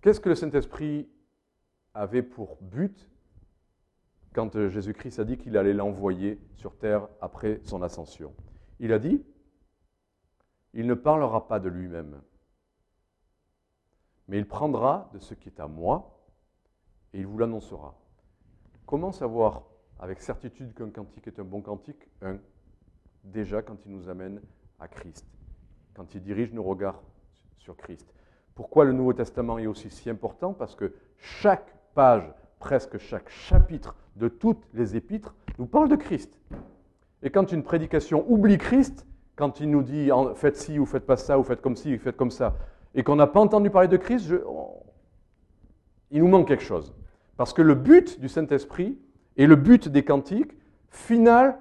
Qu'est-ce 0.00 0.20
que 0.20 0.28
le 0.28 0.34
Saint-Esprit 0.34 1.08
avait 1.94 2.22
pour 2.22 2.58
but 2.60 3.08
quand 4.34 4.56
euh, 4.56 4.68
Jésus-Christ 4.68 5.18
a 5.18 5.24
dit 5.24 5.38
qu'il 5.38 5.56
allait 5.56 5.72
l'envoyer 5.72 6.38
sur 6.56 6.76
terre 6.76 7.08
après 7.20 7.60
son 7.64 7.82
ascension? 7.82 8.34
Il 8.80 8.92
a 8.92 8.98
dit, 8.98 9.24
il 10.74 10.86
ne 10.86 10.94
parlera 10.94 11.46
pas 11.46 11.60
de 11.60 11.68
lui-même, 11.68 12.20
mais 14.28 14.38
il 14.38 14.46
prendra 14.46 15.08
de 15.14 15.20
ce 15.20 15.34
qui 15.34 15.48
est 15.48 15.60
à 15.60 15.68
moi 15.68 16.26
et 17.12 17.20
il 17.20 17.26
vous 17.26 17.38
l'annoncera. 17.38 17.94
Comment 18.84 19.12
savoir 19.12 19.62
avec 20.04 20.20
certitude 20.20 20.74
qu'un 20.74 20.90
cantique 20.90 21.26
est 21.28 21.38
un 21.38 21.44
bon 21.44 21.62
cantique 21.62 22.10
Un, 22.20 22.36
déjà 23.24 23.62
quand 23.62 23.78
il 23.86 23.92
nous 23.92 24.10
amène 24.10 24.38
à 24.78 24.86
Christ, 24.86 25.26
quand 25.94 26.14
il 26.14 26.22
dirige 26.22 26.52
nos 26.52 26.62
regards 26.62 27.02
sur 27.56 27.74
Christ. 27.74 28.06
Pourquoi 28.54 28.84
le 28.84 28.92
Nouveau 28.92 29.14
Testament 29.14 29.58
est 29.58 29.66
aussi 29.66 29.88
si 29.88 30.10
important? 30.10 30.52
Parce 30.52 30.74
que 30.76 30.92
chaque 31.16 31.74
page, 31.94 32.30
presque 32.58 32.98
chaque 32.98 33.30
chapitre 33.30 33.96
de 34.16 34.28
toutes 34.28 34.62
les 34.74 34.94
épîtres 34.94 35.34
nous 35.58 35.64
parle 35.64 35.88
de 35.88 35.96
Christ. 35.96 36.38
Et 37.22 37.30
quand 37.30 37.50
une 37.50 37.62
prédication 37.62 38.30
oublie 38.30 38.58
Christ, 38.58 39.06
quand 39.36 39.58
il 39.60 39.70
nous 39.70 39.82
dit 39.82 40.10
faites 40.34 40.58
ci 40.58 40.78
ou 40.78 40.84
faites 40.84 41.06
pas 41.06 41.16
ça, 41.16 41.38
ou 41.38 41.44
faites 41.44 41.62
comme 41.62 41.76
ci 41.76 41.94
ou 41.94 41.98
faites 41.98 42.18
comme 42.18 42.30
ça, 42.30 42.54
et 42.94 43.02
qu'on 43.02 43.16
n'a 43.16 43.26
pas 43.26 43.40
entendu 43.40 43.70
parler 43.70 43.88
de 43.88 43.96
Christ, 43.96 44.34
il 46.10 46.20
nous 46.20 46.28
manque 46.28 46.48
quelque 46.48 46.62
chose. 46.62 46.94
Parce 47.38 47.54
que 47.54 47.62
le 47.62 47.74
but 47.74 48.20
du 48.20 48.28
Saint-Esprit 48.28 48.98
et 49.36 49.46
le 49.46 49.56
but 49.56 49.88
des 49.88 50.04
cantiques, 50.04 50.52
final, 50.88 51.58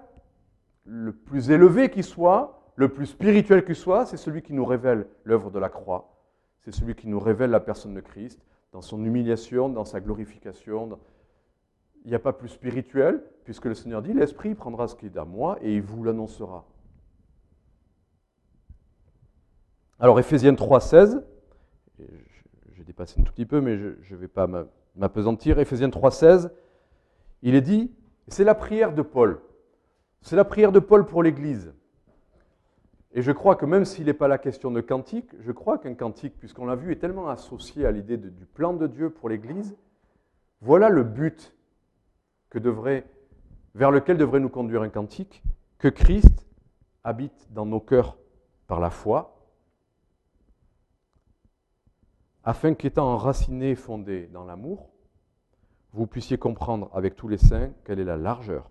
le 0.85 1.13
plus 1.13 1.49
élevé 1.49 1.89
qui 1.89 2.03
soit, 2.03 2.71
le 2.75 2.89
plus 2.89 3.05
spirituel 3.05 3.65
qui 3.65 3.75
soit, 3.75 4.05
c'est 4.05 4.17
celui 4.17 4.41
qui 4.41 4.53
nous 4.53 4.65
révèle 4.65 5.07
l'œuvre 5.23 5.51
de 5.51 5.59
la 5.59 5.69
croix. 5.69 6.17
C'est 6.61 6.73
celui 6.73 6.95
qui 6.95 7.07
nous 7.07 7.19
révèle 7.19 7.51
la 7.51 7.59
personne 7.59 7.93
de 7.93 8.01
Christ, 8.01 8.41
dans 8.71 8.81
son 8.81 9.03
humiliation, 9.03 9.69
dans 9.69 9.85
sa 9.85 9.99
glorification. 9.99 10.97
Il 12.05 12.09
n'y 12.09 12.15
a 12.15 12.19
pas 12.19 12.33
plus 12.33 12.49
spirituel, 12.49 13.23
puisque 13.43 13.65
le 13.65 13.75
Seigneur 13.75 14.01
dit, 14.01 14.13
l'Esprit 14.13 14.55
prendra 14.55 14.87
ce 14.87 14.95
qui 14.95 15.05
est 15.05 15.17
à 15.17 15.25
moi 15.25 15.57
et 15.61 15.75
il 15.75 15.81
vous 15.81 16.03
l'annoncera. 16.03 16.65
Alors 19.99 20.19
Ephésiens 20.19 20.55
3, 20.55 20.81
16, 20.81 21.23
j'ai 22.71 22.83
dépassé 22.83 23.21
un 23.21 23.23
tout 23.23 23.31
petit 23.31 23.45
peu, 23.45 23.61
mais 23.61 23.77
je 23.77 24.15
ne 24.15 24.19
vais 24.19 24.27
pas 24.27 24.49
m'apesantir. 24.95 25.59
Ephésiens 25.59 25.89
3, 25.89 26.11
16, 26.11 26.51
il 27.43 27.55
est 27.55 27.61
dit, 27.61 27.93
c'est 28.29 28.45
la 28.45 28.55
prière 28.55 28.93
de 28.93 29.01
Paul. 29.01 29.41
C'est 30.21 30.37
la 30.37 30.45
prière 30.45 30.71
de 30.71 30.79
Paul 30.79 31.05
pour 31.05 31.21
l'Église. 31.21 31.73
Et 33.11 33.21
je 33.21 33.31
crois 33.31 33.57
que 33.57 33.65
même 33.65 33.83
s'il 33.83 34.05
n'est 34.05 34.13
pas 34.13 34.29
la 34.29 34.37
question 34.37 34.71
de 34.71 34.79
cantique, 34.79 35.29
je 35.41 35.51
crois 35.51 35.77
qu'un 35.77 35.93
cantique, 35.93 36.39
puisqu'on 36.39 36.65
l'a 36.65 36.75
vu, 36.75 36.93
est 36.93 36.99
tellement 36.99 37.27
associé 37.27 37.85
à 37.85 37.91
l'idée 37.91 38.17
du 38.17 38.45
plan 38.45 38.73
de 38.73 38.87
Dieu 38.87 39.09
pour 39.09 39.27
l'Église. 39.27 39.75
Voilà 40.61 40.87
le 40.87 41.03
but 41.03 41.53
que 42.49 42.59
devrait, 42.59 43.05
vers 43.75 43.91
lequel 43.91 44.17
devrait 44.17 44.39
nous 44.39 44.49
conduire 44.49 44.81
un 44.81 44.89
cantique, 44.89 45.43
que 45.79 45.89
Christ 45.89 46.47
habite 47.03 47.49
dans 47.51 47.65
nos 47.65 47.81
cœurs 47.81 48.17
par 48.67 48.79
la 48.79 48.89
foi, 48.89 49.35
afin 52.45 52.73
qu'étant 52.73 53.13
enraciné 53.13 53.75
fondé 53.75 54.27
dans 54.27 54.45
l'amour, 54.45 54.92
vous 55.93 56.07
puissiez 56.07 56.37
comprendre 56.37 56.89
avec 56.93 57.15
tous 57.15 57.27
les 57.27 57.37
saints 57.37 57.69
quelle 57.85 57.99
est 57.99 58.05
la 58.05 58.17
largeur, 58.17 58.69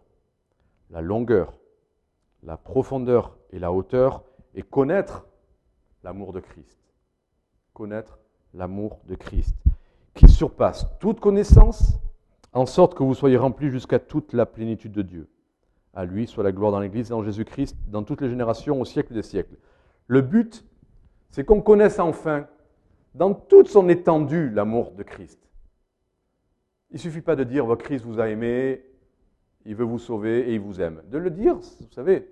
la 0.91 1.01
longueur, 1.01 1.55
la 2.43 2.57
profondeur 2.57 3.37
et 3.53 3.59
la 3.59 3.73
hauteur, 3.73 4.25
et 4.55 4.63
connaître 4.63 5.25
l'amour 6.03 6.33
de 6.33 6.41
Christ. 6.41 6.79
Connaître 7.73 8.19
l'amour 8.55 8.99
de 9.07 9.15
Christ, 9.15 9.57
qui 10.15 10.29
surpasse 10.29 10.87
toute 10.99 11.21
connaissance, 11.21 11.99
en 12.53 12.67
sorte 12.67 12.95
que 12.95 13.03
vous 13.03 13.15
soyez 13.15 13.37
remplis 13.37 13.71
jusqu'à 13.71 13.99
toute 13.99 14.35
la 14.35 14.45
plénitude 14.45 14.93
de 14.93 15.03
Dieu. 15.03 15.29
À 15.95 16.05
lui 16.05 16.27
soit 16.27 16.45
la 16.45 16.53
gloire 16.53 16.73
dans 16.73 16.81
l'Église, 16.81 17.09
dans 17.09 17.23
Jésus-Christ, 17.23 17.77
dans 17.89 18.03
toutes 18.03 18.21
les 18.21 18.29
générations, 18.29 18.81
au 18.81 18.85
siècle 18.85 19.15
des 19.15 19.23
siècles. 19.23 19.57
Le 20.07 20.21
but, 20.21 20.65
c'est 21.31 21.45
qu'on 21.45 21.63
connaisse 21.63 21.99
enfin 21.99 22.47
dans 23.15 23.33
toute 23.33 23.69
son 23.69 23.89
étendue 23.89 24.51
l'amour 24.51 24.93
de 24.93 25.03
Christ. 25.03 25.39
Il 26.93 26.97
ne 26.97 27.01
suffit 27.01 27.23
pas 27.23 27.37
de 27.37 27.45
dire, 27.45 27.65
votre 27.65 27.83
Christ 27.83 28.05
vous 28.05 28.21
a 28.21 28.29
aimé, 28.29 28.85
il 29.65 29.75
veut 29.75 29.85
vous 29.85 29.99
sauver 29.99 30.51
et 30.51 30.55
il 30.55 30.61
vous 30.61 30.79
aime. 30.79 31.01
De 31.11 31.17
le 31.17 31.31
dire, 31.31 31.55
vous 31.55 31.91
savez, 31.91 32.29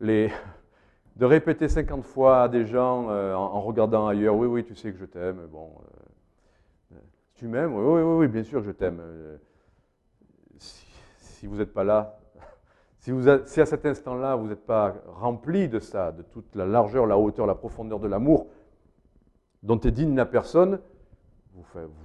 de 0.00 1.24
répéter 1.24 1.68
50 1.68 2.04
fois 2.04 2.42
à 2.42 2.48
des 2.48 2.66
gens 2.66 3.08
euh, 3.08 3.32
en, 3.34 3.60
regardant 3.60 4.08
ailleurs, 4.08 4.34
oui, 4.34 4.48
oui, 4.48 4.64
tu 4.64 4.74
sais 4.74 4.90
que 4.90 4.98
je 4.98 5.04
t'aime, 5.04 5.46
bon, 5.46 5.70
euh, 6.92 6.96
tu 7.34 7.46
m'aimes, 7.46 7.72
oui, 7.72 8.02
oui, 8.02 8.16
oui, 8.18 8.26
bien 8.26 8.42
sûr, 8.42 8.62
je 8.62 8.72
t'aime. 8.72 8.98
Euh, 9.00 9.36
si, 10.58 11.46
vous 11.46 11.56
n'êtes 11.56 11.72
pas 11.72 11.84
là, 11.84 12.18
si, 12.98 13.12
si 13.44 13.60
à 13.60 13.66
cet 13.66 13.86
instant-là, 13.86 14.34
vous 14.34 14.48
n'êtes 14.48 14.66
pas 14.66 14.96
rempli 15.06 15.68
de 15.68 15.78
ça, 15.78 16.10
de 16.10 16.22
toute 16.22 16.56
la 16.56 16.66
largeur, 16.66 17.06
la 17.06 17.16
hauteur, 17.16 17.46
la 17.46 17.54
profondeur 17.54 18.00
de 18.00 18.08
l'amour, 18.08 18.48
dont 19.62 19.78
est 19.78 19.92
digne 19.92 20.16
la 20.16 20.26
personne, 20.26 20.80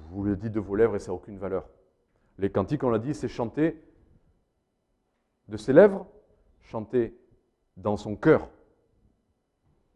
vous, 0.10 0.24
le 0.24 0.36
dites 0.36 0.52
de 0.52 0.60
vos 0.60 0.76
lèvres 0.76 0.96
et 0.96 1.00
ça 1.00 1.12
n'a 1.12 1.16
aucune 1.16 1.38
valeur. 1.38 1.68
Les 2.38 2.50
cantiques, 2.50 2.84
on 2.84 2.90
l'a 2.90 3.00
dit, 3.00 3.14
c'est 3.14 3.28
chanter 3.28 3.82
de 5.48 5.58
ses 5.58 5.74
lèvres, 5.74 6.06
chanter 6.62 7.18
dans 7.78 7.98
son 7.98 8.16
cœur. 8.16 8.50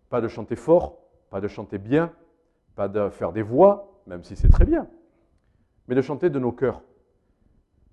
Pas 0.09 0.21
de 0.21 0.27
chanter 0.27 0.55
fort, 0.55 0.99
pas 1.29 1.41
de 1.41 1.47
chanter 1.47 1.77
bien, 1.77 2.13
pas 2.75 2.87
de 2.87 3.09
faire 3.09 3.31
des 3.31 3.41
voix, 3.41 4.01
même 4.07 4.23
si 4.23 4.35
c'est 4.35 4.49
très 4.49 4.65
bien, 4.65 4.87
mais 5.87 5.95
de 5.95 6.01
chanter 6.01 6.29
de 6.29 6.39
nos 6.39 6.51
cœurs. 6.51 6.81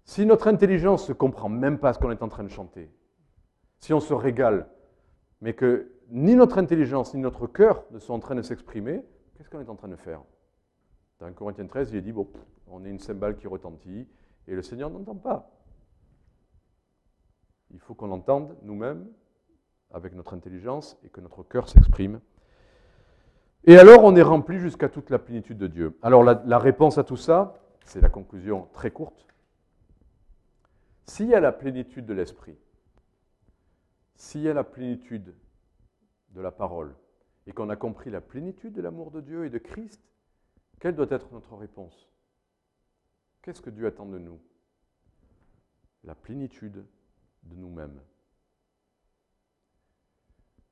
Si 0.05 0.25
notre 0.25 0.47
intelligence 0.47 1.09
ne 1.09 1.15
comprend 1.15 1.49
même 1.49 1.79
pas 1.79 1.93
ce 1.93 1.99
qu'on 1.99 2.11
est 2.11 2.23
en 2.23 2.29
train 2.29 2.45
de 2.45 2.49
chanter, 2.49 2.91
si 3.81 3.93
on 3.93 4.01
se 4.01 4.15
régale, 4.15 4.69
mais 5.41 5.55
que 5.55 5.93
ni 6.09 6.37
notre 6.37 6.59
intelligence 6.59 7.13
ni 7.15 7.21
notre 7.21 7.47
cœur 7.47 7.85
ne 7.91 7.99
sont 7.99 8.15
en 8.15 8.21
train 8.21 8.37
de 8.37 8.43
s'exprimer, 8.43 9.03
Qu'est-ce 9.37 9.51
qu'on 9.51 9.61
est 9.61 9.69
en 9.69 9.77
train 9.77 9.89
de 9.89 9.97
faire? 9.97 10.23
Dans 11.19 11.33
Corinthiens 11.33 11.67
13, 11.67 11.91
il 11.91 11.97
est 11.97 12.03
dit, 12.03 12.13
bon, 12.13 12.29
on 12.69 12.85
est 12.85 12.91
une 12.91 12.99
cymbale 12.99 13.37
qui 13.37 13.47
retentit, 13.47 14.07
et 14.47 14.55
le 14.55 14.63
Seigneur 14.63 14.91
n'entend 14.91 15.15
pas. 15.15 15.51
Il 17.71 17.81
faut 17.81 17.95
qu'on 17.95 18.11
entende 18.11 18.57
nous-mêmes, 18.63 19.07
avec 19.93 20.15
notre 20.15 20.35
intelligence, 20.35 20.99
et 21.05 21.09
que 21.09 21.21
notre 21.21 21.43
cœur 21.43 21.69
s'exprime. 21.69 22.21
Et 23.65 23.79
alors, 23.79 24.05
on 24.05 24.15
est 24.15 24.23
rempli 24.23 24.59
jusqu'à 24.59 24.89
toute 24.89 25.11
la 25.11 25.19
plénitude 25.19 25.59
de 25.59 25.67
Dieu. 25.67 25.99
Alors, 26.03 26.23
la 26.23 26.59
réponse 26.59 26.99
à 26.99 27.05
tout 27.05 27.17
ça, 27.17 27.61
c'est 27.85 28.01
la 28.01 28.11
conclusion 28.11 28.69
très 28.73 28.91
courte. 28.91 29.27
S'il 31.07 31.29
y 31.29 31.35
a 31.35 31.41
la 31.41 31.53
plénitude 31.53 32.05
de 32.05 32.15
l'esprit, 32.15 32.59
s'il 34.17 34.43
y 34.43 34.49
a 34.49 34.55
la 34.55 34.65
plénitude 34.65 35.35
de 36.31 36.41
la 36.41 36.51
parole, 36.51 36.95
et 37.47 37.53
qu'on 37.53 37.71
a 37.71 37.77
compris 37.77 38.11
la 38.11 38.21
plénitude 38.21 38.73
de 38.73 38.83
l'amour 38.83 39.11
de 39.11 39.21
Dieu 39.21 39.45
et 39.45 39.51
de 39.51 39.59
Christ, 39.59 40.03
quelle 40.81 40.95
doit 40.95 41.07
être 41.11 41.33
notre 41.33 41.55
réponse? 41.57 42.09
Qu'est-ce 43.43 43.63
que 43.63 43.71
Dieu 43.71 43.87
attend 43.87 44.07
de 44.07 44.19
nous? 44.19 44.41
La 46.05 46.15
plénitude 46.15 46.85
de 47.45 47.55
nous-mêmes. 47.55 48.01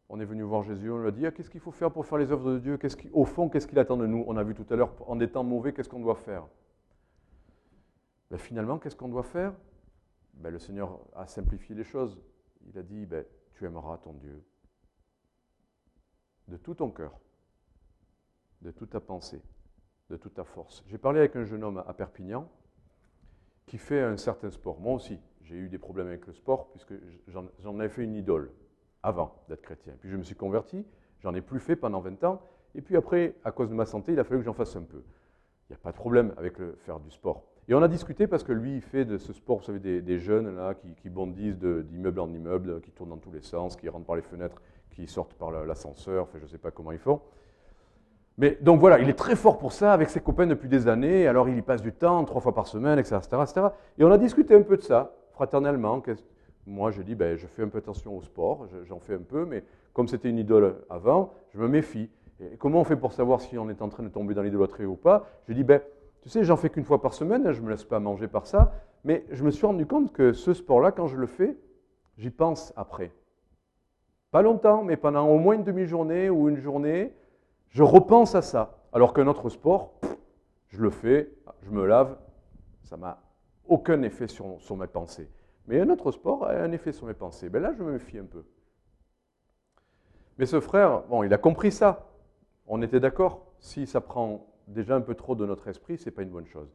On 0.09 0.21
est 0.21 0.25
venu 0.25 0.43
voir 0.43 0.63
Jésus, 0.63 0.91
on 0.91 0.99
lui 0.99 1.09
a 1.09 1.11
dit 1.11 1.27
ah, 1.27 1.33
qu'est-ce 1.33 1.51
qu'il 1.51 1.61
faut 1.61 1.73
faire 1.73 1.91
pour 1.91 2.07
faire 2.07 2.19
les 2.19 2.31
œuvres 2.31 2.53
de 2.53 2.59
Dieu? 2.59 2.79
Au 3.13 3.25
fond, 3.25 3.49
qu'est-ce 3.49 3.67
qu'il 3.67 3.79
attend 3.79 3.97
de 3.97 4.07
nous? 4.07 4.25
On 4.27 4.37
a 4.37 4.45
vu 4.45 4.55
tout 4.55 4.67
à 4.71 4.77
l'heure, 4.77 4.95
en 5.09 5.19
étant 5.21 5.43
mauvais, 5.43 5.73
qu'est-ce 5.73 5.89
qu'on 5.89 6.01
doit 6.01 6.15
faire? 6.17 6.47
Ben, 8.31 8.39
Finalement, 8.39 8.79
qu'est-ce 8.79 8.97
qu'on 8.97 9.09
doit 9.09 9.23
faire? 9.23 9.55
Ben, 10.35 10.51
Le 10.51 10.59
Seigneur 10.59 11.01
a 11.15 11.27
simplifié 11.27 11.75
les 11.75 11.85
choses. 11.85 12.21
Il 12.67 12.79
a 12.79 12.83
dit 12.83 13.07
ben, 13.07 13.25
tu 13.55 13.65
aimeras 13.65 13.99
ton 13.99 14.13
Dieu 14.13 14.45
de 16.49 16.57
tout 16.57 16.75
ton 16.75 16.91
cœur, 16.91 17.13
de 18.63 18.71
toute 18.71 18.91
ta 18.91 19.01
pensée, 19.01 19.41
de 20.11 20.17
toute 20.17 20.35
ta 20.35 20.45
force. 20.45 20.85
J'ai 20.87 20.99
parlé 20.99 21.21
avec 21.21 21.37
un 21.37 21.45
jeune 21.45 21.65
homme 21.65 21.83
à 21.87 21.95
Perpignan 21.95 22.49
qui 23.67 23.79
fait 23.79 24.03
un 24.03 24.17
certain 24.17 24.51
sport. 24.51 24.79
Moi 24.81 24.95
aussi, 24.95 25.19
j'ai 25.43 25.57
eu 25.57 25.69
des 25.69 25.79
problèmes 25.79 26.09
avec 26.09 26.27
le 26.27 26.33
sport 26.33 26.71
puisque 26.71 26.95
j'en 27.29 27.79
avais 27.79 27.89
fait 27.89 28.05
une 28.05 28.15
idole 28.15 28.51
avant 29.03 29.43
d'être 29.49 29.63
chrétien. 29.63 29.95
Puis 30.01 30.11
je 30.11 30.17
me 30.17 30.23
suis 30.23 30.35
converti 30.35 30.85
J'en 31.25 31.35
ai 31.35 31.41
plus 31.41 31.59
fait 31.59 31.75
pendant 31.75 32.01
20 32.01 32.23
ans. 32.25 32.43
Et 32.75 32.83
puis 32.83 32.97
après, 32.97 33.35
à 33.45 33.51
cause 33.51 33.71
de 33.71 33.75
ma 33.75 33.87
santé, 33.87 34.13
il 34.13 34.21
a 34.21 34.25
fallu 34.25 34.41
que 34.41 34.45
j'en 34.45 34.53
fasse 34.53 34.77
un 34.77 34.83
peu. 34.83 35.03
Il 35.69 35.73
n'y 35.73 35.77
a 35.77 35.79
pas 35.79 35.91
de 35.91 35.97
problème 35.97 36.35
avec 36.37 36.59
le 36.59 36.77
faire 36.85 37.01
du 37.01 37.11
sport. 37.11 37.45
Et 37.67 37.73
on 37.73 37.83
a 37.83 37.89
discuté 37.89 38.27
parce 38.27 38.45
que 38.45 38.53
lui, 38.53 38.77
il 38.77 38.83
fait 38.83 39.07
de 39.07 39.17
ce 39.17 39.33
sport, 39.33 39.57
vous 39.57 39.65
savez, 39.65 39.79
des, 40.03 40.19
jeunes 40.19 40.55
là, 40.55 40.75
qui, 40.75 41.09
bondissent 41.09 41.57
d'immeuble 41.57 42.21
en 42.21 42.31
immeuble, 42.31 42.83
qui 42.83 42.91
tournent 42.91 43.09
dans 43.09 43.17
tous 43.17 43.33
les 43.33 43.41
sens, 43.41 43.75
qui 43.75 43.89
rentrent 43.89 44.05
par 44.05 44.17
les 44.17 44.23
fenêtres, 44.23 44.61
qui 44.91 45.07
sortent 45.07 45.33
par 45.33 45.51
l'ascenseur, 45.51 46.29
je 46.35 46.43
ne 46.43 46.47
sais 46.47 46.59
pas 46.59 46.71
comment 46.71 46.93
ils 46.93 46.99
font. 46.99 47.23
Mais 48.37 48.59
donc 48.61 48.81
voilà, 48.81 48.99
il 48.99 49.09
est 49.09 49.15
très 49.15 49.37
fort 49.37 49.59
pour 49.59 49.73
ça 49.73 49.93
avec 49.93 50.11
ses 50.11 50.21
copains 50.21 50.47
depuis 50.47 50.69
des 50.69 50.89
années, 50.89 51.29
alors 51.29 51.49
il 51.49 51.57
y 51.57 51.63
passe 51.63 51.83
du 51.83 51.93
temps, 51.93 52.25
trois 52.25 52.41
fois 52.41 52.55
par 52.55 52.67
semaine, 52.67 52.99
etc. 52.99 53.21
Et 53.99 54.05
on 54.05 54.11
a 54.11 54.19
discuté 54.19 54.55
un 54.55 54.63
peu 54.63 54.77
de 54.77 54.83
ça, 54.83 55.15
fraternellement. 55.33 56.03
Moi, 56.67 56.91
je 56.91 57.03
dis, 57.03 57.15
ben, 57.15 57.37
je 57.37 57.47
fais 57.47 57.63
un 57.63 57.69
peu 57.69 57.79
attention 57.79 58.17
au 58.17 58.23
sport, 58.23 58.67
j'en 58.85 58.99
fais 58.99 59.15
un 59.15 59.23
peu, 59.23 59.45
mais 59.45 59.63
comme 59.93 60.09
c'était 60.09 60.31
une 60.31 60.39
idole 60.39 60.77
avant, 60.91 61.33
je 61.53 61.59
me 61.59 61.69
méfie. 61.69 62.11
Et 62.41 62.57
comment 62.57 62.81
on 62.81 62.85
fait 62.85 62.97
pour 62.97 63.13
savoir 63.13 63.41
si 63.41 63.57
on 63.57 63.69
est 63.69 63.81
en 63.83 63.89
train 63.89 64.03
de 64.03 64.09
tomber 64.09 64.35
dans 64.35 64.43
l'idolâtrie 64.43 64.85
ou 64.85 64.97
pas? 64.97 65.27
Je 65.47 65.53
dis, 65.53 65.63
ben, 65.63 65.81
tu 66.23 66.29
sais, 66.29 66.43
j'en 66.43 66.57
fais 66.57 66.71
qu'une 66.71 66.85
fois 66.85 67.01
par 67.01 67.15
semaine, 67.15 67.53
je 67.53 67.61
ne 67.61 67.67
me 67.67 67.71
laisse 67.71 67.85
pas 67.85 68.01
manger 68.01 68.27
par 68.27 68.47
ça, 68.47 68.73
mais 69.05 69.25
je 69.31 69.45
me 69.45 69.51
suis 69.51 69.67
rendu 69.67 69.87
compte 69.87 70.13
que 70.13 70.33
ce 70.33 70.55
sport-là, 70.55 70.91
quand 70.91 71.07
je 71.07 71.17
le 71.17 71.27
fais, 71.27 71.57
j'y 72.17 72.31
pense 72.31 72.73
après. 72.77 73.13
Pas 74.33 74.43
longtemps, 74.43 74.83
mais 74.83 74.97
pendant 74.97 75.29
au 75.29 75.39
moins 75.39 75.55
une 75.55 75.63
demi-journée 75.63 76.31
ou 76.31 76.49
une 76.49 76.57
journée, 76.57 77.13
je 77.75 77.83
repense 77.83 78.35
à 78.35 78.43
ça. 78.43 78.79
Alors 78.93 79.13
qu'un 79.13 79.27
autre 79.27 79.51
sport, 79.51 80.01
je 80.69 80.81
le 80.81 80.91
fais, 80.91 81.31
je 81.63 81.71
me 81.71 81.85
lave, 81.85 82.17
ça 82.85 82.97
m'a 82.97 83.21
aucun 83.67 84.01
effet 84.03 84.29
sur, 84.29 84.61
sur, 84.61 84.77
mes 84.77 84.87
pensées. 84.87 85.29
Mais 85.67 85.81
un 85.81 85.91
autre 85.91 86.13
sport 86.13 86.47
a 86.47 86.53
un 86.53 86.71
effet 86.71 86.93
sur 86.93 87.07
mes 87.07 87.15
pensées. 87.15 87.49
Ben 87.49 87.61
là, 87.61 87.73
je 87.77 87.83
me 87.83 87.93
méfie 87.93 88.19
un 88.19 88.25
peu. 88.25 88.45
Mais 90.39 90.47
ce 90.47 90.61
frère, 90.61 91.03
bon, 91.09 91.25
il 91.25 91.35
a 91.35 91.39
compris 91.39 91.73
ça. 91.73 92.07
On 92.69 92.81
était 92.81 93.01
d'accord. 93.01 93.53
Si 93.59 93.87
ça 93.87 94.01
prend 94.01 94.47
déjà 94.69 94.95
un 94.95 95.01
peu 95.01 95.17
trop 95.17 95.35
de 95.35 95.45
notre 95.45 95.67
esprit, 95.67 95.99
ce 95.99 96.05
n'est 96.05 96.11
pas 96.13 96.23
une 96.23 96.31
bonne 96.31 96.47
chose. 96.47 96.73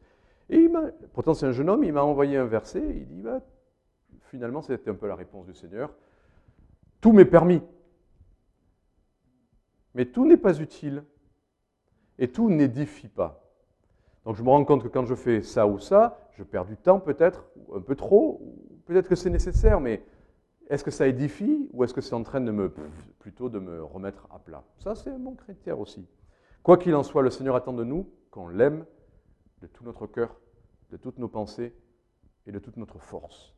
Et 0.50 0.58
il 0.58 0.92
pourtant 1.14 1.32
c'est 1.32 1.46
un 1.46 1.52
jeune 1.52 1.70
homme, 1.70 1.84
il 1.84 1.92
m'a 1.92 2.02
envoyé 2.02 2.36
un 2.36 2.44
verset, 2.44 2.82
il 2.82 3.06
dit, 3.06 3.22
bah, 3.22 3.40
finalement 4.24 4.60
c'était 4.60 4.90
un 4.90 4.94
peu 4.94 5.06
la 5.06 5.14
réponse 5.14 5.46
du 5.46 5.54
Seigneur, 5.54 5.94
tout 7.00 7.12
m'est 7.12 7.24
permis, 7.24 7.62
mais 9.94 10.06
tout 10.06 10.26
n'est 10.26 10.36
pas 10.36 10.58
utile, 10.58 11.04
et 12.18 12.28
tout 12.28 12.50
n'édifie 12.50 13.08
pas. 13.08 13.42
Donc 14.24 14.36
je 14.36 14.42
me 14.42 14.48
rends 14.50 14.64
compte 14.64 14.82
que 14.82 14.88
quand 14.88 15.06
je 15.06 15.14
fais 15.14 15.42
ça 15.42 15.66
ou 15.66 15.78
ça, 15.78 16.28
je 16.32 16.44
perds 16.44 16.66
du 16.66 16.76
temps 16.76 17.00
peut-être, 17.00 17.46
un 17.74 17.80
peu 17.80 17.96
trop, 17.96 18.40
peut-être 18.84 19.08
que 19.08 19.16
c'est 19.16 19.30
nécessaire, 19.30 19.80
mais 19.80 20.04
est-ce 20.68 20.84
que 20.84 20.90
ça 20.90 21.08
édifie 21.08 21.68
ou 21.72 21.82
est-ce 21.82 21.94
que 21.94 22.00
c'est 22.00 22.14
en 22.14 22.22
train 22.22 22.40
de 22.40 22.52
me, 22.52 22.72
plutôt 23.18 23.48
de 23.48 23.58
me 23.58 23.82
remettre 23.82 24.28
à 24.30 24.38
plat? 24.38 24.62
Ça 24.78 24.94
c'est 24.94 25.10
un 25.10 25.18
bon 25.18 25.34
critère 25.34 25.80
aussi. 25.80 26.06
Quoi 26.62 26.76
qu'il 26.76 26.94
en 26.94 27.02
soit, 27.02 27.22
le 27.22 27.30
Seigneur 27.30 27.56
attend 27.56 27.72
de 27.72 27.84
nous 27.84 28.06
qu'on 28.30 28.48
l'aime 28.48 28.84
de 29.62 29.66
tout 29.66 29.82
notre 29.82 30.06
cœur, 30.06 30.38
de 30.90 30.96
toutes 30.96 31.18
nos 31.18 31.28
pensées 31.28 31.74
et 32.46 32.52
de 32.52 32.58
toute 32.58 32.76
notre 32.76 32.98
force. 32.98 33.54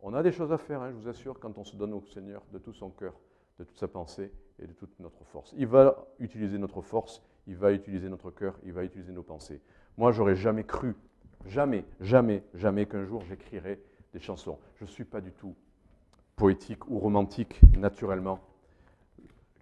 On 0.00 0.14
a 0.14 0.22
des 0.22 0.32
choses 0.32 0.52
à 0.52 0.58
faire, 0.58 0.82
hein, 0.82 0.90
je 0.90 0.96
vous 0.96 1.08
assure, 1.08 1.38
quand 1.38 1.56
on 1.58 1.64
se 1.64 1.76
donne 1.76 1.92
au 1.92 2.02
Seigneur 2.06 2.42
de 2.52 2.58
tout 2.58 2.72
son 2.72 2.90
cœur, 2.90 3.14
de 3.58 3.64
toute 3.64 3.78
sa 3.78 3.88
pensée 3.88 4.32
et 4.58 4.66
de 4.66 4.72
toute 4.72 4.98
notre 5.00 5.24
force. 5.24 5.52
Il 5.56 5.66
va 5.66 6.06
utiliser 6.18 6.58
notre 6.58 6.82
force, 6.82 7.22
il 7.46 7.56
va 7.56 7.72
utiliser 7.72 8.08
notre 8.08 8.30
cœur, 8.30 8.58
il 8.64 8.72
va 8.72 8.84
utiliser 8.84 9.12
nos 9.12 9.22
pensées. 9.22 9.60
Moi, 9.96 10.12
j'aurais 10.12 10.36
jamais 10.36 10.64
cru, 10.64 10.94
jamais, 11.46 11.84
jamais, 12.00 12.42
jamais 12.54 12.86
qu'un 12.86 13.04
jour 13.04 13.22
j'écrirais 13.22 13.80
des 14.12 14.20
chansons. 14.20 14.58
Je 14.76 14.84
ne 14.84 14.88
suis 14.88 15.04
pas 15.04 15.20
du 15.20 15.32
tout 15.32 15.54
poétique 16.36 16.88
ou 16.88 16.98
romantique 16.98 17.60
naturellement. 17.76 18.40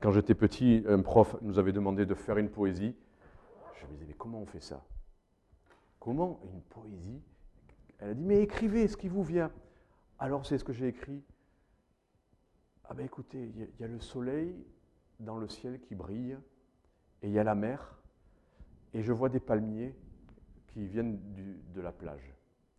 Quand 0.00 0.12
j'étais 0.12 0.34
petit, 0.34 0.84
un 0.88 1.00
prof 1.00 1.36
nous 1.42 1.58
avait 1.58 1.72
demandé 1.72 2.06
de 2.06 2.14
faire 2.14 2.38
une 2.38 2.48
poésie. 2.48 2.94
Je 3.74 3.86
me 3.86 3.92
disais, 3.92 4.06
mais 4.06 4.14
comment 4.14 4.40
on 4.40 4.46
fait 4.46 4.60
ça? 4.60 4.82
Comment 5.98 6.40
une 6.44 6.62
poésie? 6.62 7.20
Elle 7.98 8.10
a 8.10 8.14
dit, 8.14 8.24
mais 8.24 8.40
écrivez 8.40 8.88
ce 8.88 8.96
qui 8.96 9.08
vous 9.08 9.22
vient. 9.22 9.50
Alors 10.18 10.46
c'est 10.46 10.58
ce 10.58 10.64
que 10.64 10.72
j'ai 10.72 10.88
écrit. 10.88 11.22
Ah 12.90 12.94
ben 12.96 13.06
écoutez, 13.06 13.52
il 13.56 13.68
y, 13.78 13.84
a 13.84 13.86
le 13.86 14.00
soleil 14.00 14.52
dans 15.20 15.36
le 15.36 15.46
ciel 15.46 15.78
qui 15.78 15.94
brille, 15.94 16.36
et 17.22 17.28
il 17.28 17.32
y 17.32 17.38
a 17.38 17.44
la 17.44 17.54
mer, 17.54 17.96
et 18.92 19.00
je 19.00 19.12
vois 19.12 19.28
des 19.28 19.38
palmiers 19.38 19.94
qui 20.66 20.84
viennent 20.86 21.20
de 21.72 21.80
la 21.80 21.92
plage. 21.92 22.34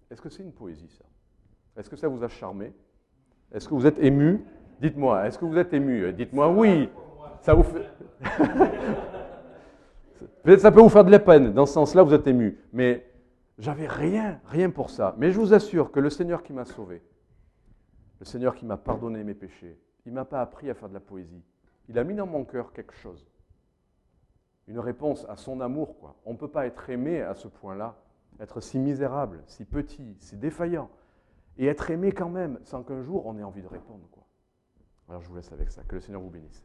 Est-ce 0.09 0.21
que 0.21 0.27
c'est 0.27 0.43
une 0.43 0.51
poésie 0.51 0.89
ça? 0.89 1.05
Est-ce 1.77 1.89
que 1.89 1.95
ça 1.95 2.09
vous 2.09 2.25
a 2.25 2.27
charmé? 2.27 2.73
Est-ce 3.53 3.69
que 3.69 3.73
vous 3.73 3.87
êtes 3.87 3.99
ému? 3.99 4.43
Dites-moi, 4.81 5.27
est-ce 5.27 5.39
que 5.39 5.45
vous 5.45 5.57
êtes 5.57 5.73
ému? 5.73 6.11
Dites-moi 6.11 6.51
oui. 6.51 6.89
Ça 7.39 7.53
vous 7.53 7.63
fait. 7.63 7.89
Peut-être 10.43 10.59
ça 10.59 10.73
peut 10.73 10.81
vous 10.81 10.89
faire 10.89 11.05
de 11.05 11.11
la 11.11 11.19
peine. 11.19 11.53
Dans 11.53 11.65
ce 11.65 11.71
sens-là, 11.71 12.03
vous 12.03 12.13
êtes 12.13 12.27
ému. 12.27 12.59
Mais 12.73 13.09
j'avais 13.57 13.87
rien, 13.87 14.41
rien 14.47 14.71
pour 14.71 14.89
ça. 14.89 15.15
Mais 15.17 15.31
je 15.31 15.39
vous 15.39 15.53
assure 15.53 15.89
que 15.89 16.01
le 16.01 16.09
Seigneur 16.09 16.43
qui 16.43 16.51
m'a 16.51 16.65
sauvé, 16.65 17.01
le 18.19 18.25
Seigneur 18.25 18.55
qui 18.55 18.65
m'a 18.65 18.75
pardonné 18.75 19.23
mes 19.23 19.35
péchés, 19.35 19.79
il 20.05 20.11
ne 20.11 20.15
m'a 20.15 20.25
pas 20.25 20.41
appris 20.41 20.69
à 20.69 20.73
faire 20.73 20.89
de 20.89 20.93
la 20.93 20.99
poésie. 20.99 21.43
Il 21.89 21.97
a 21.99 22.03
mis 22.03 22.15
dans 22.15 22.27
mon 22.27 22.45
cœur 22.45 22.73
quelque 22.73 22.93
chose. 22.95 23.27
Une 24.67 24.79
réponse 24.79 25.25
à 25.29 25.35
son 25.35 25.59
amour. 25.59 26.15
On 26.25 26.33
ne 26.33 26.37
peut 26.37 26.47
pas 26.47 26.65
être 26.65 26.89
aimé 26.89 27.21
à 27.21 27.35
ce 27.35 27.47
point-là, 27.47 27.97
être 28.39 28.61
si 28.61 28.79
misérable, 28.79 29.43
si 29.47 29.65
petit, 29.65 30.15
si 30.19 30.37
défaillant, 30.37 30.89
et 31.57 31.67
être 31.67 31.91
aimé 31.91 32.11
quand 32.11 32.29
même, 32.29 32.59
sans 32.63 32.83
qu'un 32.83 33.01
jour 33.01 33.25
on 33.25 33.37
ait 33.37 33.43
envie 33.43 33.61
de 33.61 33.67
répondre. 33.67 34.07
Alors 35.09 35.21
je 35.21 35.27
vous 35.27 35.35
laisse 35.35 35.51
avec 35.51 35.69
ça. 35.71 35.83
Que 35.83 35.95
le 35.95 36.01
Seigneur 36.01 36.21
vous 36.21 36.29
bénisse. 36.29 36.63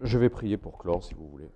Je 0.00 0.18
vais 0.18 0.28
prier 0.28 0.58
pour 0.58 0.78
clore 0.78 1.02
si 1.02 1.14
vous 1.14 1.28
voulez. 1.28 1.50